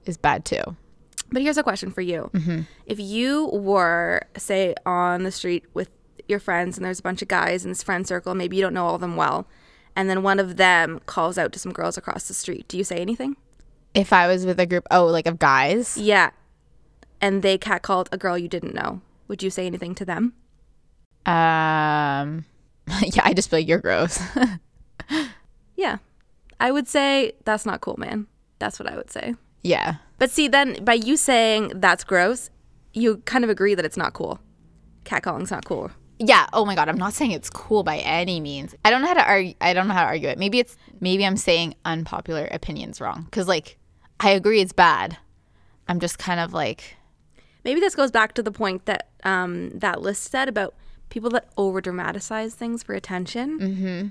is 0.05 0.17
bad 0.17 0.43
too. 0.45 0.75
But 1.31 1.41
here's 1.41 1.57
a 1.57 1.63
question 1.63 1.91
for 1.91 2.01
you. 2.01 2.31
If 2.85 2.99
you 2.99 3.47
were, 3.47 4.21
say, 4.37 4.73
on 4.85 5.23
the 5.23 5.31
street 5.31 5.65
with 5.73 5.89
your 6.27 6.39
friends 6.39 6.77
and 6.77 6.85
there's 6.85 6.99
a 6.99 7.03
bunch 7.03 7.21
of 7.21 7.27
guys 7.27 7.63
in 7.65 7.71
this 7.71 7.83
friend 7.83 8.07
circle, 8.07 8.33
maybe 8.33 8.55
you 8.57 8.61
don't 8.63 8.73
know 8.73 8.85
all 8.87 8.95
of 8.95 9.01
them 9.01 9.15
well, 9.17 9.45
and 9.95 10.09
then 10.09 10.23
one 10.23 10.39
of 10.39 10.57
them 10.57 11.01
calls 11.05 11.37
out 11.37 11.51
to 11.53 11.59
some 11.59 11.71
girls 11.73 11.97
across 11.97 12.27
the 12.27 12.33
street, 12.33 12.67
do 12.67 12.77
you 12.77 12.83
say 12.83 12.97
anything? 12.97 13.35
If 13.93 14.13
I 14.13 14.27
was 14.27 14.45
with 14.45 14.59
a 14.59 14.65
group, 14.65 14.85
oh, 14.91 15.05
like 15.05 15.25
of 15.27 15.37
guys, 15.39 15.97
Yeah. 15.97 16.29
And 17.19 17.41
they 17.41 17.57
catcalled 17.57 18.07
a 18.11 18.17
girl 18.17 18.37
you 18.37 18.47
didn't 18.47 18.73
know. 18.75 19.01
Would 19.27 19.41
you 19.43 19.49
say 19.49 19.65
anything 19.65 19.95
to 19.95 20.05
them? 20.05 20.33
um, 21.25 22.45
yeah, 23.01 23.21
I 23.23 23.33
just 23.33 23.49
feel 23.49 23.59
like 23.59 23.67
you're 23.67 23.79
gross. 23.79 24.19
Yeah. 25.75 25.97
I 26.59 26.71
would 26.71 26.87
say, 26.87 27.33
that's 27.45 27.65
not 27.65 27.81
cool, 27.81 27.95
man. 27.97 28.25
That's 28.59 28.79
what 28.79 28.91
I 28.91 28.95
would 28.95 29.11
say. 29.11 29.35
yeah, 29.63 29.95
But 30.17 30.31
see, 30.31 30.47
then 30.47 30.83
by 30.83 30.95
you 30.95 31.15
saying 31.17 31.73
that's 31.75 32.03
gross, 32.03 32.49
you 32.93 33.17
kind 33.25 33.43
of 33.43 33.49
agree 33.51 33.75
that 33.75 33.85
it's 33.85 33.97
not 33.97 34.13
cool. 34.13 34.39
Catcalling's 35.03 35.51
not 35.51 35.65
cool. 35.65 35.91
yeah. 36.17 36.47
Oh 36.53 36.65
my 36.65 36.73
god, 36.73 36.89
I'm 36.89 36.97
not 36.97 37.13
saying 37.13 37.31
it's 37.31 37.49
cool 37.51 37.83
by 37.83 37.97
any 37.99 38.39
means. 38.39 38.73
I 38.83 38.89
don't 38.89 39.01
know 39.03 39.07
how 39.07 39.13
to 39.13 39.23
argue. 39.27 39.53
I 39.61 39.73
don't 39.73 39.87
know 39.87 39.93
how 39.93 40.01
to 40.01 40.07
argue 40.07 40.29
it. 40.29 40.39
Maybe 40.39 40.57
it's 40.57 40.75
maybe 40.99 41.23
I'm 41.23 41.37
saying 41.37 41.75
unpopular 41.85 42.47
opinions 42.51 42.99
wrong 42.99 43.25
because 43.25 43.47
like 43.47 43.77
I 44.19 44.31
agree 44.31 44.59
it's 44.61 44.73
bad. 44.73 45.15
I'm 45.87 45.99
just 45.99 46.17
kind 46.17 46.39
of 46.39 46.53
like 46.53 46.95
Maybe 47.63 47.79
this 47.79 47.93
goes 47.95 48.09
back 48.09 48.33
to 48.33 48.41
the 48.43 48.51
point 48.51 48.85
that 48.87 49.09
um, 49.23 49.69
that 49.77 50.01
list 50.01 50.23
said 50.31 50.49
about 50.49 50.73
people 51.09 51.29
that 51.31 51.47
over 51.57 51.81
dramatize 51.81 52.53
things 52.55 52.83
for 52.83 52.93
attention. 52.93 53.59
Mm-hmm. 53.59 54.07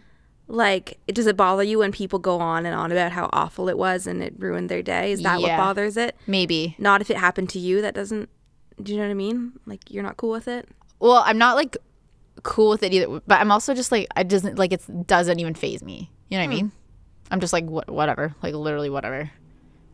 Like, 0.48 0.98
does 1.08 1.26
it 1.26 1.36
bother 1.36 1.62
you 1.64 1.80
when 1.80 1.90
people 1.90 2.18
go 2.20 2.38
on 2.38 2.66
and 2.66 2.74
on 2.74 2.92
about 2.92 3.10
how 3.12 3.28
awful 3.32 3.68
it 3.68 3.76
was 3.76 4.06
and 4.06 4.22
it 4.22 4.34
ruined 4.38 4.68
their 4.68 4.82
day? 4.82 5.12
Is 5.12 5.22
that 5.22 5.40
Yeah. 5.40 5.56
what 5.58 5.64
bothers 5.64 5.96
it? 5.96 6.16
maybe. 6.26 6.76
Not 6.78 7.00
if 7.00 7.10
it 7.10 7.16
happened 7.16 7.50
to 7.50 7.58
you. 7.58 7.82
That 7.82 7.94
doesn't. 7.94 8.28
Do 8.82 8.92
you 8.92 8.98
know 8.98 9.04
what 9.04 9.10
I 9.10 9.14
mean? 9.14 9.52
Like, 9.66 9.90
you're 9.90 10.02
not 10.04 10.16
cool 10.16 10.30
with 10.30 10.46
it. 10.48 10.68
Well, 11.00 11.22
I'm 11.26 11.38
not 11.38 11.56
like 11.56 11.76
cool 12.42 12.70
with 12.70 12.82
it 12.82 12.92
either, 12.92 13.20
but 13.26 13.40
I'm 13.40 13.50
also 13.50 13.74
just 13.74 13.90
like 13.90 14.06
I 14.14 14.22
doesn't 14.22 14.56
like 14.58 14.72
it 14.72 15.06
doesn't 15.06 15.40
even 15.40 15.54
faze 15.54 15.82
me. 15.82 16.10
You 16.28 16.38
know 16.38 16.44
what 16.44 16.52
I 16.52 16.54
mean? 16.56 16.72
I'm 17.30 17.40
just 17.40 17.52
like 17.52 17.64
what 17.64 17.90
whatever, 17.90 18.34
like 18.42 18.54
literally 18.54 18.88
whatever. 18.90 19.30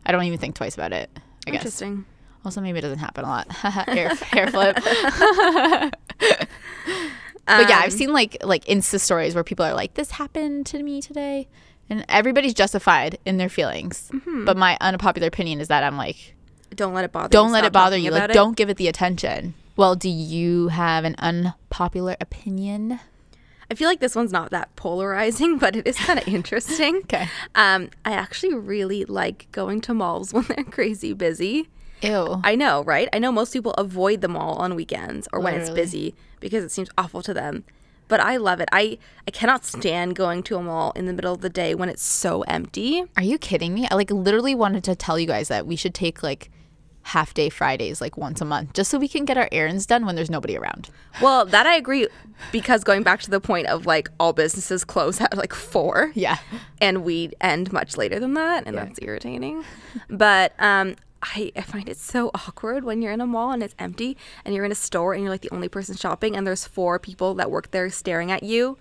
I 0.05 0.11
don't 0.11 0.23
even 0.25 0.37
think 0.37 0.55
twice 0.55 0.75
about 0.75 0.93
it. 0.93 1.09
I 1.47 1.51
guess. 1.51 1.61
Interesting. 1.61 2.05
Also, 2.45 2.59
maybe 2.61 2.79
it 2.79 2.81
doesn't 2.81 2.99
happen 2.99 3.23
a 3.23 3.27
lot. 3.27 3.51
hair, 3.51 4.09
hair 4.15 4.47
flip. 4.47 4.75
but 6.19 7.69
yeah, 7.69 7.79
I've 7.79 7.93
seen 7.93 8.11
like 8.13 8.37
like 8.43 8.65
Insta 8.65 8.99
stories 8.99 9.35
where 9.35 9.43
people 9.43 9.65
are 9.65 9.73
like, 9.73 9.93
"This 9.93 10.11
happened 10.11 10.65
to 10.67 10.81
me 10.83 11.01
today," 11.01 11.47
and 11.89 12.05
everybody's 12.09 12.53
justified 12.53 13.17
in 13.25 13.37
their 13.37 13.49
feelings. 13.49 14.11
But 14.45 14.57
my 14.57 14.77
unpopular 14.81 15.27
opinion 15.27 15.59
is 15.61 15.67
that 15.69 15.83
I'm 15.83 15.97
like, 15.97 16.35
Don't 16.75 16.93
let 16.93 17.05
it 17.05 17.11
bother. 17.11 17.29
don't 17.29 17.47
you. 17.47 17.53
let 17.53 17.59
Stop 17.59 17.67
it 17.67 17.73
bother 17.73 17.97
you. 17.97 18.11
Like, 18.11 18.29
it. 18.29 18.33
don't 18.33 18.55
give 18.57 18.69
it 18.69 18.77
the 18.77 18.87
attention. 18.87 19.53
Well, 19.75 19.95
do 19.95 20.09
you 20.09 20.67
have 20.67 21.03
an 21.05 21.15
unpopular 21.17 22.15
opinion? 22.21 22.99
I 23.71 23.75
feel 23.75 23.87
like 23.87 24.01
this 24.01 24.15
one's 24.15 24.31
not 24.31 24.51
that 24.51 24.75
polarizing, 24.75 25.57
but 25.59 25.75
it 25.75 25.87
is 25.87 25.97
kind 25.97 26.19
of 26.19 26.27
interesting. 26.27 26.97
Okay. 26.97 27.27
Um, 27.55 27.89
I 28.05 28.11
actually 28.11 28.53
really 28.53 29.03
like 29.05 29.47
going 29.51 29.81
to 29.81 29.93
malls 29.93 30.31
when 30.33 30.43
they're 30.43 30.63
crazy 30.65 31.13
busy. 31.13 31.69
Ew. 32.03 32.41
I 32.43 32.55
know, 32.55 32.83
right? 32.83 33.07
I 33.13 33.19
know 33.19 33.31
most 33.31 33.53
people 33.53 33.71
avoid 33.73 34.21
the 34.21 34.27
mall 34.27 34.55
on 34.55 34.75
weekends 34.75 35.27
or 35.33 35.39
when 35.39 35.53
it's 35.55 35.69
busy 35.69 36.15
because 36.39 36.63
it 36.63 36.71
seems 36.71 36.89
awful 36.97 37.21
to 37.23 37.33
them. 37.33 37.63
But 38.09 38.19
I 38.19 38.35
love 38.37 38.59
it. 38.59 38.69
I 38.71 38.97
I 39.27 39.31
cannot 39.31 39.65
stand 39.65 40.15
going 40.15 40.43
to 40.43 40.57
a 40.57 40.61
mall 40.61 40.91
in 40.95 41.05
the 41.05 41.13
middle 41.13 41.33
of 41.33 41.41
the 41.41 41.49
day 41.49 41.73
when 41.73 41.89
it's 41.89 42.03
so 42.03 42.41
empty. 42.43 43.03
Are 43.17 43.23
you 43.23 43.37
kidding 43.37 43.73
me? 43.73 43.87
I 43.89 43.95
like 43.95 44.11
literally 44.11 44.53
wanted 44.53 44.83
to 44.83 44.95
tell 44.95 45.17
you 45.17 45.25
guys 45.25 45.47
that 45.47 45.65
we 45.65 45.75
should 45.75 45.93
take 45.93 46.21
like 46.21 46.51
half 47.07 47.33
day 47.33 47.49
Fridays 47.49 47.99
like 47.99 48.15
once 48.17 48.39
a 48.39 48.45
month 48.45 48.71
just 48.73 48.89
so 48.89 48.97
we 48.97 49.09
can 49.09 49.25
get 49.25 49.37
our 49.37 49.49
errands 49.51 49.85
done 49.85 50.05
when 50.05 50.15
there's 50.15 50.29
nobody 50.29 50.57
around. 50.57 50.89
Well, 51.21 51.45
that 51.45 51.65
I 51.65 51.75
agree 51.75 52.07
because 52.51 52.83
going 52.83 53.03
back 53.03 53.21
to 53.21 53.29
the 53.29 53.41
point 53.41 53.67
of 53.67 53.85
like 53.85 54.09
all 54.19 54.31
businesses 54.33 54.83
close 54.85 55.19
at 55.21 55.35
like 55.37 55.53
4. 55.53 56.11
Yeah. 56.13 56.37
and 56.81 57.03
we 57.03 57.31
end 57.41 57.71
much 57.73 57.97
later 57.97 58.19
than 58.19 58.33
that 58.35 58.63
and 58.67 58.77
that's 58.77 58.99
irritating 59.01 59.63
but 60.09 60.53
um 60.59 60.95
I, 61.23 61.51
I 61.55 61.61
find 61.61 61.87
it 61.87 61.97
so 61.97 62.31
awkward 62.33 62.83
when 62.83 63.01
you're 63.01 63.11
in 63.11 63.21
a 63.21 63.25
mall 63.25 63.51
and 63.51 63.63
it's 63.63 63.75
empty 63.79 64.17
and 64.43 64.53
you're 64.53 64.65
in 64.65 64.71
a 64.71 64.75
store 64.75 65.13
and 65.13 65.23
you're 65.23 65.31
like 65.31 65.41
the 65.41 65.53
only 65.53 65.69
person 65.69 65.95
shopping 65.95 66.35
and 66.35 66.45
there's 66.45 66.67
four 66.67 66.99
people 66.99 67.33
that 67.35 67.49
work 67.49 67.71
there 67.71 67.89
staring 67.89 68.31
at 68.31 68.43
you 68.43 68.77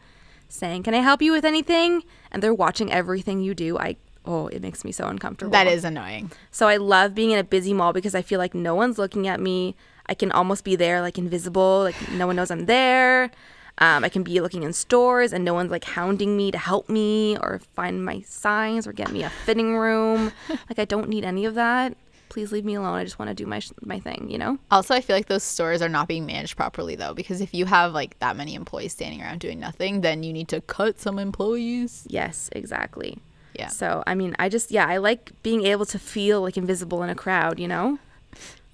saying, 0.49 0.83
Can 0.83 0.95
I 0.95 0.99
help 0.99 1.23
you 1.23 1.33
with 1.33 1.45
anything? 1.45 2.03
And 2.31 2.43
they're 2.43 2.55
watching 2.55 2.93
everything 2.93 3.41
you 3.41 3.55
do. 3.55 3.79
I 3.79 3.97
oh, 4.25 4.47
it 4.49 4.63
makes 4.63 4.85
me 4.85 4.93
so 4.93 5.07
uncomfortable. 5.09 5.53
That 5.53 5.67
is 5.67 5.85
annoying. 5.85 6.31
So 6.51 6.69
I 6.69 6.77
love 6.77 7.15
being 7.15 7.31
in 7.31 7.39
a 7.39 7.45
busy 7.45 7.73
mall 7.73 7.93
because 7.93 8.15
I 8.15 8.23
feel 8.23 8.39
like 8.39 8.55
no 8.55 8.75
one's 8.75 8.99
looking 8.99 9.27
at 9.27 9.41
me. 9.41 9.75
I 10.07 10.15
can 10.15 10.33
almost 10.33 10.65
be 10.65 10.77
there 10.77 11.01
like 11.01 11.19
invisible, 11.19 11.81
like 11.81 12.11
no 12.13 12.27
one 12.27 12.37
knows 12.37 12.51
I'm 12.51 12.67
there. 12.67 13.31
Um, 13.79 14.05
I 14.05 14.11
can 14.11 14.23
be 14.23 14.41
looking 14.41 14.65
in 14.65 14.73
stores 14.75 15.33
and 15.33 15.45
no 15.45 15.55
one's 15.55 15.71
like 15.71 15.85
hounding 15.85 16.37
me 16.37 16.51
to 16.51 16.59
help 16.59 16.89
me 16.89 17.39
or 17.39 17.61
find 17.75 18.05
my 18.05 18.21
signs 18.21 18.87
or 18.87 18.93
get 18.93 19.11
me 19.11 19.23
a 19.23 19.31
fitting 19.31 19.77
room. 19.77 20.33
like 20.49 20.79
I 20.79 20.85
don't 20.85 21.09
need 21.09 21.25
any 21.25 21.45
of 21.47 21.55
that. 21.55 21.97
Please 22.33 22.51
leave 22.51 22.65
me 22.65 22.75
alone. 22.77 22.95
I 22.95 23.05
just 23.05 23.19
want 23.19 23.29
to 23.29 23.35
do 23.35 23.45
my 23.45 23.59
sh- 23.59 23.73
my 23.83 24.01
thing, 24.01 24.27
you 24.31 24.39
know? 24.39 24.57
Also, 24.71 24.95
I 24.95 25.03
feel 25.03 25.15
like 25.15 25.27
those 25.27 25.43
stores 25.43 25.83
are 25.83 25.89
not 25.91 26.09
being 26.09 26.25
managed 26.25 26.57
properly 26.57 26.97
though, 26.97 27.13
because 27.13 27.43
if 27.43 27.53
you 27.53 27.67
have 27.67 27.93
like 27.93 28.19
that 28.21 28.37
many 28.37 28.55
employees 28.55 28.93
standing 28.93 29.21
around 29.21 29.41
doing 29.41 29.61
nothing, 29.61 30.01
then 30.01 30.23
you 30.23 30.33
need 30.33 30.49
to 30.49 30.63
cut 30.63 30.99
some 30.99 31.19
employees. 31.19 32.07
Yes, 32.09 32.49
exactly. 32.53 33.19
Yeah. 33.53 33.69
So, 33.69 34.03
I 34.07 34.15
mean, 34.15 34.35
I 34.39 34.49
just 34.49 34.71
yeah, 34.71 34.87
I 34.87 34.97
like 34.97 35.33
being 35.43 35.67
able 35.67 35.85
to 35.85 35.99
feel 35.99 36.41
like 36.41 36.57
invisible 36.57 37.03
in 37.03 37.11
a 37.11 37.15
crowd, 37.15 37.61
you 37.61 37.69
know? 37.69 37.99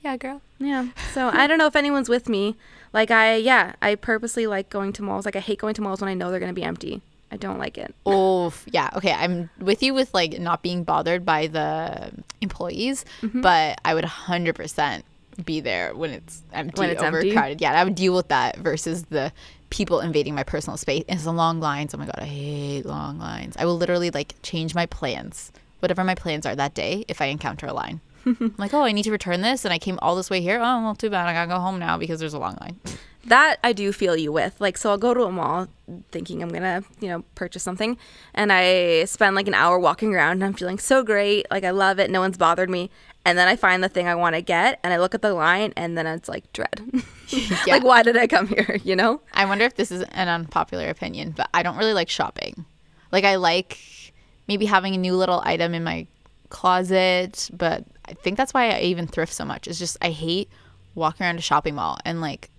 Yeah, 0.03 0.17
girl. 0.17 0.41
Yeah. 0.61 0.91
So 1.13 1.29
I 1.29 1.49
don't 1.49 1.59
know 1.59 1.67
if 1.67 1.75
anyone's 1.75 2.09
with 2.09 2.29
me. 2.29 2.55
Like 2.93 3.11
I 3.11 3.35
yeah, 3.35 3.75
I 3.83 3.97
purposely 3.97 4.47
like 4.47 4.71
going 4.71 4.93
to 4.93 5.03
malls. 5.03 5.25
Like 5.25 5.35
I 5.35 5.41
hate 5.41 5.59
going 5.59 5.75
to 5.75 5.83
malls 5.83 6.01
when 6.01 6.09
I 6.09 6.15
know 6.15 6.31
they're 6.31 6.39
gonna 6.39 6.53
be 6.53 6.63
empty. 6.63 7.03
I 7.31 7.37
don't 7.37 7.59
like 7.59 7.76
it. 7.79 7.95
Oh, 8.07 8.53
yeah. 8.66 8.89
Okay, 8.97 9.12
I'm 9.12 9.51
with 9.59 9.83
you 9.83 9.93
with 9.95 10.12
like 10.14 10.39
not 10.39 10.62
being 10.62 10.83
bothered 10.85 11.24
by 11.26 11.47
the 11.47 12.11
employees, 12.41 13.05
Mm-hmm. 13.22 13.41
but 13.43 13.79
I 13.85 13.95
would 13.95 14.05
100% 14.05 15.03
be 15.45 15.61
there 15.61 15.95
when 15.95 16.11
it's 16.11 16.43
empty, 16.53 16.81
When 16.81 16.91
it's 16.91 17.03
empty? 17.03 17.31
overcrowded. 17.31 17.61
Yeah, 17.61 17.79
I 17.79 17.85
would 17.85 17.95
deal 17.95 18.14
with 18.14 18.29
that 18.29 18.57
versus 18.57 19.05
the 19.05 19.31
people 19.70 20.01
invading 20.01 20.35
my 20.35 20.43
personal 20.43 20.76
space. 20.79 21.05
And 21.09 21.16
it's 21.16 21.24
the 21.24 21.33
long 21.33 21.61
lines. 21.61 21.95
Oh 21.95 21.99
my 21.99 22.07
god, 22.07 22.18
I 22.18 22.24
hate 22.24 22.87
long 22.87 23.18
lines. 23.18 23.57
I 23.59 23.66
will 23.66 23.76
literally 23.76 24.11
like 24.11 24.35
change 24.43 24.74
my 24.74 24.87
plans, 24.87 25.53
whatever 25.81 26.03
my 26.05 26.14
plans 26.14 26.47
are 26.47 26.57
that 26.57 26.74
day, 26.74 27.05
if 27.09 27.20
I 27.20 27.26
encounter 27.26 27.66
a 27.66 27.72
line. 27.74 28.01
I'm 28.26 28.55
like, 28.59 28.74
oh, 28.74 28.83
I 28.83 28.93
need 28.93 29.05
to 29.05 29.12
return 29.12 29.43
this, 29.43 29.64
and 29.64 29.72
I 29.72 29.79
came 29.79 29.99
all 30.03 30.16
this 30.16 30.29
way 30.29 30.41
here. 30.41 30.57
Oh, 30.59 30.83
well, 30.83 30.95
too 30.95 31.09
bad. 31.11 31.29
I 31.29 31.33
gotta 31.35 31.49
go 31.49 31.61
home 31.61 31.79
now 31.79 31.99
because 31.99 32.18
there's 32.20 32.35
a 32.35 32.39
long 32.39 32.57
line. 32.61 32.81
That 33.27 33.59
I 33.62 33.73
do 33.73 33.93
feel 33.93 34.16
you 34.16 34.33
with. 34.33 34.61
Like 34.61 34.79
so 34.79 34.91
I'll 34.91 34.99
go 34.99 35.12
to 35.12 35.25
a 35.25 35.33
mall 35.33 35.69
thinking 36.11 36.43
I'm 36.43 36.49
gonna, 36.51 36.83
you 37.01 37.09
know, 37.09 37.25
purchase 37.35 37.62
something 37.62 37.99
and 38.35 38.53
I 38.53 39.05
spend 39.05 39.37
like 39.37 39.49
an 39.49 39.55
hour 39.55 39.79
walking 39.79 40.14
around 40.14 40.33
and 40.33 40.45
I'm 40.45 40.55
feeling 40.55 40.79
so 40.79 41.03
great, 41.03 41.47
like 41.51 41.64
I 41.64 41.71
love 41.71 41.99
it, 41.99 42.11
no 42.11 42.21
one's 42.21 42.39
bothered 42.39 42.71
me. 42.71 42.91
And 43.25 43.37
then 43.37 43.49
I 43.49 43.57
find 43.57 43.85
the 43.85 43.89
thing 43.89 44.07
I 44.09 44.14
want 44.14 44.37
to 44.37 44.41
get 44.41 44.79
and 44.83 44.93
I 44.93 44.99
look 44.99 45.14
at 45.14 45.21
the 45.21 45.35
line 45.35 45.73
and 45.77 45.99
then 45.99 46.07
it's 46.07 46.29
like 46.29 46.53
dread. 46.53 46.83
Yeah. 47.31 47.57
Like 47.66 47.85
why 47.85 48.03
did 48.03 48.16
I 48.16 48.27
come 48.27 48.47
here, 48.47 48.79
you 48.83 48.97
know? 48.97 49.21
I 49.35 49.45
wonder 49.45 49.66
if 49.66 49.75
this 49.75 49.93
is 49.93 50.01
an 50.12 50.29
unpopular 50.29 50.89
opinion, 50.89 51.33
but 51.37 51.51
I 51.53 51.62
don't 51.62 51.77
really 51.77 51.93
like 51.93 52.09
shopping. 52.09 52.64
Like 53.12 53.25
I 53.25 53.37
like 53.37 53.79
maybe 54.47 54.64
having 54.64 54.95
a 54.95 54.99
new 54.99 55.14
little 55.14 55.43
item 55.45 55.75
in 55.75 55.85
my 55.85 56.07
closet, 56.49 57.51
but 57.53 57.85
I 58.07 58.14
think 58.14 58.39
that's 58.39 58.55
why 58.55 58.71
I 58.71 58.81
even 58.81 59.07
thrift 59.07 59.35
so 59.35 59.45
much. 59.45 59.69
It's 59.69 59.79
just 59.79 59.99
I 60.01 60.09
hate 60.11 60.49
walking 60.95 61.27
around 61.27 61.39
a 61.39 61.43
shopping 61.43 61.75
mall 61.75 61.99
and 62.07 62.23
like 62.23 62.51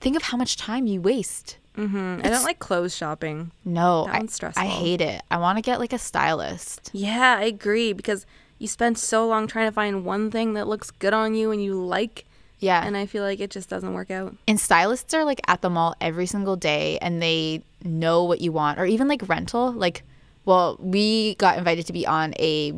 think 0.00 0.16
of 0.16 0.22
how 0.22 0.36
much 0.36 0.56
time 0.56 0.86
you 0.86 1.00
waste. 1.00 1.58
Mm-hmm. 1.76 2.20
I 2.24 2.28
don't 2.30 2.44
like 2.44 2.58
clothes 2.58 2.96
shopping. 2.96 3.50
No, 3.64 4.06
I, 4.10 4.24
stressful. 4.26 4.62
I 4.62 4.66
hate 4.66 5.00
it. 5.02 5.22
I 5.30 5.36
want 5.38 5.58
to 5.58 5.62
get 5.62 5.78
like 5.78 5.92
a 5.92 5.98
stylist. 5.98 6.90
Yeah, 6.94 7.36
I 7.38 7.44
agree 7.44 7.92
because 7.92 8.24
you 8.58 8.66
spend 8.66 8.96
so 8.98 9.26
long 9.26 9.46
trying 9.46 9.68
to 9.68 9.72
find 9.72 10.04
one 10.04 10.30
thing 10.30 10.54
that 10.54 10.66
looks 10.66 10.90
good 10.90 11.12
on 11.12 11.34
you 11.34 11.50
and 11.50 11.62
you 11.62 11.74
like 11.84 12.24
Yeah. 12.60 12.82
and 12.82 12.96
I 12.96 13.04
feel 13.04 13.22
like 13.22 13.40
it 13.40 13.50
just 13.50 13.68
doesn't 13.68 13.92
work 13.92 14.10
out. 14.10 14.34
and 14.48 14.58
stylists 14.58 15.12
are 15.12 15.24
like 15.24 15.40
at 15.46 15.60
the 15.60 15.68
mall 15.68 15.94
every 16.00 16.24
single 16.24 16.56
day 16.56 16.98
and 17.02 17.20
they 17.20 17.62
know 17.84 18.24
what 18.24 18.40
you 18.40 18.52
want 18.52 18.78
or 18.80 18.86
even 18.86 19.06
like 19.08 19.28
rental 19.28 19.70
like 19.72 20.02
well 20.46 20.76
we 20.80 21.34
got 21.34 21.58
invited 21.58 21.84
to 21.86 21.92
be 21.92 22.06
on 22.06 22.32
a 22.38 22.72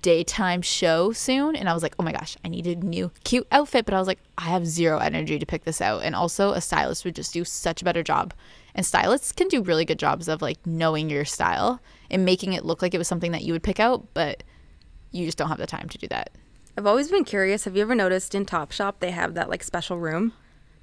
daytime 0.00 0.62
show 0.62 1.10
soon 1.10 1.56
and 1.56 1.68
i 1.68 1.74
was 1.74 1.82
like 1.82 1.96
oh 1.98 2.04
my 2.04 2.12
gosh 2.12 2.36
i 2.44 2.48
need 2.48 2.66
a 2.66 2.76
new 2.76 3.10
cute 3.24 3.46
outfit 3.50 3.84
but 3.84 3.94
i 3.94 3.98
was 3.98 4.06
like 4.06 4.20
i 4.38 4.44
have 4.44 4.64
zero 4.64 4.98
energy 4.98 5.38
to 5.38 5.46
pick 5.46 5.64
this 5.64 5.80
out 5.80 6.02
and 6.04 6.14
also 6.14 6.52
a 6.52 6.60
stylist 6.60 7.04
would 7.04 7.16
just 7.16 7.32
do 7.32 7.44
such 7.44 7.82
a 7.82 7.84
better 7.84 8.04
job 8.04 8.32
and 8.74 8.86
stylists 8.86 9.32
can 9.32 9.48
do 9.48 9.62
really 9.62 9.84
good 9.84 9.98
jobs 9.98 10.28
of 10.28 10.40
like 10.40 10.64
knowing 10.64 11.10
your 11.10 11.24
style 11.24 11.80
and 12.10 12.24
making 12.24 12.52
it 12.52 12.64
look 12.64 12.80
like 12.80 12.94
it 12.94 12.98
was 12.98 13.08
something 13.08 13.32
that 13.32 13.42
you 13.42 13.52
would 13.52 13.62
pick 13.64 13.80
out 13.80 14.06
but 14.14 14.44
you 15.10 15.24
just 15.24 15.38
don't 15.38 15.48
have 15.48 15.58
the 15.58 15.66
time 15.66 15.88
to 15.88 15.98
do 15.98 16.06
that 16.06 16.30
I've 16.78 16.86
always 16.86 17.10
been 17.10 17.24
curious. 17.24 17.64
Have 17.64 17.74
you 17.74 17.82
ever 17.82 17.94
noticed 17.94 18.34
in 18.34 18.44
Topshop 18.44 18.96
they 19.00 19.10
have 19.10 19.32
that 19.32 19.48
like 19.48 19.62
special 19.62 19.98
room? 19.98 20.34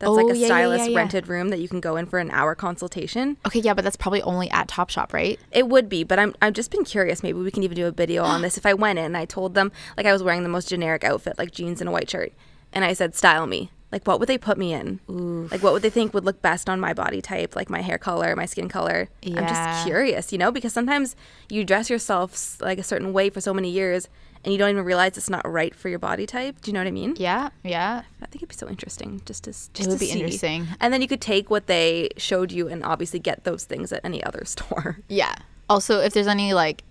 That's 0.04 0.10
Oh, 0.10 0.14
like 0.14 0.34
a 0.36 0.38
yeah, 0.38 0.48
stylist 0.48 0.86
yeah, 0.86 0.90
yeah. 0.92 0.98
rented 0.98 1.28
room 1.28 1.50
that 1.50 1.60
you 1.60 1.68
can 1.70 1.80
go 1.80 1.96
in 1.96 2.06
for 2.06 2.20
an 2.20 2.30
hour 2.32 2.56
consultation. 2.56 3.38
okay 3.48 3.60
yeah 3.60 3.74
but 3.74 3.84
that's 3.84 3.96
probably 3.96 4.22
only 4.24 4.50
at 4.52 4.68
topshop 4.68 5.14
right 5.14 5.40
It 5.52 5.68
would 5.70 5.88
be, 5.90 6.04
but 6.04 6.20
I'm 6.20 6.34
I've 6.42 6.54
just 6.54 6.72
been 6.72 6.84
curious. 6.84 7.24
Maybe 7.24 7.40
we 7.40 7.52
can 7.52 7.64
even 7.64 7.76
do 7.76 7.88
a 7.88 7.92
video 7.92 8.24
on 8.24 8.42
this. 8.46 8.58
If 8.58 8.66
I 8.66 8.74
went 8.74 9.00
in 9.00 9.06
and 9.06 9.18
I 9.18 9.26
told 9.26 9.54
them 9.56 9.72
like 9.98 10.06
I 10.06 10.14
was 10.14 10.22
wearing 10.24 10.44
the 10.44 10.50
most 10.50 10.68
generic 10.70 11.04
outfit, 11.04 11.38
like 11.38 11.52
jeans 11.52 11.82
and 11.82 11.88
a 11.90 11.92
white 11.92 12.10
shirt, 12.10 12.34
and 12.74 12.84
I 12.86 12.94
said, 12.94 13.16
"Style 13.16 13.48
me." 13.48 13.72
Like, 13.92 14.08
what 14.08 14.20
would 14.20 14.28
they 14.28 14.40
put 14.40 14.58
me 14.58 14.74
in? 14.74 15.00
Like, 15.52 15.62
what 15.62 15.72
would 15.72 15.84
they 15.84 15.92
think 15.92 16.16
would 16.16 16.26
look 16.26 16.42
best 16.42 16.68
on 16.68 16.80
my 16.80 16.94
body 16.94 17.22
type, 17.22 17.56
like 17.56 17.70
my 17.70 17.82
hair 17.82 18.00
color, 18.00 18.36
my 18.36 18.48
skin 18.48 18.68
color? 18.68 19.08
I'm 19.24 19.48
just 19.48 19.86
curious, 19.86 20.32
you 20.32 20.40
know, 20.40 20.52
because 20.52 20.74
sometimes 20.74 21.16
you 21.48 21.64
dress 21.64 21.92
yourself 21.92 22.60
like 22.60 22.80
a 22.80 22.84
certain 22.84 23.14
way 23.14 23.30
for 23.30 23.40
so 23.40 23.54
many 23.54 23.70
years, 23.70 24.10
and 24.44 24.52
you 24.52 24.58
don't 24.60 24.70
even 24.70 24.84
realize 24.86 25.18
it's 25.18 25.30
not 25.30 25.50
right 25.50 25.74
for 25.74 25.90
your 25.90 26.00
body 26.00 26.26
type. 26.26 26.62
Do 26.62 26.70
you 26.70 26.74
know 26.74 26.80
what 26.82 26.88
I 26.88 26.92
mean? 26.92 27.16
yeah 27.18 27.50
yeah 27.64 28.04
I 28.22 28.26
think 28.28 28.38
it'd 28.44 28.50
be 28.50 28.56
so 28.56 28.68
interesting 28.68 29.22
just 29.26 29.44
to 29.46 29.52
s- 29.52 29.70
it 29.76 29.88
would 29.88 29.94
to 29.94 30.00
be 30.00 30.08
see. 30.08 30.20
interesting. 30.20 30.68
And 30.80 30.94
then 30.94 31.02
you 31.02 31.08
could 31.08 31.22
take 31.22 31.50
what 31.50 31.68
they 31.68 32.10
showed 32.18 32.52
you 32.52 32.68
and 32.68 32.84
obviously 32.84 33.20
get 33.20 33.44
those 33.44 33.64
things 33.64 33.92
at 33.94 34.02
any 34.04 34.24
other 34.24 34.44
store. 34.46 34.98
Yeah. 35.08 35.34
Also, 35.70 36.00
if 36.02 36.14
there's 36.14 36.28
any 36.28 36.54
like 36.54 36.84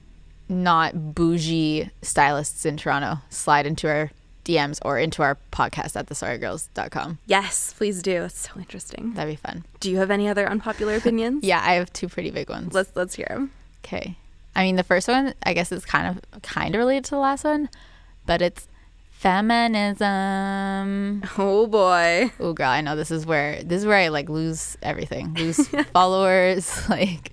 not 0.49 1.15
bougie 1.15 1.91
stylists 2.03 2.65
in 2.67 2.77
Toronto, 2.77 3.19
slide 3.31 3.67
into 3.67 3.89
our 3.89 4.11
DMs 4.45 4.81
or 4.85 4.99
into 4.99 5.23
our 5.23 5.39
podcast 5.53 5.95
at 5.95 6.07
thesorrygirls.com. 6.07 7.19
Yes, 7.27 7.73
please 7.77 8.03
do. 8.03 8.25
It's 8.25 8.49
so 8.53 8.59
interesting. 8.59 9.15
That'd 9.15 9.33
be 9.33 9.37
fun. 9.37 9.65
Do 9.81 9.91
you 9.91 9.99
have 9.99 10.11
any 10.11 10.29
other 10.29 10.49
unpopular 10.49 10.97
opinions? 10.97 11.45
Yeah, 11.53 11.63
I 11.65 11.75
have 11.75 11.93
two 11.93 12.09
pretty 12.09 12.31
big 12.31 12.49
ones. 12.51 12.73
Let's 12.75 12.91
let's 12.97 13.15
hear 13.15 13.27
them. 13.31 13.53
Okay. 13.85 14.17
I 14.55 14.65
mean, 14.65 14.77
the 14.77 14.83
first 14.85 15.09
one, 15.09 15.35
I 15.45 15.55
guess, 15.55 15.73
is 15.73 15.85
kind 15.85 16.19
of 16.33 16.43
kind 16.43 16.75
of 16.75 16.79
related 16.79 17.05
to 17.05 17.11
the 17.13 17.19
last 17.19 17.45
one, 17.45 17.69
but 18.27 18.43
it's 18.43 18.69
feminism. 19.11 20.09
Oh 21.39 21.67
boy. 21.67 22.33
Oh, 22.41 22.53
girl, 22.53 22.69
I 22.69 22.81
know 22.81 22.97
this 22.97 23.11
is 23.11 23.25
where 23.25 23.63
this 23.63 23.81
is 23.81 23.87
where 23.87 23.99
I 23.99 24.09
like 24.09 24.29
lose 24.29 24.77
everything, 24.83 25.35
lose 25.35 25.69
followers. 25.93 26.71
Like, 26.89 27.33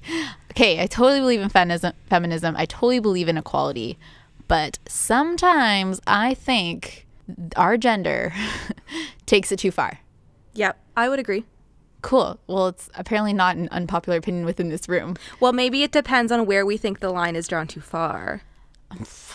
okay, 0.51 0.81
I 0.81 0.87
totally 0.87 1.19
believe 1.19 1.41
in 1.41 1.49
feminism. 1.49 1.93
Feminism. 2.09 2.55
I 2.57 2.65
totally 2.65 2.99
believe 2.99 3.27
in 3.27 3.37
equality, 3.37 3.97
but 4.47 4.79
sometimes 4.87 5.99
I 6.07 6.33
think 6.35 7.05
our 7.55 7.77
gender 7.77 8.31
takes 9.25 9.51
it 9.51 9.59
too 9.59 9.71
far. 9.71 9.99
Yep, 10.53 10.79
I 10.95 11.09
would 11.09 11.19
agree. 11.19 11.43
Cool. 12.01 12.39
Well, 12.47 12.67
it's 12.67 12.89
apparently 12.95 13.33
not 13.33 13.57
an 13.57 13.67
unpopular 13.71 14.17
opinion 14.17 14.45
within 14.45 14.69
this 14.69 14.87
room. 14.87 15.15
Well, 15.39 15.53
maybe 15.53 15.83
it 15.83 15.91
depends 15.91 16.31
on 16.31 16.45
where 16.45 16.65
we 16.65 16.77
think 16.77 16.99
the 16.99 17.11
line 17.11 17.35
is 17.35 17.47
drawn 17.47 17.67
too 17.67 17.81
far. 17.81 18.41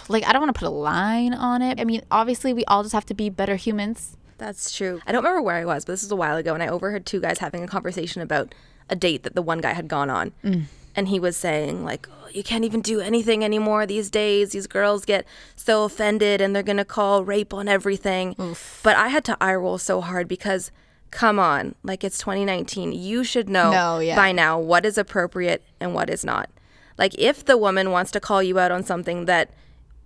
Like, 0.09 0.27
I 0.27 0.33
don't 0.33 0.43
want 0.43 0.55
to 0.55 0.59
put 0.59 0.67
a 0.67 0.71
line 0.71 1.35
on 1.35 1.63
it. 1.63 1.79
I 1.81 1.85
mean, 1.85 2.03
obviously, 2.11 2.53
we 2.53 2.65
all 2.65 2.83
just 2.83 2.95
have 2.95 3.07
to 3.07 3.15
be 3.15 3.29
better 3.29 3.57
humans. 3.57 4.17
That's 4.39 4.75
true. 4.77 5.01
I 5.07 5.13
don't 5.13 5.23
remember 5.23 5.43
where 5.43 5.57
I 5.57 5.65
was, 5.65 5.85
but 5.85 5.93
this 5.93 6.03
was 6.03 6.11
a 6.11 6.17
while 6.17 6.37
ago, 6.37 6.55
and 6.55 6.63
I 6.63 6.69
overheard 6.69 7.07
two 7.07 7.21
guys 7.21 7.39
having 7.39 7.63
a 7.63 7.69
conversation 7.69 8.21
about 8.21 8.55
a 8.91 8.97
date 8.97 9.23
that 9.23 9.35
the 9.35 9.43
one 9.43 9.61
guy 9.61 9.73
had 9.73 9.87
gone 9.87 10.11
on. 10.11 10.33
Mm. 10.43 10.65
And 10.97 11.09
he 11.09 11.21
was 11.21 11.37
saying, 11.37 11.85
like, 11.85 12.09
oh, 12.11 12.29
you 12.33 12.43
can't 12.43 12.65
even 12.65 12.81
do 12.81 13.01
anything 13.01 13.45
anymore 13.45 13.87
these 13.87 14.11
days. 14.11 14.51
These 14.51 14.67
girls 14.67 15.05
get 15.05 15.27
so 15.57 15.85
offended 15.85 16.41
and 16.41 16.55
they're 16.55 16.63
going 16.63 16.77
to 16.77 16.85
call 16.85 17.25
rape 17.25 17.53
on 17.53 17.69
everything. 17.69 18.37
But 18.83 18.97
I 18.97 19.09
had 19.09 19.25
to 19.25 19.37
eye 19.41 19.55
roll 19.55 19.79
so 19.79 20.01
hard 20.01 20.29
because, 20.29 20.71
come 21.15 21.39
on, 21.39 21.77
like, 21.85 22.03
it's 22.03 22.19
2019. 22.19 22.93
You 22.93 23.23
should 23.23 23.49
know 23.49 23.71
No, 23.71 23.99
yeah. 24.01 24.17
by 24.17 24.33
now 24.33 24.59
what 24.59 24.85
is 24.85 24.99
appropriate 24.99 25.63
and 25.79 25.95
what 25.95 26.11
is 26.11 26.25
not. 26.25 26.51
Like, 26.99 27.15
if 27.17 27.45
the 27.45 27.57
woman 27.57 27.93
wants 27.93 28.11
to 28.11 28.21
call 28.21 28.43
you 28.43 28.59
out 28.59 28.73
on 28.73 28.83
something 28.83 29.27
that 29.27 29.51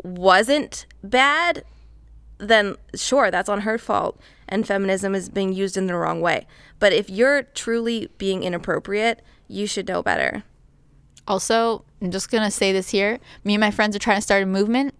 wasn't 0.04 0.84
bad, 1.02 1.64
then 2.36 2.76
sure, 2.94 3.30
that's 3.30 3.48
on 3.48 3.62
her 3.62 3.78
fault. 3.78 4.20
And 4.48 4.66
feminism 4.66 5.14
is 5.14 5.30
being 5.30 5.52
used 5.54 5.78
in 5.78 5.86
the 5.86 5.94
wrong 5.96 6.20
way. 6.20 6.46
But 6.78 6.92
if 6.92 7.08
you're 7.08 7.42
truly 7.42 8.10
being 8.18 8.42
inappropriate, 8.42 9.22
you 9.48 9.66
should 9.66 9.88
know 9.88 10.02
better. 10.02 10.44
Also, 11.26 11.84
I'm 12.02 12.10
just 12.10 12.30
gonna 12.30 12.50
say 12.50 12.70
this 12.72 12.90
here. 12.90 13.18
Me 13.44 13.54
and 13.54 13.60
my 13.60 13.70
friends 13.70 13.96
are 13.96 13.98
trying 13.98 14.18
to 14.18 14.22
start 14.22 14.42
a 14.42 14.46
movement. 14.46 14.94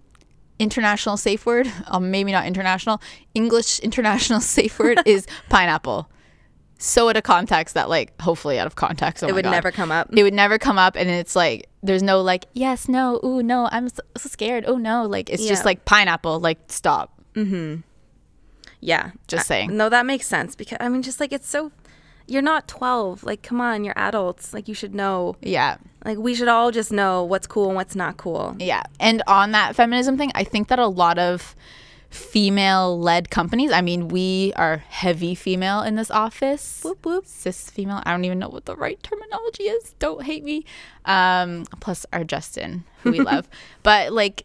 International 0.58 1.16
safe 1.16 1.46
word, 1.46 1.70
um, 1.86 2.10
maybe 2.10 2.32
not 2.32 2.46
international. 2.46 3.00
English 3.34 3.78
international 3.88 4.40
safe 4.40 4.78
word 4.78 5.00
is 5.06 5.26
pineapple. 5.48 6.10
So 6.80 7.08
out 7.08 7.16
of 7.16 7.24
context 7.24 7.74
that 7.74 7.88
like 7.88 8.20
hopefully 8.20 8.58
out 8.58 8.66
of 8.66 8.76
context. 8.76 9.24
Oh 9.24 9.28
it 9.28 9.34
would 9.34 9.44
God. 9.44 9.50
never 9.50 9.72
come 9.72 9.90
up. 9.90 10.08
It 10.16 10.22
would 10.22 10.34
never 10.34 10.58
come 10.58 10.78
up, 10.78 10.94
and 10.96 11.10
it's 11.10 11.34
like 11.34 11.68
there's 11.82 12.02
no 12.02 12.20
like 12.20 12.44
yes, 12.52 12.88
no, 12.88 13.20
ooh, 13.24 13.42
no, 13.42 13.68
I'm 13.72 13.88
so, 13.88 14.02
so 14.16 14.28
scared. 14.28 14.64
Oh 14.66 14.76
no, 14.76 15.04
like 15.04 15.28
it's 15.28 15.46
just 15.46 15.64
like 15.64 15.84
pineapple. 15.84 16.38
Like 16.38 16.58
stop. 16.68 17.20
Yeah. 18.80 19.10
Just 19.26 19.46
I- 19.46 19.54
saying. 19.54 19.76
no, 19.76 19.88
that 19.88 20.06
makes 20.06 20.26
sense 20.26 20.54
because 20.54 20.78
I 20.80 20.88
mean, 20.88 21.02
just 21.02 21.20
like 21.20 21.32
it's 21.32 21.48
so. 21.48 21.72
You're 22.28 22.42
not 22.42 22.68
12. 22.68 23.24
Like, 23.24 23.42
come 23.42 23.60
on, 23.60 23.84
you're 23.84 23.98
adults. 23.98 24.52
Like, 24.52 24.68
you 24.68 24.74
should 24.74 24.94
know. 24.94 25.36
Yeah. 25.40 25.78
Like, 26.04 26.18
we 26.18 26.34
should 26.34 26.48
all 26.48 26.70
just 26.70 26.92
know 26.92 27.24
what's 27.24 27.46
cool 27.46 27.66
and 27.66 27.74
what's 27.74 27.96
not 27.96 28.16
cool. 28.16 28.56
Yeah. 28.58 28.82
And 29.00 29.22
on 29.26 29.52
that 29.52 29.74
feminism 29.74 30.16
thing, 30.16 30.30
I 30.34 30.44
think 30.44 30.68
that 30.68 30.78
a 30.78 30.86
lot 30.86 31.18
of 31.18 31.56
female 32.10 32.98
led 32.98 33.30
companies, 33.30 33.72
I 33.72 33.80
mean, 33.80 34.08
we 34.08 34.52
are 34.56 34.78
heavy 34.78 35.34
female 35.34 35.82
in 35.82 35.96
this 35.96 36.10
office. 36.10 36.82
Whoop 36.82 37.04
whoop. 37.04 37.26
Cis 37.26 37.70
female. 37.70 38.02
I 38.04 38.12
don't 38.12 38.24
even 38.24 38.38
know 38.38 38.48
what 38.48 38.64
the 38.64 38.76
right 38.76 39.02
terminology 39.02 39.64
is. 39.64 39.94
Don't 39.98 40.22
hate 40.22 40.44
me. 40.44 40.64
Um, 41.04 41.64
plus 41.80 42.06
our 42.12 42.24
Justin, 42.24 42.84
who 43.02 43.12
we 43.12 43.20
love. 43.32 43.48
But 43.82 44.12
like, 44.12 44.44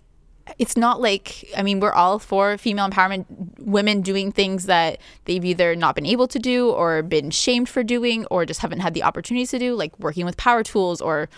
it's 0.59 0.75
not 0.75 1.01
like 1.01 1.49
I 1.55 1.63
mean 1.63 1.79
we're 1.79 1.93
all 1.93 2.19
for 2.19 2.57
female 2.57 2.89
empowerment, 2.89 3.25
women 3.59 4.01
doing 4.01 4.31
things 4.31 4.65
that 4.65 4.99
they've 5.25 5.43
either 5.43 5.75
not 5.75 5.95
been 5.95 6.05
able 6.05 6.27
to 6.27 6.39
do 6.39 6.69
or 6.69 7.01
been 7.01 7.31
shamed 7.31 7.69
for 7.69 7.83
doing 7.83 8.25
or 8.27 8.45
just 8.45 8.59
haven't 8.59 8.79
had 8.79 8.93
the 8.93 9.03
opportunities 9.03 9.51
to 9.51 9.59
do, 9.59 9.75
like 9.75 9.97
working 9.99 10.25
with 10.25 10.37
power 10.37 10.63
tools 10.63 11.01
or 11.01 11.29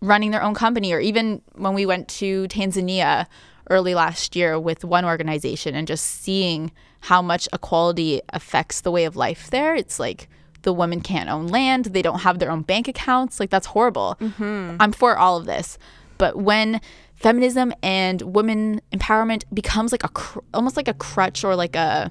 running 0.00 0.32
their 0.32 0.42
own 0.42 0.54
company 0.54 0.92
or 0.92 1.00
even 1.00 1.40
when 1.54 1.74
we 1.74 1.86
went 1.86 2.08
to 2.08 2.46
Tanzania 2.48 3.26
early 3.70 3.94
last 3.94 4.34
year 4.36 4.58
with 4.58 4.84
one 4.84 5.04
organization 5.04 5.74
and 5.74 5.86
just 5.86 6.04
seeing 6.04 6.72
how 7.00 7.22
much 7.22 7.48
equality 7.52 8.20
affects 8.30 8.80
the 8.80 8.90
way 8.90 9.04
of 9.04 9.16
life 9.16 9.50
there. 9.50 9.74
It's 9.74 9.98
like 9.98 10.28
the 10.62 10.72
women 10.72 11.00
can't 11.00 11.30
own 11.30 11.48
land, 11.48 11.86
they 11.86 12.02
don't 12.02 12.20
have 12.20 12.38
their 12.38 12.50
own 12.50 12.62
bank 12.62 12.88
accounts. 12.88 13.40
Like 13.40 13.50
that's 13.50 13.66
horrible. 13.66 14.16
Mm-hmm. 14.20 14.76
I'm 14.78 14.92
for 14.92 15.16
all 15.16 15.36
of 15.36 15.46
this. 15.46 15.78
But 16.18 16.36
when 16.36 16.80
feminism 17.22 17.72
and 17.82 18.20
women 18.22 18.80
empowerment 18.92 19.44
becomes 19.54 19.92
like 19.92 20.04
a 20.04 20.08
cr- 20.08 20.40
almost 20.52 20.76
like 20.76 20.88
a 20.88 20.94
crutch 20.94 21.44
or 21.44 21.54
like 21.54 21.76
a 21.76 22.10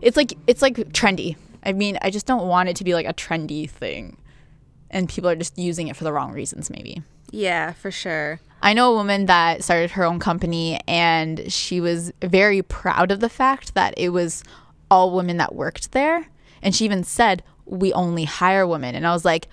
it's 0.00 0.16
like 0.16 0.32
it's 0.46 0.62
like 0.62 0.76
trendy. 0.92 1.36
I 1.62 1.72
mean, 1.72 1.98
I 2.02 2.10
just 2.10 2.26
don't 2.26 2.48
want 2.48 2.68
it 2.68 2.76
to 2.76 2.84
be 2.84 2.94
like 2.94 3.06
a 3.06 3.12
trendy 3.12 3.68
thing. 3.68 4.16
And 4.90 5.08
people 5.08 5.28
are 5.28 5.36
just 5.36 5.58
using 5.58 5.88
it 5.88 5.96
for 5.96 6.04
the 6.04 6.12
wrong 6.12 6.32
reasons 6.32 6.70
maybe. 6.70 7.02
Yeah, 7.30 7.72
for 7.72 7.90
sure. 7.90 8.40
I 8.62 8.72
know 8.72 8.92
a 8.92 8.94
woman 8.94 9.26
that 9.26 9.62
started 9.62 9.92
her 9.92 10.04
own 10.04 10.18
company 10.18 10.80
and 10.88 11.52
she 11.52 11.80
was 11.80 12.10
very 12.22 12.62
proud 12.62 13.12
of 13.12 13.20
the 13.20 13.28
fact 13.28 13.74
that 13.74 13.94
it 13.96 14.08
was 14.08 14.42
all 14.90 15.14
women 15.14 15.36
that 15.36 15.54
worked 15.54 15.92
there. 15.92 16.26
And 16.62 16.74
she 16.74 16.86
even 16.86 17.04
said, 17.04 17.42
We 17.66 17.92
only 17.92 18.24
hire 18.24 18.66
women. 18.66 18.94
And 18.94 19.06
I 19.06 19.12
was 19.12 19.24
like, 19.26 19.48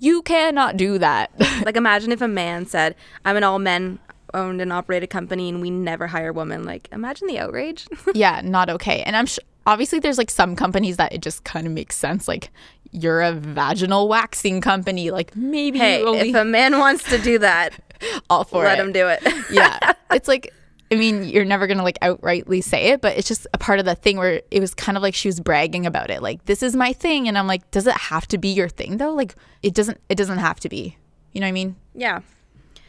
You 0.00 0.22
cannot 0.22 0.76
do 0.76 0.98
that. 0.98 1.30
Like, 1.64 1.76
imagine 1.76 2.10
if 2.10 2.22
a 2.22 2.28
man 2.28 2.64
said, 2.64 2.94
I'm 3.24 3.36
an 3.36 3.44
all 3.44 3.58
men 3.58 3.98
owned 4.32 4.62
and 4.62 4.72
operated 4.72 5.10
company 5.10 5.50
and 5.50 5.60
we 5.60 5.68
never 5.70 6.06
hire 6.06 6.32
women. 6.32 6.64
Like, 6.64 6.88
imagine 6.90 7.28
the 7.28 7.38
outrage. 7.38 7.86
yeah, 8.14 8.40
not 8.42 8.70
okay. 8.70 9.02
And 9.02 9.14
I'm 9.14 9.26
sh- 9.26 9.40
obviously 9.66 9.98
there's 9.98 10.16
like 10.16 10.30
some 10.30 10.56
companies 10.56 10.96
that 10.96 11.12
it 11.12 11.20
just 11.20 11.44
kind 11.44 11.66
of 11.66 11.74
makes 11.74 11.96
sense. 11.96 12.26
Like, 12.26 12.50
you're 12.92 13.20
a 13.20 13.32
vaginal 13.32 14.08
waxing 14.08 14.62
company. 14.62 15.10
Like, 15.10 15.36
maybe 15.36 15.78
hey, 15.78 16.02
only 16.02 16.30
if 16.30 16.34
a 16.34 16.46
man 16.46 16.78
wants 16.78 17.04
to 17.10 17.18
do 17.18 17.38
that, 17.40 17.74
all 18.30 18.44
for 18.44 18.64
let 18.64 18.78
it. 18.78 18.82
Let 18.82 18.86
him 18.86 18.92
do 18.92 19.06
it. 19.08 19.44
yeah. 19.50 19.92
It's 20.10 20.28
like, 20.28 20.52
I 20.92 20.96
mean, 20.96 21.24
you're 21.24 21.44
never 21.44 21.66
going 21.66 21.78
to 21.78 21.84
like 21.84 21.98
outrightly 22.00 22.64
say 22.64 22.88
it, 22.88 23.00
but 23.00 23.16
it's 23.16 23.28
just 23.28 23.46
a 23.54 23.58
part 23.58 23.78
of 23.78 23.84
the 23.84 23.94
thing 23.94 24.16
where 24.16 24.42
it 24.50 24.60
was 24.60 24.74
kind 24.74 24.96
of 24.96 25.02
like 25.02 25.14
she 25.14 25.28
was 25.28 25.38
bragging 25.38 25.86
about 25.86 26.10
it. 26.10 26.20
Like, 26.20 26.44
this 26.46 26.62
is 26.62 26.74
my 26.74 26.92
thing. 26.92 27.28
And 27.28 27.38
I'm 27.38 27.46
like, 27.46 27.70
does 27.70 27.86
it 27.86 27.94
have 27.94 28.26
to 28.28 28.38
be 28.38 28.48
your 28.48 28.68
thing 28.68 28.96
though? 28.96 29.14
Like, 29.14 29.36
it 29.62 29.74
doesn't, 29.74 30.00
it 30.08 30.16
doesn't 30.16 30.38
have 30.38 30.58
to 30.60 30.68
be. 30.68 30.96
You 31.32 31.40
know 31.40 31.46
what 31.46 31.50
I 31.50 31.52
mean? 31.52 31.76
Yeah. 31.94 32.20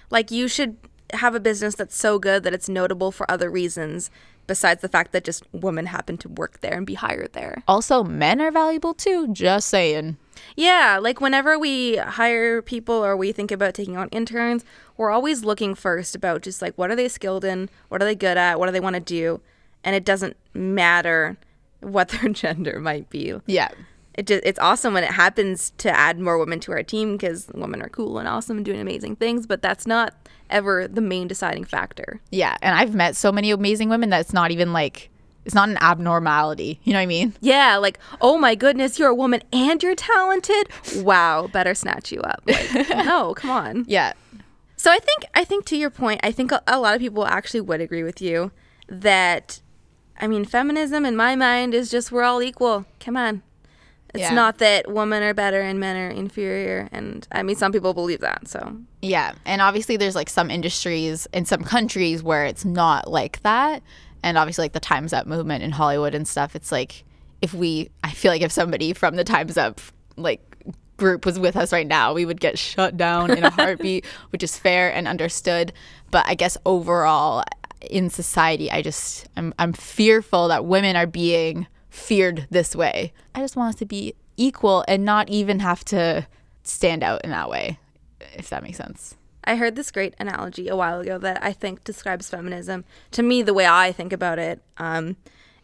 Like 0.10 0.32
you 0.32 0.48
should 0.48 0.78
have 1.14 1.36
a 1.36 1.40
business 1.40 1.76
that's 1.76 1.96
so 1.96 2.20
good 2.20 2.44
that 2.44 2.54
it's 2.54 2.70
notable 2.70 3.12
for 3.12 3.30
other 3.30 3.50
reasons 3.50 4.10
besides 4.48 4.82
the 4.82 4.90
fact 4.90 5.12
that 5.12 5.24
just 5.24 5.44
women 5.54 5.86
happen 5.86 6.18
to 6.18 6.28
work 6.28 6.60
there 6.62 6.74
and 6.74 6.86
be 6.86 6.96
hired 6.96 7.32
there. 7.34 7.64
Also, 7.68 8.04
men 8.04 8.42
are 8.42 8.52
valuable 8.52 8.94
too. 8.94 9.32
Just 9.32 9.70
saying. 9.70 10.18
Yeah, 10.56 11.00
like 11.02 11.22
whenever 11.22 11.58
we 11.58 11.98
hire 11.98 12.62
people 12.62 12.96
or 12.96 13.16
we 13.16 13.32
think 13.32 13.52
about 13.52 13.74
taking 13.74 13.96
on 13.96 14.10
interns, 14.10 14.66
we're 15.02 15.10
always 15.10 15.44
looking 15.44 15.74
first 15.74 16.16
about 16.16 16.44
just 16.44 16.62
like 16.62 16.78
what 16.78 16.92
are 16.92 16.96
they 16.96 17.08
skilled 17.08 17.44
in, 17.44 17.72
what 17.90 18.04
are 18.04 18.06
they 18.06 18.14
good 18.14 18.38
at, 18.38 18.60
what 18.60 18.68
do 18.68 18.72
they 18.72 18.80
want 18.80 18.94
to 18.94 19.00
do, 19.00 19.42
and 19.84 19.96
it 19.96 20.06
doesn't 20.06 20.38
matter 20.54 21.38
what 21.80 22.10
their 22.22 22.30
gender 22.30 22.80
might 22.80 23.10
be. 23.10 23.34
Yeah. 23.48 23.70
It 24.14 24.28
just, 24.28 24.44
it's 24.46 24.60
awesome 24.60 24.94
when 24.94 25.04
it 25.04 25.10
happens 25.12 25.72
to 25.80 25.90
add 25.90 26.20
more 26.20 26.38
women 26.38 26.60
to 26.60 26.72
our 26.74 26.84
team 26.84 27.14
because 27.14 27.50
women 27.56 27.82
are 27.82 27.90
cool 27.90 28.20
and 28.20 28.28
awesome 28.28 28.58
and 28.58 28.66
doing 28.66 28.80
amazing 28.80 29.16
things, 29.16 29.48
but 29.48 29.64
that's 29.64 29.88
not 29.88 30.14
ever 30.52 30.88
the 30.88 31.02
main 31.02 31.28
deciding 31.28 31.64
factor. 31.64 32.22
Yeah. 32.30 32.56
And 32.62 32.76
I've 32.76 32.94
met 32.94 33.16
so 33.16 33.32
many 33.32 33.50
amazing 33.50 33.90
women 33.90 34.12
that 34.12 34.22
it's 34.22 34.34
not 34.34 34.52
even 34.52 34.72
like, 34.72 35.10
it's 35.46 35.56
not 35.56 35.70
an 35.70 35.78
abnormality. 35.82 36.80
You 36.84 36.94
know 36.94 37.00
what 37.00 37.04
I 37.04 37.08
mean? 37.08 37.34
Yeah, 37.42 37.78
like, 37.78 37.98
oh 38.20 38.38
my 38.38 38.54
goodness, 38.54 39.00
you're 39.00 39.10
a 39.10 39.16
woman 39.16 39.42
and 39.52 39.82
you're 39.82 39.96
talented. 39.96 40.68
Wow, 40.98 41.48
better 41.48 41.74
snatch 41.74 42.12
you 42.12 42.20
up. 42.22 42.44
Like, 42.46 42.90
no, 42.90 43.34
come 43.34 43.50
on. 43.50 43.86
Yeah. 43.88 44.14
So 44.82 44.90
I 44.90 44.98
think 44.98 45.26
I 45.36 45.44
think 45.44 45.66
to 45.66 45.78
your 45.78 45.92
point, 45.92 46.22
I 46.24 46.32
think 46.32 46.52
a, 46.52 46.64
a 46.66 46.80
lot 46.80 46.96
of 46.96 47.02
people 47.02 47.28
actually 47.28 47.62
would 47.62 47.82
agree 47.82 48.02
with 48.02 48.20
you 48.20 48.52
that 48.88 49.62
I 50.20 50.26
mean, 50.26 50.44
feminism 50.44 51.06
in 51.06 51.16
my 51.16 51.36
mind 51.36 51.76
is 51.76 51.92
just 51.92 52.12
we're 52.12 52.24
all 52.24 52.42
equal. 52.42 52.86
Come 53.00 53.16
on. 53.16 53.44
It's 54.16 54.22
Yeah. 54.22 54.34
not 54.34 54.58
that 54.58 54.92
women 54.92 55.22
are 55.22 55.36
better 55.36 55.62
and 55.62 55.80
men 55.80 55.98
are 55.98 56.10
inferior 56.10 56.90
and 56.92 57.28
I 57.32 57.44
mean 57.44 57.56
some 57.56 57.72
people 57.72 57.94
believe 57.94 58.22
that. 58.22 58.48
So 58.48 58.76
Yeah. 59.04 59.34
And 59.46 59.62
obviously, 59.62 59.98
there's 59.98 60.16
like 60.16 60.32
some 60.32 60.50
industries 60.50 61.28
in 61.32 61.46
some 61.46 61.64
countries 61.64 62.24
where 62.24 62.46
it's 62.46 62.66
not 62.66 63.08
like 63.08 63.40
that. 63.44 63.84
And 64.24 64.36
obviously, 64.36 64.64
like 64.64 64.74
the 64.74 64.80
Time's 64.80 65.14
Up 65.14 65.28
movement 65.28 65.64
in 65.64 65.70
Hollywood 65.74 66.16
and 66.16 66.28
stuff, 66.28 66.56
it's 66.56 66.72
like 66.72 67.04
if 67.40 67.54
we, 67.54 67.92
I 68.04 68.10
feel 68.10 68.32
like 68.32 68.42
if 68.42 68.52
somebody 68.52 68.94
from 68.94 69.16
the 69.16 69.24
Time's 69.24 69.58
Up, 69.60 69.80
like, 70.18 70.51
group 71.02 71.26
was 71.26 71.40
with 71.40 71.58
us 71.58 71.74
right 71.74 71.88
now, 71.88 72.14
we 72.14 72.26
would 72.26 72.40
get 72.40 72.60
shut 72.60 72.96
down 72.96 73.32
in 73.32 73.44
a 73.44 73.50
heartbeat, 73.50 74.06
which 74.30 74.44
is 74.44 74.56
fair 74.56 74.94
and 74.94 75.08
understood. 75.08 75.74
But 76.12 76.26
I 76.28 76.36
guess 76.36 76.58
overall 76.64 77.44
in 77.90 78.12
society, 78.12 78.70
I 78.70 78.84
just, 78.84 79.28
I'm, 79.36 79.52
I'm 79.58 79.74
fearful 79.74 80.48
that 80.50 80.66
women 80.66 80.96
are 80.96 81.08
being 81.08 81.66
feared 81.90 82.48
this 82.52 82.76
way. 82.76 83.14
I 83.34 83.40
just 83.40 83.56
want 83.56 83.70
us 83.74 83.80
to 83.80 83.86
be 83.86 84.14
equal 84.38 84.86
and 84.88 85.04
not 85.04 85.28
even 85.28 85.60
have 85.60 85.84
to 85.86 86.28
stand 86.62 87.04
out 87.04 87.24
in 87.24 87.32
that 87.32 87.50
way, 87.50 87.80
if 88.36 88.50
that 88.50 88.62
makes 88.62 88.78
sense. 88.78 89.18
I 89.44 89.56
heard 89.56 89.76
this 89.76 89.90
great 89.90 90.14
analogy 90.20 90.68
a 90.68 90.76
while 90.76 91.00
ago 91.00 91.18
that 91.18 91.44
I 91.44 91.52
think 91.52 91.84
describes 91.84 92.30
feminism. 92.30 92.86
To 93.12 93.24
me, 93.24 93.42
the 93.42 93.56
way 93.56 93.66
I 93.66 93.92
think 93.92 94.14
about 94.14 94.38
it 94.38 94.62
um, 94.78 95.18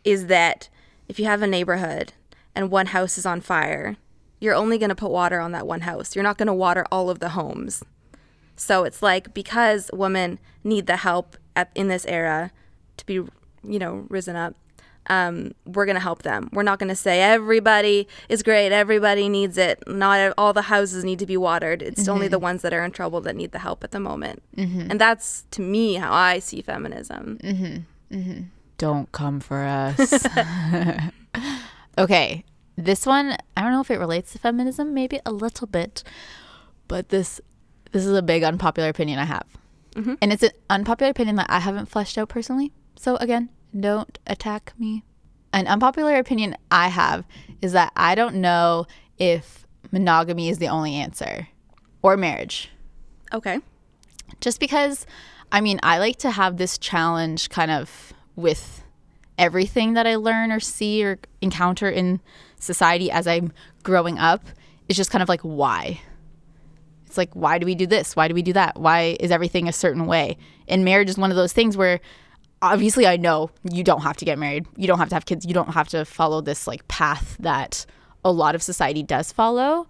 is 0.04 0.26
that 0.26 0.68
if 1.08 1.20
you 1.20 1.26
have 1.26 1.44
a 1.44 1.48
neighborhood 1.48 2.14
and 2.56 2.72
one 2.72 2.88
house 2.88 3.20
is 3.20 3.26
on 3.28 3.40
fire, 3.40 3.98
you're 4.40 4.56
only 4.56 4.78
going 4.78 4.90
to 4.90 4.96
put 4.96 5.12
water 5.12 5.40
on 5.40 5.52
that 5.52 5.68
one 5.68 5.82
house. 5.82 6.16
You're 6.16 6.24
not 6.24 6.38
going 6.38 6.48
to 6.48 6.54
water 6.54 6.86
all 6.92 7.10
of 7.10 7.20
the 7.20 7.30
homes. 7.30 7.84
So 8.56 8.84
it's 8.84 9.02
like 9.02 9.34
because 9.34 9.90
women 9.94 10.40
need 10.64 10.88
the 10.88 10.98
help 10.98 11.38
at, 11.56 11.70
in 11.76 11.88
this 11.88 12.06
era 12.06 12.52
to 12.98 13.06
be, 13.06 13.14
you 13.14 13.30
know, 13.80 14.06
risen 14.10 14.36
up, 14.36 14.56
um, 15.10 15.54
we're 15.66 15.86
going 15.86 15.96
to 15.96 16.02
help 16.02 16.24
them. 16.24 16.50
We're 16.52 16.64
not 16.64 16.80
going 16.80 16.90
to 16.90 16.96
say 16.96 17.22
everybody 17.22 18.08
is 18.30 18.44
great, 18.44 18.72
everybody 18.72 19.30
needs 19.30 19.58
it. 19.58 19.82
Not 19.88 20.34
all 20.38 20.54
the 20.54 20.64
houses 20.64 21.04
need 21.04 21.20
to 21.20 21.26
be 21.26 21.38
watered. 21.38 21.82
It's 21.82 22.08
only 22.08 22.28
the 22.28 22.38
mm-hmm. 22.38 22.44
ones 22.44 22.62
that 22.64 22.74
are 22.74 22.84
in 22.84 22.92
trouble 22.92 23.22
that 23.22 23.36
need 23.36 23.52
the 23.52 23.60
help 23.60 23.84
at 23.84 23.92
the 23.92 24.00
moment. 24.00 24.44
Mm-hmm. 24.58 24.92
And 24.92 25.00
that's 25.02 25.46
to 25.52 25.62
me 25.62 25.96
how 25.96 26.12
I 26.12 26.40
see 26.40 26.62
feminism. 26.62 27.40
Mm-hmm. 27.44 28.42
Don't 28.78 29.12
come 29.12 29.40
for 29.40 29.64
us. 29.64 30.26
okay. 31.98 32.44
This 32.78 33.06
one, 33.06 33.36
I 33.56 33.62
don't 33.62 33.72
know 33.72 33.82
if 33.82 33.90
it 33.90 33.98
relates 34.00 34.32
to 34.34 34.40
feminism, 34.40 34.94
maybe 34.94 35.20
a 35.26 35.32
little 35.32 35.68
bit, 35.68 36.04
but 36.88 37.10
this 37.10 37.42
this 37.92 38.06
is 38.06 38.14
a 38.16 38.22
big 38.22 38.44
unpopular 38.44 38.90
opinion 38.90 39.18
I 39.20 39.26
have. 39.26 39.48
Mm-hmm. 39.96 40.14
And 40.22 40.32
it's 40.32 40.44
an 40.44 40.52
unpopular 40.70 41.10
opinion 41.10 41.38
that 41.38 41.48
I 41.50 41.60
haven't 41.60 41.88
fleshed 41.88 42.18
out 42.18 42.30
personally. 42.30 42.72
So 42.98 43.16
again, 43.16 43.50
don't 43.78 44.20
attack 44.28 44.74
me. 44.78 45.04
An 45.54 45.66
unpopular 45.68 46.18
opinion 46.18 46.56
I 46.70 46.90
have 46.90 47.26
is 47.62 47.72
that 47.72 47.92
I 47.96 48.14
don't 48.14 48.36
know 48.36 48.86
if 49.18 49.66
monogamy 49.92 50.50
is 50.50 50.60
the 50.60 50.68
only 50.68 50.94
answer 50.96 51.48
or 52.02 52.18
marriage 52.18 52.70
Okay. 53.34 53.60
just 54.42 54.60
because 54.60 55.06
I 55.52 55.62
mean, 55.62 55.80
I 55.82 55.98
like 55.98 56.18
to 56.18 56.32
have 56.32 56.58
this 56.58 56.78
challenge 56.78 57.50
kind 57.50 57.72
of 57.72 58.14
with 58.36 58.84
everything 59.38 59.94
that 59.94 60.06
I 60.06 60.16
learn 60.16 60.52
or 60.52 60.60
see 60.60 61.04
or 61.06 61.20
encounter 61.42 61.90
in 61.90 62.20
society 62.60 63.12
as 63.12 63.28
I'm 63.28 63.52
growing 63.84 64.18
up. 64.18 64.44
It's 64.88 64.98
just 64.98 65.12
kind 65.12 65.22
of 65.22 65.30
like, 65.30 65.42
why? 65.42 66.02
It's 67.06 67.18
like, 67.18 67.34
why 67.34 67.58
do 67.58 67.66
we 67.66 67.76
do 67.76 67.88
this? 67.88 68.16
Why 68.16 68.28
do 68.28 68.34
we 68.34 68.42
do 68.42 68.54
that? 68.54 68.80
Why 68.80 69.18
is 69.20 69.32
everything 69.32 69.68
a 69.68 69.74
certain 69.74 70.06
way? 70.06 70.38
And 70.68 70.84
marriage 70.84 71.10
is 71.10 71.18
one 71.18 71.32
of 71.32 71.38
those 71.38 71.54
things 71.54 71.78
where 71.78 72.00
obviously 72.62 73.08
I 73.08 73.18
know 73.18 73.52
you 73.70 73.84
don't 73.84 74.02
have 74.02 74.18
to 74.18 74.26
get 74.26 74.38
married. 74.38 74.66
You 74.76 74.88
don't 74.88 75.00
have 75.00 75.10
to 75.10 75.16
have 75.16 75.26
kids. 75.26 75.46
You 75.46 75.54
don't 75.54 75.74
have 75.74 75.88
to 75.90 76.06
follow 76.06 76.42
this 76.42 76.68
like 76.68 76.88
path 76.88 77.38
that 77.40 77.86
a 78.26 78.32
lot 78.32 78.56
of 78.56 78.64
society 78.64 79.04
does 79.04 79.32
follow 79.32 79.88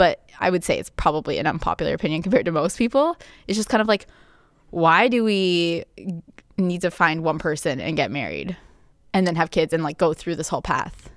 but 0.00 0.24
I 0.38 0.48
would 0.48 0.64
say 0.64 0.78
it's 0.78 0.88
probably 0.88 1.36
an 1.36 1.46
unpopular 1.46 1.92
opinion 1.92 2.22
compared 2.22 2.46
to 2.46 2.52
most 2.52 2.78
people. 2.78 3.18
It's 3.46 3.58
just 3.58 3.68
kind 3.68 3.82
of 3.82 3.86
like, 3.86 4.06
why 4.70 5.08
do 5.08 5.22
we 5.22 5.84
need 6.56 6.80
to 6.80 6.90
find 6.90 7.22
one 7.22 7.38
person 7.38 7.82
and 7.82 7.98
get 7.98 8.10
married 8.10 8.56
and 9.12 9.26
then 9.26 9.36
have 9.36 9.50
kids 9.50 9.74
and 9.74 9.82
like 9.82 9.98
go 9.98 10.14
through 10.14 10.36
this 10.36 10.48
whole 10.48 10.62
path. 10.62 11.09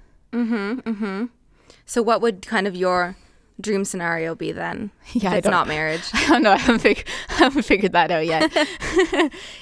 So, 1.86 2.02
what 2.02 2.22
would 2.22 2.46
kind 2.46 2.68
of 2.68 2.76
your 2.76 3.16
dream 3.60 3.86
scenario 3.86 4.36
be 4.36 4.52
then? 4.52 4.92
Yeah, 5.14 5.36
it's 5.36 5.48
not 5.48 5.68
marriage. 5.68 6.04
I 6.14 6.28
don't 6.30 6.44
know. 6.44 6.52
I 6.52 6.58
haven't, 6.58 6.80
fig- 6.80 7.08
I 7.30 7.34
haven't 7.36 7.64
figured 7.64 7.92
that 7.94 8.10
out 8.12 8.26
yet. 8.26 8.52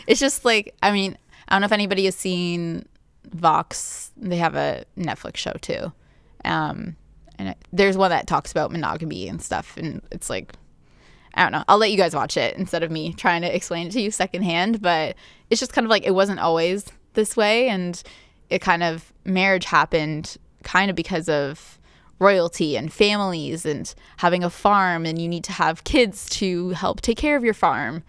it's 0.08 0.20
just 0.20 0.46
like, 0.46 0.76
I 0.82 0.92
mean, 0.92 1.18
I 1.48 1.56
don't 1.56 1.62
know 1.62 1.66
if 1.66 1.72
anybody 1.72 2.06
has 2.06 2.16
seen 2.16 2.86
Vox. 3.34 4.12
They 4.18 4.38
have 4.38 4.56
a 4.56 4.86
Netflix 4.98 5.38
show 5.38 5.54
too. 5.62 5.92
Um, 6.46 6.96
and 7.38 7.50
it, 7.50 7.58
there's 7.74 7.98
one 7.98 8.12
that 8.12 8.28
talks 8.28 8.52
about 8.52 8.72
monogamy 8.72 9.28
and 9.28 9.42
stuff. 9.42 9.76
And 9.78 10.02
it's 10.12 10.30
like, 10.30 10.54
I 11.34 11.44
don't 11.44 11.52
know. 11.52 11.64
I'll 11.68 11.78
let 11.78 11.92
you 11.92 11.98
guys 11.98 12.16
watch 12.16 12.38
it 12.38 12.56
instead 12.58 12.84
of 12.84 12.92
me 12.92 13.14
trying 13.14 13.42
to 13.42 13.54
explain 13.54 13.88
it 13.88 13.92
to 13.94 14.02
you 14.02 14.12
secondhand. 14.12 14.82
But 14.82 15.16
it's 15.50 15.60
just 15.60 15.74
kind 15.74 15.86
of 15.86 15.90
like 15.90 16.06
it 16.06 16.12
wasn't 16.12 16.40
always 16.40 16.86
this 17.14 17.36
way. 17.36 17.68
And 17.68 18.02
it 18.50 18.60
kind 18.60 18.84
of, 18.84 19.12
marriage 19.26 19.66
happened 19.66 20.38
kind 20.64 20.90
of 20.90 20.96
because 20.96 21.30
of 21.30 21.80
royalty 22.20 22.78
and 22.78 22.94
families 22.94 23.66
and 23.66 23.94
having 24.18 24.44
a 24.44 24.50
farm. 24.50 25.06
And 25.06 25.20
you 25.20 25.28
need 25.28 25.44
to 25.46 25.52
have 25.52 25.84
kids 25.84 26.30
to 26.30 26.70
help 26.70 27.02
take 27.02 27.18
care 27.18 27.36
of 27.36 27.44
your 27.44 27.54
farm. 27.54 28.04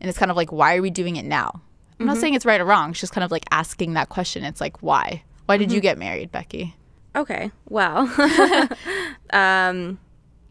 And 0.00 0.08
it's 0.08 0.18
kind 0.18 0.30
of 0.30 0.36
like, 0.36 0.52
why 0.52 0.76
are 0.76 0.82
we 0.82 0.90
doing 0.90 1.16
it 1.16 1.24
now? 1.24 1.60
I'm 1.98 2.06
not 2.06 2.18
saying 2.18 2.34
it's 2.34 2.44
right 2.44 2.60
or 2.60 2.64
wrong. 2.64 2.90
It's 2.90 3.00
just 3.00 3.12
kind 3.12 3.24
of 3.24 3.30
like 3.30 3.44
asking 3.50 3.94
that 3.94 4.08
question. 4.08 4.44
It's 4.44 4.60
like, 4.60 4.82
why? 4.82 5.22
Why 5.46 5.56
did 5.56 5.72
you 5.72 5.80
get 5.80 5.96
married, 5.96 6.32
Becky? 6.32 6.74
Okay. 7.16 7.50
Well, 7.68 8.00
um, 9.32 9.98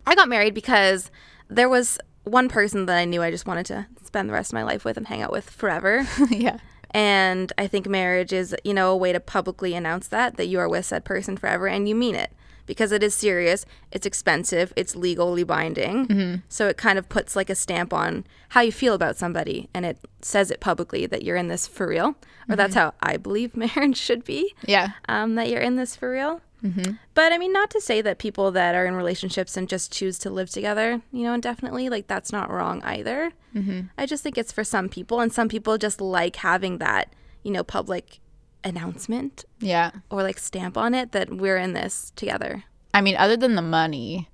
I 0.08 0.16
got 0.16 0.30
married 0.30 0.54
because 0.54 1.12
there 1.50 1.70
was 1.70 2.00
one 2.24 2.50
person 2.50 2.86
that 2.86 2.98
I 2.98 3.06
knew 3.06 3.22
I 3.22 3.32
just 3.32 3.46
wanted 3.46 3.66
to 3.68 3.88
spend 4.04 4.30
the 4.30 4.34
rest 4.34 4.52
of 4.52 4.56
my 4.56 4.64
life 4.64 4.86
with 4.86 4.98
and 4.98 5.08
hang 5.08 5.22
out 5.22 5.32
with 5.32 5.50
forever. 5.50 6.08
yeah. 6.30 6.58
And 6.94 7.52
I 7.58 7.68
think 7.68 7.88
marriage 7.88 8.32
is, 8.34 8.56
you 8.64 8.74
know, 8.74 8.92
a 8.92 8.98
way 8.98 9.12
to 9.14 9.20
publicly 9.20 9.74
announce 9.74 10.08
that 10.10 10.38
that 10.38 10.48
you 10.48 10.60
are 10.60 10.70
with 10.70 10.86
said 10.86 11.04
person 11.06 11.38
forever 11.38 11.68
and 11.68 11.88
you 11.90 11.96
mean 11.96 12.16
it 12.16 12.32
because 12.66 12.94
it 12.94 13.04
is 13.04 13.14
serious, 13.14 13.66
it's 13.92 14.06
expensive, 14.06 14.72
it's 14.78 14.96
legally 14.96 15.44
binding. 15.44 16.42
So 16.48 16.68
it 16.68 16.78
kind 16.78 16.98
of 16.98 17.10
puts 17.10 17.36
like 17.36 17.50
a 17.50 17.56
stamp 17.56 17.92
on 17.94 18.26
how 18.50 18.62
you 18.62 18.72
feel 18.72 18.94
about 18.94 19.18
somebody 19.18 19.68
and 19.74 19.86
it 19.86 19.98
says 20.22 20.50
it 20.50 20.62
publicly 20.62 21.06
that 21.08 21.24
you're 21.24 21.36
in 21.36 21.50
this 21.50 21.68
for 21.68 21.88
real. 21.88 22.16
Or 22.50 22.56
that's 22.56 22.76
how 22.76 22.94
I 23.02 23.18
believe 23.18 23.58
marriage 23.66 23.98
should 23.98 24.24
be 24.24 24.54
Yeah. 24.66 24.92
um, 25.10 25.36
that 25.36 25.50
you're 25.50 25.62
in 25.62 25.76
this 25.76 25.96
for 25.96 26.10
real. 26.12 26.42
Mm-hmm. 26.64 26.94
But 27.14 27.34
I 27.34 27.38
mean, 27.38 27.52
not 27.52 27.70
to 27.72 27.82
say 27.82 28.02
that 28.02 28.18
people 28.20 28.52
that 28.52 28.74
are 28.76 28.86
in 28.86 28.96
relationships 28.96 29.58
and 29.58 29.68
just 29.68 29.92
choose 29.92 30.18
to 30.20 30.30
live 30.30 30.50
together, 30.50 31.02
you 31.12 31.24
know, 31.24 31.34
indefinitely, 31.34 31.90
like 31.90 32.08
that's 32.08 32.32
not 32.32 32.50
wrong 32.50 32.82
either. 32.84 33.32
Mm-hmm. 33.56 33.82
I 33.98 34.06
just 34.06 34.24
think 34.24 34.38
it's 34.38 34.52
for 34.52 34.64
some 34.64 34.88
people, 34.90 35.20
and 35.20 35.32
some 35.34 35.50
people 35.50 35.78
just 35.78 36.00
like 36.00 36.38
having 36.38 36.78
that, 36.78 37.14
you 37.44 37.52
know, 37.52 37.64
public 37.64 38.20
announcement 38.64 39.44
Yeah. 39.60 39.92
or 40.10 40.24
like 40.24 40.40
stamp 40.40 40.78
on 40.78 40.94
it 40.94 41.12
that 41.12 41.34
we're 41.34 41.58
in 41.58 41.74
this 41.74 42.12
together. 42.16 42.64
I 42.94 43.02
mean, 43.02 43.16
other 43.18 43.36
than 43.36 43.56
the 43.56 43.62
money 43.62 44.30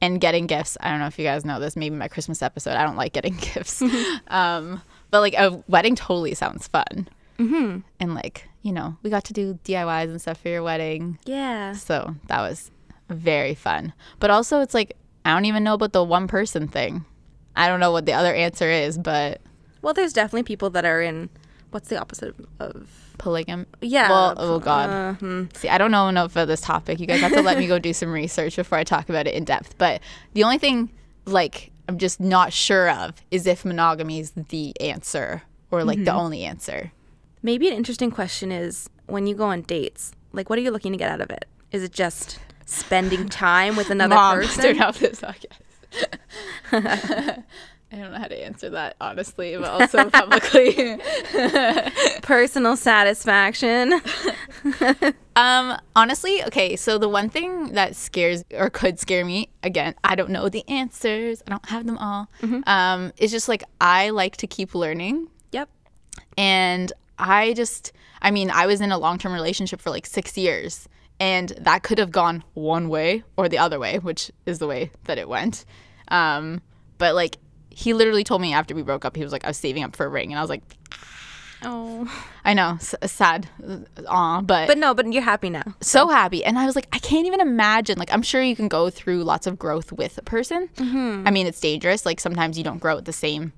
and 0.00 0.20
getting 0.20 0.46
gifts, 0.46 0.76
I 0.80 0.90
don't 0.90 1.00
know 1.00 1.06
if 1.06 1.18
you 1.18 1.24
guys 1.24 1.44
know 1.44 1.58
this. 1.58 1.76
Maybe 1.76 1.96
my 1.96 2.08
Christmas 2.08 2.42
episode, 2.42 2.76
I 2.76 2.84
don't 2.84 2.96
like 2.96 3.12
getting 3.12 3.36
gifts. 3.54 3.82
um, 4.28 4.80
but 5.10 5.20
like 5.20 5.34
a 5.34 5.62
wedding 5.68 5.96
totally 5.96 6.34
sounds 6.34 6.68
fun. 6.68 7.08
Mm-hmm. 7.38 7.78
And 8.00 8.14
like, 8.14 8.48
you 8.62 8.72
know, 8.72 8.96
we 9.02 9.10
got 9.10 9.24
to 9.24 9.32
do 9.32 9.58
DIYs 9.64 10.04
and 10.04 10.20
stuff 10.20 10.40
for 10.40 10.48
your 10.48 10.62
wedding. 10.62 11.18
Yeah. 11.24 11.72
So 11.72 12.14
that 12.28 12.40
was 12.40 12.70
very 13.08 13.54
fun. 13.54 13.92
But 14.20 14.30
also, 14.30 14.60
it's 14.60 14.74
like, 14.74 14.96
I 15.24 15.32
don't 15.34 15.44
even 15.44 15.64
know 15.64 15.74
about 15.74 15.92
the 15.92 16.02
one 16.04 16.26
person 16.28 16.68
thing. 16.68 17.04
I 17.54 17.68
don't 17.68 17.80
know 17.80 17.92
what 17.92 18.06
the 18.06 18.12
other 18.12 18.34
answer 18.34 18.68
is, 18.70 18.96
but 18.98 19.40
Well, 19.82 19.94
there's 19.94 20.12
definitely 20.12 20.44
people 20.44 20.70
that 20.70 20.84
are 20.84 21.02
in 21.02 21.28
what's 21.70 21.88
the 21.88 22.00
opposite 22.00 22.34
of, 22.38 22.46
of 22.60 23.14
polygam. 23.18 23.66
yeah. 23.80 24.08
Well, 24.08 24.34
oh 24.36 24.58
God. 24.58 24.90
uh, 24.90 25.14
hmm. 25.14 25.44
See, 25.54 25.68
I 25.68 25.78
don't 25.78 25.90
know 25.90 26.08
enough 26.08 26.32
about 26.32 26.48
this 26.48 26.60
topic. 26.60 27.00
You 27.00 27.06
guys 27.06 27.20
have 27.20 27.32
to 27.32 27.42
let 27.42 27.58
me 27.58 27.66
go 27.66 27.78
do 27.78 27.92
some 27.92 28.10
research 28.12 28.56
before 28.56 28.78
I 28.78 28.84
talk 28.84 29.08
about 29.08 29.26
it 29.26 29.34
in 29.34 29.44
depth. 29.44 29.76
But 29.78 30.00
the 30.34 30.44
only 30.44 30.58
thing, 30.58 30.90
like, 31.24 31.70
I'm 31.88 31.98
just 31.98 32.20
not 32.20 32.52
sure 32.52 32.90
of 32.90 33.14
is 33.30 33.46
if 33.46 33.64
monogamy 33.64 34.20
is 34.20 34.32
the 34.32 34.78
answer 34.80 35.42
or 35.70 35.84
like 35.84 36.04
the 36.04 36.12
only 36.12 36.44
answer. 36.44 36.92
Maybe 37.42 37.68
an 37.68 37.74
interesting 37.74 38.10
question 38.10 38.52
is 38.52 38.88
when 39.06 39.26
you 39.26 39.34
go 39.34 39.44
on 39.44 39.62
dates, 39.62 40.12
like 40.32 40.48
what 40.48 40.58
are 40.58 40.62
you 40.62 40.70
looking 40.70 40.92
to 40.92 40.98
get 40.98 41.10
out 41.10 41.20
of 41.20 41.30
it? 41.30 41.46
Is 41.72 41.82
it 41.82 41.92
just 41.92 42.38
spending 42.66 43.28
time 43.28 43.76
with 43.76 43.90
another 43.90 44.14
Mom, 44.14 44.38
person? 44.38 44.62
turn 44.62 44.82
off 44.82 44.98
this 44.98 45.20
podcast. 45.20 45.48
I 47.94 47.96
don't 47.96 48.12
know 48.12 48.18
how 48.18 48.28
to 48.28 48.42
answer 48.42 48.70
that 48.70 48.96
honestly, 49.00 49.54
but 49.56 49.68
also 49.68 50.08
publicly. 50.08 50.98
Personal 52.22 52.76
satisfaction. 52.76 54.00
Um, 55.34 55.78
honestly, 55.96 56.44
okay, 56.44 56.76
so 56.76 56.98
the 56.98 57.08
one 57.08 57.30
thing 57.30 57.72
that 57.72 57.96
scares 57.96 58.44
or 58.52 58.68
could 58.68 59.00
scare 59.00 59.24
me, 59.24 59.48
again, 59.62 59.94
I 60.04 60.14
don't 60.14 60.28
know 60.28 60.50
the 60.50 60.62
answers, 60.68 61.42
I 61.46 61.50
don't 61.50 61.66
have 61.70 61.86
them 61.86 61.96
all. 61.96 62.28
Um, 62.66 63.14
is 63.16 63.30
just 63.30 63.48
like 63.48 63.64
I 63.80 64.10
like 64.10 64.36
to 64.36 64.46
keep 64.46 64.74
learning. 64.74 65.28
yep. 65.50 65.70
And 66.36 66.92
I 67.22 67.54
just, 67.54 67.92
I 68.20 68.30
mean, 68.30 68.50
I 68.50 68.66
was 68.66 68.80
in 68.80 68.90
a 68.92 68.98
long 68.98 69.18
term 69.18 69.32
relationship 69.32 69.80
for 69.80 69.90
like 69.90 70.06
six 70.06 70.36
years, 70.36 70.88
and 71.20 71.50
that 71.60 71.82
could 71.82 71.98
have 71.98 72.10
gone 72.10 72.42
one 72.54 72.88
way 72.88 73.22
or 73.36 73.48
the 73.48 73.58
other 73.58 73.78
way, 73.78 73.98
which 73.98 74.30
is 74.46 74.58
the 74.58 74.66
way 74.66 74.90
that 75.04 75.18
it 75.18 75.28
went. 75.28 75.64
Um, 76.08 76.60
but 76.98 77.14
like, 77.14 77.38
he 77.70 77.94
literally 77.94 78.24
told 78.24 78.40
me 78.42 78.52
after 78.52 78.74
we 78.74 78.82
broke 78.82 79.04
up, 79.04 79.16
he 79.16 79.22
was 79.22 79.32
like, 79.32 79.44
I 79.44 79.48
was 79.48 79.56
saving 79.56 79.82
up 79.84 79.94
for 79.96 80.04
a 80.04 80.08
ring. 80.08 80.30
And 80.32 80.38
I 80.38 80.42
was 80.42 80.50
like, 80.50 80.62
Oh. 81.64 82.10
I 82.44 82.54
know, 82.54 82.70
s- 82.72 82.94
sad, 83.06 83.48
aw, 84.08 84.40
but, 84.42 84.66
But 84.66 84.78
no, 84.78 84.94
but 84.94 85.10
you're 85.12 85.22
happy 85.22 85.48
now. 85.48 85.62
so 85.80 86.08
happy. 86.08 86.44
And 86.44 86.58
I 86.58 86.66
was 86.66 86.74
like, 86.74 86.88
I 86.92 86.98
can't 86.98 87.24
even 87.24 87.40
imagine. 87.40 87.98
Like, 87.98 88.12
I'm 88.12 88.22
sure 88.22 88.42
you 88.42 88.56
can 88.56 88.66
go 88.66 88.90
through 88.90 89.22
lots 89.22 89.46
of 89.46 89.60
growth 89.60 89.92
with 89.92 90.18
a 90.18 90.22
person. 90.22 90.68
I 90.78 91.30
mean, 91.30 91.46
it's 91.46 91.60
dangerous. 91.60 92.04
Like, 92.04 92.18
sometimes 92.18 92.58
you 92.58 92.64
don't 92.64 92.78
grow 92.78 92.98
at 92.98 93.04
the 93.04 93.12
same, 93.12 93.52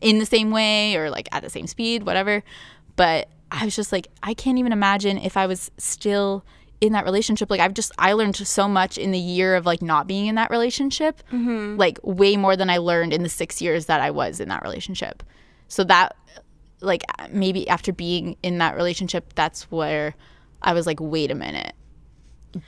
in 0.00 0.18
the 0.20 0.26
same 0.26 0.52
way 0.52 0.94
or 0.94 1.10
like 1.10 1.28
at 1.32 1.42
the 1.42 1.50
same 1.50 1.66
speed, 1.66 2.04
whatever. 2.06 2.44
But 3.00 3.30
I 3.50 3.64
was 3.64 3.74
just 3.74 3.92
like, 3.92 4.08
I 4.22 4.34
can't 4.34 4.58
even 4.58 4.72
imagine 4.72 5.16
if 5.16 5.38
I 5.38 5.46
was 5.46 5.70
still 5.78 6.44
in 6.82 6.92
that 6.92 7.06
relationship. 7.06 7.48
Like, 7.48 7.58
I've 7.58 7.72
just, 7.72 7.92
I 7.96 8.12
learned 8.12 8.36
so 8.36 8.68
much 8.68 8.98
in 8.98 9.10
the 9.10 9.18
year 9.18 9.56
of 9.56 9.64
like 9.64 9.80
not 9.80 10.06
being 10.06 10.26
in 10.26 10.34
that 10.34 10.50
relationship, 10.50 11.22
mm-hmm. 11.32 11.78
like, 11.78 11.98
way 12.02 12.36
more 12.36 12.56
than 12.56 12.68
I 12.68 12.76
learned 12.76 13.14
in 13.14 13.22
the 13.22 13.30
six 13.30 13.62
years 13.62 13.86
that 13.86 14.02
I 14.02 14.10
was 14.10 14.38
in 14.38 14.50
that 14.50 14.62
relationship. 14.62 15.22
So 15.68 15.82
that, 15.84 16.14
like, 16.82 17.02
maybe 17.30 17.66
after 17.70 17.90
being 17.90 18.36
in 18.42 18.58
that 18.58 18.76
relationship, 18.76 19.32
that's 19.34 19.62
where 19.70 20.14
I 20.60 20.74
was 20.74 20.86
like, 20.86 21.00
wait 21.00 21.30
a 21.30 21.34
minute. 21.34 21.72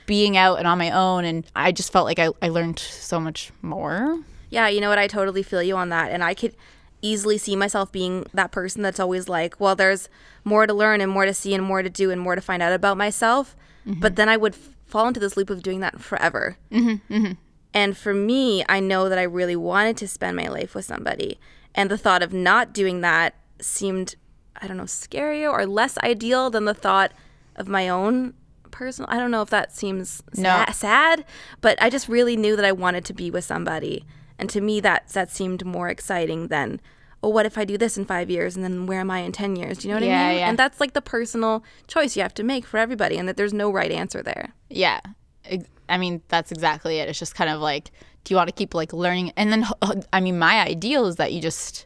Being 0.07 0.35
out 0.35 0.57
and 0.57 0.65
on 0.65 0.79
my 0.79 0.89
own, 0.89 1.25
and 1.25 1.45
I 1.55 1.71
just 1.71 1.91
felt 1.91 2.05
like 2.05 2.17
I, 2.17 2.29
I 2.41 2.49
learned 2.49 2.79
so 2.79 3.19
much 3.19 3.51
more. 3.61 4.17
Yeah, 4.49 4.67
you 4.67 4.81
know 4.81 4.89
what? 4.89 4.97
I 4.97 5.05
totally 5.05 5.43
feel 5.43 5.61
you 5.61 5.77
on 5.77 5.89
that. 5.89 6.09
And 6.09 6.23
I 6.23 6.33
could 6.33 6.55
easily 7.03 7.37
see 7.37 7.55
myself 7.55 7.91
being 7.91 8.25
that 8.33 8.51
person 8.51 8.81
that's 8.81 8.99
always 8.99 9.29
like, 9.29 9.59
well, 9.59 9.75
there's 9.75 10.09
more 10.43 10.65
to 10.65 10.73
learn 10.73 11.01
and 11.01 11.11
more 11.11 11.25
to 11.25 11.33
see 11.33 11.53
and 11.53 11.63
more 11.63 11.83
to 11.83 11.89
do 11.89 12.09
and 12.09 12.19
more 12.19 12.33
to 12.33 12.41
find 12.41 12.63
out 12.63 12.73
about 12.73 12.97
myself. 12.97 13.55
Mm-hmm. 13.85 13.99
But 13.99 14.15
then 14.15 14.29
I 14.29 14.37
would 14.37 14.53
f- 14.53 14.69
fall 14.85 15.07
into 15.07 15.19
this 15.19 15.37
loop 15.37 15.49
of 15.49 15.61
doing 15.61 15.81
that 15.81 16.01
forever. 16.01 16.57
Mm-hmm. 16.71 17.13
Mm-hmm. 17.13 17.31
And 17.73 17.97
for 17.97 18.13
me, 18.13 18.63
I 18.69 18.79
know 18.79 19.09
that 19.09 19.19
I 19.19 19.23
really 19.23 19.55
wanted 19.55 19.97
to 19.97 20.07
spend 20.07 20.37
my 20.37 20.47
life 20.47 20.73
with 20.73 20.85
somebody. 20.85 21.39
And 21.75 21.89
the 21.91 21.97
thought 21.97 22.23
of 22.23 22.31
not 22.33 22.73
doing 22.73 23.01
that 23.01 23.35
seemed, 23.59 24.15
I 24.61 24.67
don't 24.67 24.77
know, 24.77 24.83
scarier 24.83 25.51
or 25.51 25.65
less 25.65 25.97
ideal 25.99 26.49
than 26.49 26.65
the 26.65 26.73
thought 26.73 27.11
of 27.55 27.67
my 27.67 27.89
own 27.89 28.33
personal. 28.71 29.09
I 29.11 29.17
don't 29.19 29.31
know 29.31 29.41
if 29.41 29.49
that 29.49 29.75
seems 29.75 30.23
No. 30.35 30.49
sa- 30.67 30.71
sad, 30.71 31.25
but 31.61 31.81
I 31.81 31.89
just 31.89 32.07
really 32.07 32.37
knew 32.37 32.55
that 32.55 32.65
I 32.65 32.71
wanted 32.71 33.05
to 33.05 33.13
be 33.13 33.29
with 33.29 33.43
somebody. 33.43 34.05
And 34.43 34.49
to 34.49 34.59
me, 34.59 34.81
that, 34.81 35.07
that 35.13 35.31
seemed 35.31 35.65
more 35.65 35.87
exciting 35.87 36.49
than, 36.49 36.81
oh, 37.23 37.29
what 37.29 37.45
if 37.45 37.57
I 37.57 37.63
do 37.63 37.77
this 37.77 37.97
in 37.97 38.03
five 38.03 38.29
years 38.29 38.55
and 38.57 38.63
then 38.65 38.85
where 38.87 38.99
am 38.99 39.09
I 39.09 39.19
in 39.19 39.31
10 39.31 39.55
years? 39.55 39.77
Do 39.77 39.87
you 39.87 39.93
know 39.93 40.01
what 40.01 40.05
Yeah, 40.05 40.21
I 40.25 40.29
mean? 40.31 40.37
yeah. 40.39 40.49
And 40.49 40.59
that's 40.59 40.81
like 40.81 40.91
the 40.91 41.01
personal 41.01 41.63
choice 41.87 42.17
you 42.17 42.21
have 42.23 42.33
to 42.33 42.43
make 42.43 42.65
for 42.65 42.77
everybody, 42.77 43.17
and 43.17 43.25
that 43.29 43.37
there's 43.37 43.53
no 43.53 43.71
right 43.71 43.89
answer 43.89 44.21
there. 44.21 44.53
Yeah. 44.69 44.99
I 45.87 45.97
mean, 45.97 46.21
that's 46.27 46.51
exactly 46.51 46.99
it. 46.99 47.07
It's 47.07 47.17
just 47.17 47.35
kind 47.35 47.49
of 47.49 47.61
like, 47.61 47.91
do 48.25 48.33
you 48.33 48.35
want 48.35 48.49
to 48.49 48.53
keep 48.53 48.73
like 48.73 48.91
learning? 48.91 49.31
And 49.37 49.49
then, 49.49 49.65
I 50.11 50.19
mean, 50.19 50.37
my 50.37 50.59
ideal 50.61 51.05
is 51.05 51.15
that 51.15 51.31
you 51.31 51.41
just, 51.41 51.85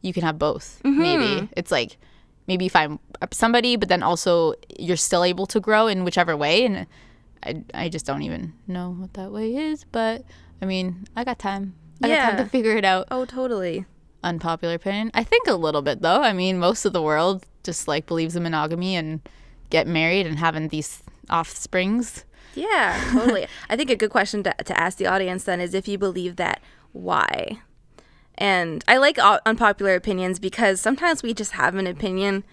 you 0.00 0.14
can 0.14 0.22
have 0.22 0.38
both. 0.38 0.80
Mm-hmm. 0.84 1.02
Maybe 1.02 1.48
it's 1.58 1.70
like, 1.70 1.98
maybe 2.46 2.64
you 2.64 2.70
find 2.70 2.98
somebody, 3.32 3.76
but 3.76 3.90
then 3.90 4.02
also 4.02 4.54
you're 4.78 4.96
still 4.96 5.24
able 5.24 5.46
to 5.48 5.60
grow 5.60 5.86
in 5.88 6.04
whichever 6.04 6.34
way. 6.38 6.64
And 6.64 6.86
I, 7.42 7.62
I 7.74 7.88
just 7.90 8.06
don't 8.06 8.22
even 8.22 8.54
know 8.66 8.96
what 8.98 9.12
that 9.14 9.30
way 9.30 9.54
is. 9.54 9.84
But 9.84 10.24
I 10.62 10.64
mean, 10.64 11.06
I 11.14 11.24
got 11.24 11.38
time. 11.38 11.74
I 12.02 12.08
Yeah. 12.08 12.30
time 12.30 12.36
to 12.38 12.44
figure 12.50 12.76
it 12.76 12.84
out. 12.84 13.06
Oh, 13.10 13.24
totally. 13.24 13.86
Unpopular 14.22 14.74
opinion. 14.74 15.10
I 15.14 15.24
think 15.24 15.46
a 15.46 15.54
little 15.54 15.82
bit 15.82 16.02
though. 16.02 16.22
I 16.22 16.32
mean, 16.32 16.58
most 16.58 16.84
of 16.84 16.92
the 16.92 17.02
world 17.02 17.44
just 17.62 17.86
like 17.88 18.06
believes 18.06 18.36
in 18.36 18.42
monogamy 18.42 18.96
and 18.96 19.20
get 19.70 19.86
married 19.86 20.26
and 20.26 20.38
having 20.38 20.68
these 20.68 21.02
offsprings. 21.30 22.24
Yeah, 22.54 22.98
totally. 23.12 23.46
I 23.68 23.76
think 23.76 23.90
a 23.90 23.96
good 23.96 24.10
question 24.10 24.42
to, 24.44 24.54
to 24.64 24.78
ask 24.80 24.98
the 24.98 25.06
audience 25.06 25.44
then 25.44 25.60
is 25.60 25.74
if 25.74 25.86
you 25.86 25.98
believe 25.98 26.36
that, 26.36 26.60
why? 26.92 27.60
And 28.36 28.84
I 28.88 28.96
like 28.98 29.18
unpopular 29.18 29.94
opinions 29.94 30.38
because 30.38 30.80
sometimes 30.80 31.22
we 31.22 31.34
just 31.34 31.52
have 31.52 31.74
an 31.74 31.86
opinion 31.86 32.44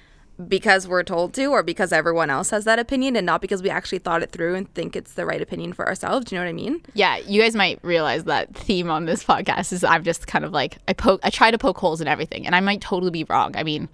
because 0.47 0.87
we're 0.87 1.03
told 1.03 1.33
to 1.33 1.45
or 1.45 1.63
because 1.63 1.93
everyone 1.93 2.29
else 2.29 2.49
has 2.49 2.65
that 2.65 2.77
opinion 2.77 3.15
and 3.15 3.25
not 3.25 3.41
because 3.41 3.63
we 3.63 3.69
actually 3.69 3.99
thought 3.99 4.21
it 4.21 4.31
through 4.31 4.55
and 4.55 4.71
think 4.73 4.95
it's 4.95 5.13
the 5.13 5.25
right 5.25 5.41
opinion 5.41 5.71
for 5.73 5.87
ourselves. 5.87 6.25
Do 6.25 6.35
you 6.35 6.41
know 6.41 6.45
what 6.45 6.49
I 6.49 6.53
mean? 6.53 6.81
Yeah, 6.93 7.17
you 7.17 7.41
guys 7.41 7.55
might 7.55 7.79
realize 7.83 8.25
that 8.25 8.53
theme 8.53 8.89
on 8.89 9.05
this 9.05 9.23
podcast 9.23 9.71
is 9.71 9.83
I'm 9.83 10.03
just 10.03 10.27
kind 10.27 10.43
of 10.43 10.51
like 10.51 10.77
I 10.87 10.93
poke 10.93 11.21
I 11.23 11.29
try 11.29 11.51
to 11.51 11.57
poke 11.57 11.77
holes 11.77 12.01
in 12.01 12.07
everything 12.07 12.45
and 12.45 12.55
I 12.55 12.59
might 12.59 12.81
totally 12.81 13.11
be 13.11 13.23
wrong. 13.25 13.55
I 13.55 13.63
mean, 13.63 13.87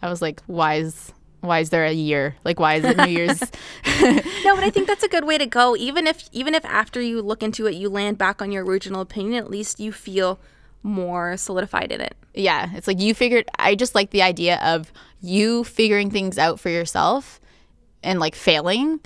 I 0.00 0.08
was 0.08 0.22
like, 0.22 0.42
why 0.46 0.76
is 0.76 1.12
why 1.40 1.58
is 1.58 1.70
there 1.70 1.84
a 1.84 1.92
year? 1.92 2.36
Like 2.44 2.58
why 2.58 2.76
is 2.76 2.84
it 2.84 2.96
New 2.96 3.08
Year's? 3.08 3.40
no, 4.44 4.54
but 4.54 4.64
I 4.64 4.70
think 4.70 4.86
that's 4.86 5.02
a 5.02 5.08
good 5.08 5.24
way 5.24 5.36
to 5.36 5.46
go. 5.46 5.76
Even 5.76 6.06
if 6.06 6.28
even 6.32 6.54
if 6.54 6.64
after 6.64 7.02
you 7.02 7.20
look 7.20 7.42
into 7.42 7.66
it 7.66 7.74
you 7.74 7.90
land 7.90 8.16
back 8.16 8.40
on 8.40 8.50
your 8.50 8.64
original 8.64 9.02
opinion, 9.02 9.42
at 9.42 9.50
least 9.50 9.78
you 9.78 9.92
feel 9.92 10.40
more 10.82 11.36
solidified 11.36 11.92
in 11.92 12.00
it. 12.00 12.16
Yeah, 12.34 12.70
it's 12.74 12.86
like 12.86 13.00
you 13.00 13.14
figured 13.14 13.48
I 13.58 13.74
just 13.74 13.94
like 13.94 14.10
the 14.10 14.22
idea 14.22 14.58
of 14.62 14.92
you 15.20 15.64
figuring 15.64 16.10
things 16.10 16.38
out 16.38 16.58
for 16.58 16.70
yourself 16.70 17.40
and 18.02 18.18
like 18.18 18.34
failing 18.34 19.00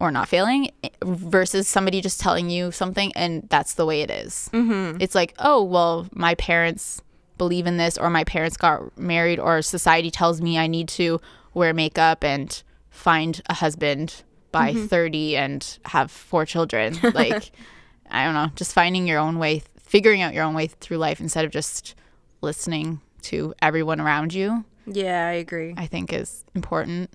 or 0.00 0.10
not 0.10 0.28
failing 0.28 0.70
versus 1.04 1.68
somebody 1.68 2.00
just 2.00 2.20
telling 2.20 2.48
you 2.50 2.72
something 2.72 3.12
and 3.14 3.46
that's 3.50 3.74
the 3.74 3.86
way 3.86 4.00
it 4.00 4.10
is. 4.10 4.50
Mm-hmm. 4.52 5.00
It's 5.00 5.14
like, 5.14 5.34
oh, 5.38 5.62
well, 5.62 6.08
my 6.12 6.34
parents 6.36 7.02
believe 7.38 7.66
in 7.66 7.76
this 7.76 7.96
or 7.96 8.10
my 8.10 8.24
parents 8.24 8.56
got 8.56 8.98
married 8.98 9.38
or 9.38 9.62
society 9.62 10.10
tells 10.10 10.40
me 10.40 10.58
I 10.58 10.66
need 10.66 10.88
to 10.88 11.20
wear 11.54 11.72
makeup 11.72 12.24
and 12.24 12.62
find 12.88 13.40
a 13.46 13.54
husband 13.54 14.22
by 14.52 14.72
mm-hmm. 14.72 14.86
30 14.86 15.36
and 15.36 15.78
have 15.84 16.10
four 16.10 16.44
children. 16.44 16.98
Like, 17.14 17.52
I 18.10 18.24
don't 18.24 18.34
know, 18.34 18.48
just 18.56 18.72
finding 18.72 19.06
your 19.06 19.18
own 19.18 19.38
way, 19.38 19.62
figuring 19.90 20.22
out 20.22 20.32
your 20.32 20.44
own 20.44 20.54
way 20.54 20.68
through 20.68 20.98
life 20.98 21.18
instead 21.18 21.44
of 21.44 21.50
just 21.50 21.96
listening 22.42 23.00
to 23.22 23.52
everyone 23.60 24.00
around 24.00 24.32
you. 24.32 24.64
Yeah, 24.86 25.26
I 25.26 25.32
agree. 25.32 25.74
I 25.76 25.86
think 25.86 26.12
is 26.12 26.44
important. 26.54 27.10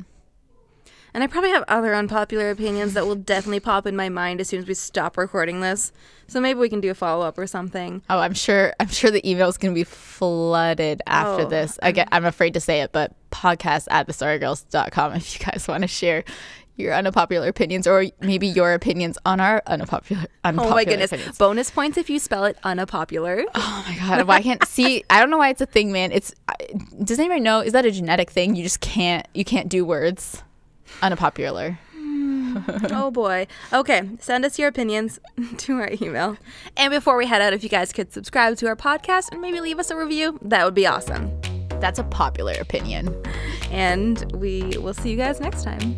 And 1.14 1.24
I 1.24 1.28
probably 1.28 1.52
have 1.52 1.64
other 1.70 1.96
unpopular 1.96 2.50
opinions 2.50 2.94
that 2.94 3.08
will 3.08 3.16
definitely 3.16 3.62
pop 3.62 3.88
in 3.88 3.96
my 3.96 4.10
mind 4.10 4.42
as 4.42 4.50
soon 4.50 4.60
as 4.60 4.68
we 4.68 4.74
stop 4.74 5.18
recording 5.18 5.62
this. 5.62 5.94
So 6.28 6.42
maybe 6.42 6.60
we 6.60 6.68
can 6.68 6.82
do 6.82 6.92
a 6.92 6.94
follow 6.94 7.26
up 7.26 7.38
or 7.38 7.48
something. 7.48 8.02
Oh, 8.10 8.20
I'm 8.20 8.34
sure. 8.34 8.74
I'm 8.82 8.90
sure 8.90 9.10
the 9.10 9.28
email 9.28 9.48
is 9.48 9.58
going 9.58 9.74
to 9.74 9.80
be 9.80 9.86
flooded 9.86 11.02
after 11.08 11.44
oh, 11.44 11.50
this. 11.50 11.80
I 11.82 11.94
get, 11.94 12.10
I'm 12.12 12.26
afraid 12.26 12.56
to 12.56 12.60
say 12.60 12.82
it, 12.82 12.92
but 12.92 13.14
podcast 13.32 13.88
at 13.90 14.08
thesorrygirls.com 14.10 15.14
if 15.14 15.40
you 15.40 15.46
guys 15.46 15.66
want 15.70 15.84
to 15.84 15.88
share 15.88 16.26
your 16.78 16.94
unpopular 16.94 17.48
opinions 17.48 17.88
or 17.88 18.06
maybe 18.22 18.48
your 18.48 18.74
opinions 18.74 19.18
on 19.26 19.40
our 19.40 19.62
unpopular, 19.68 20.26
unpopular 20.44 20.72
oh 20.74 20.76
my 20.76 20.86
goodness 20.86 21.12
opinions. 21.12 21.38
bonus 21.38 21.72
points 21.72 21.98
if 21.98 22.10
you 22.10 22.20
spell 22.20 22.44
it 22.46 22.58
unpopular 22.64 23.46
oh 23.56 23.86
my 23.88 23.96
god 23.98 24.28
why 24.28 24.42
can't 24.42 24.64
see 24.68 25.04
i 25.10 25.20
don't 25.20 25.30
know 25.30 25.38
why 25.38 25.50
it's 25.50 25.62
a 25.62 25.66
thing 25.66 25.92
man 25.92 26.12
it's 26.12 26.34
does 27.04 27.20
anybody 27.20 27.40
know 27.40 27.60
is 27.62 27.74
that 27.74 27.86
a 27.86 27.92
genetic 27.92 28.30
thing 28.30 28.56
you 28.56 28.64
just 28.64 28.82
can't 28.82 29.28
you 29.34 29.46
can't 29.46 29.70
do 29.70 29.86
words 29.86 30.44
unpopular 31.02 31.80
hmm. 31.94 32.58
oh 32.92 33.12
boy. 33.12 33.48
Okay, 33.74 34.10
send 34.20 34.46
us 34.46 34.58
your 34.58 34.70
opinions 34.70 35.20
to 35.58 35.74
our 35.74 35.90
email. 36.02 36.38
And 36.78 36.92
before 36.92 37.18
we 37.18 37.26
head 37.26 37.42
out, 37.42 37.54
if 37.54 37.64
you 37.64 37.70
guys 37.70 37.92
could 37.92 38.14
subscribe 38.14 38.56
to 38.58 38.68
our 38.68 38.76
podcast 38.76 39.32
and 39.32 39.42
maybe 39.42 39.60
leave 39.60 39.80
us 39.80 39.92
a 39.92 39.96
review, 39.98 40.40
that 40.42 40.64
would 40.64 40.74
be 40.74 40.88
awesome. 40.88 41.32
That's 41.80 42.00
a 42.00 42.04
popular 42.04 42.54
opinion. 42.60 43.14
And 43.72 44.32
we 44.34 44.78
will 44.78 44.94
see 44.94 45.12
you 45.12 45.18
guys 45.18 45.42
next 45.42 45.64
time. 45.64 45.98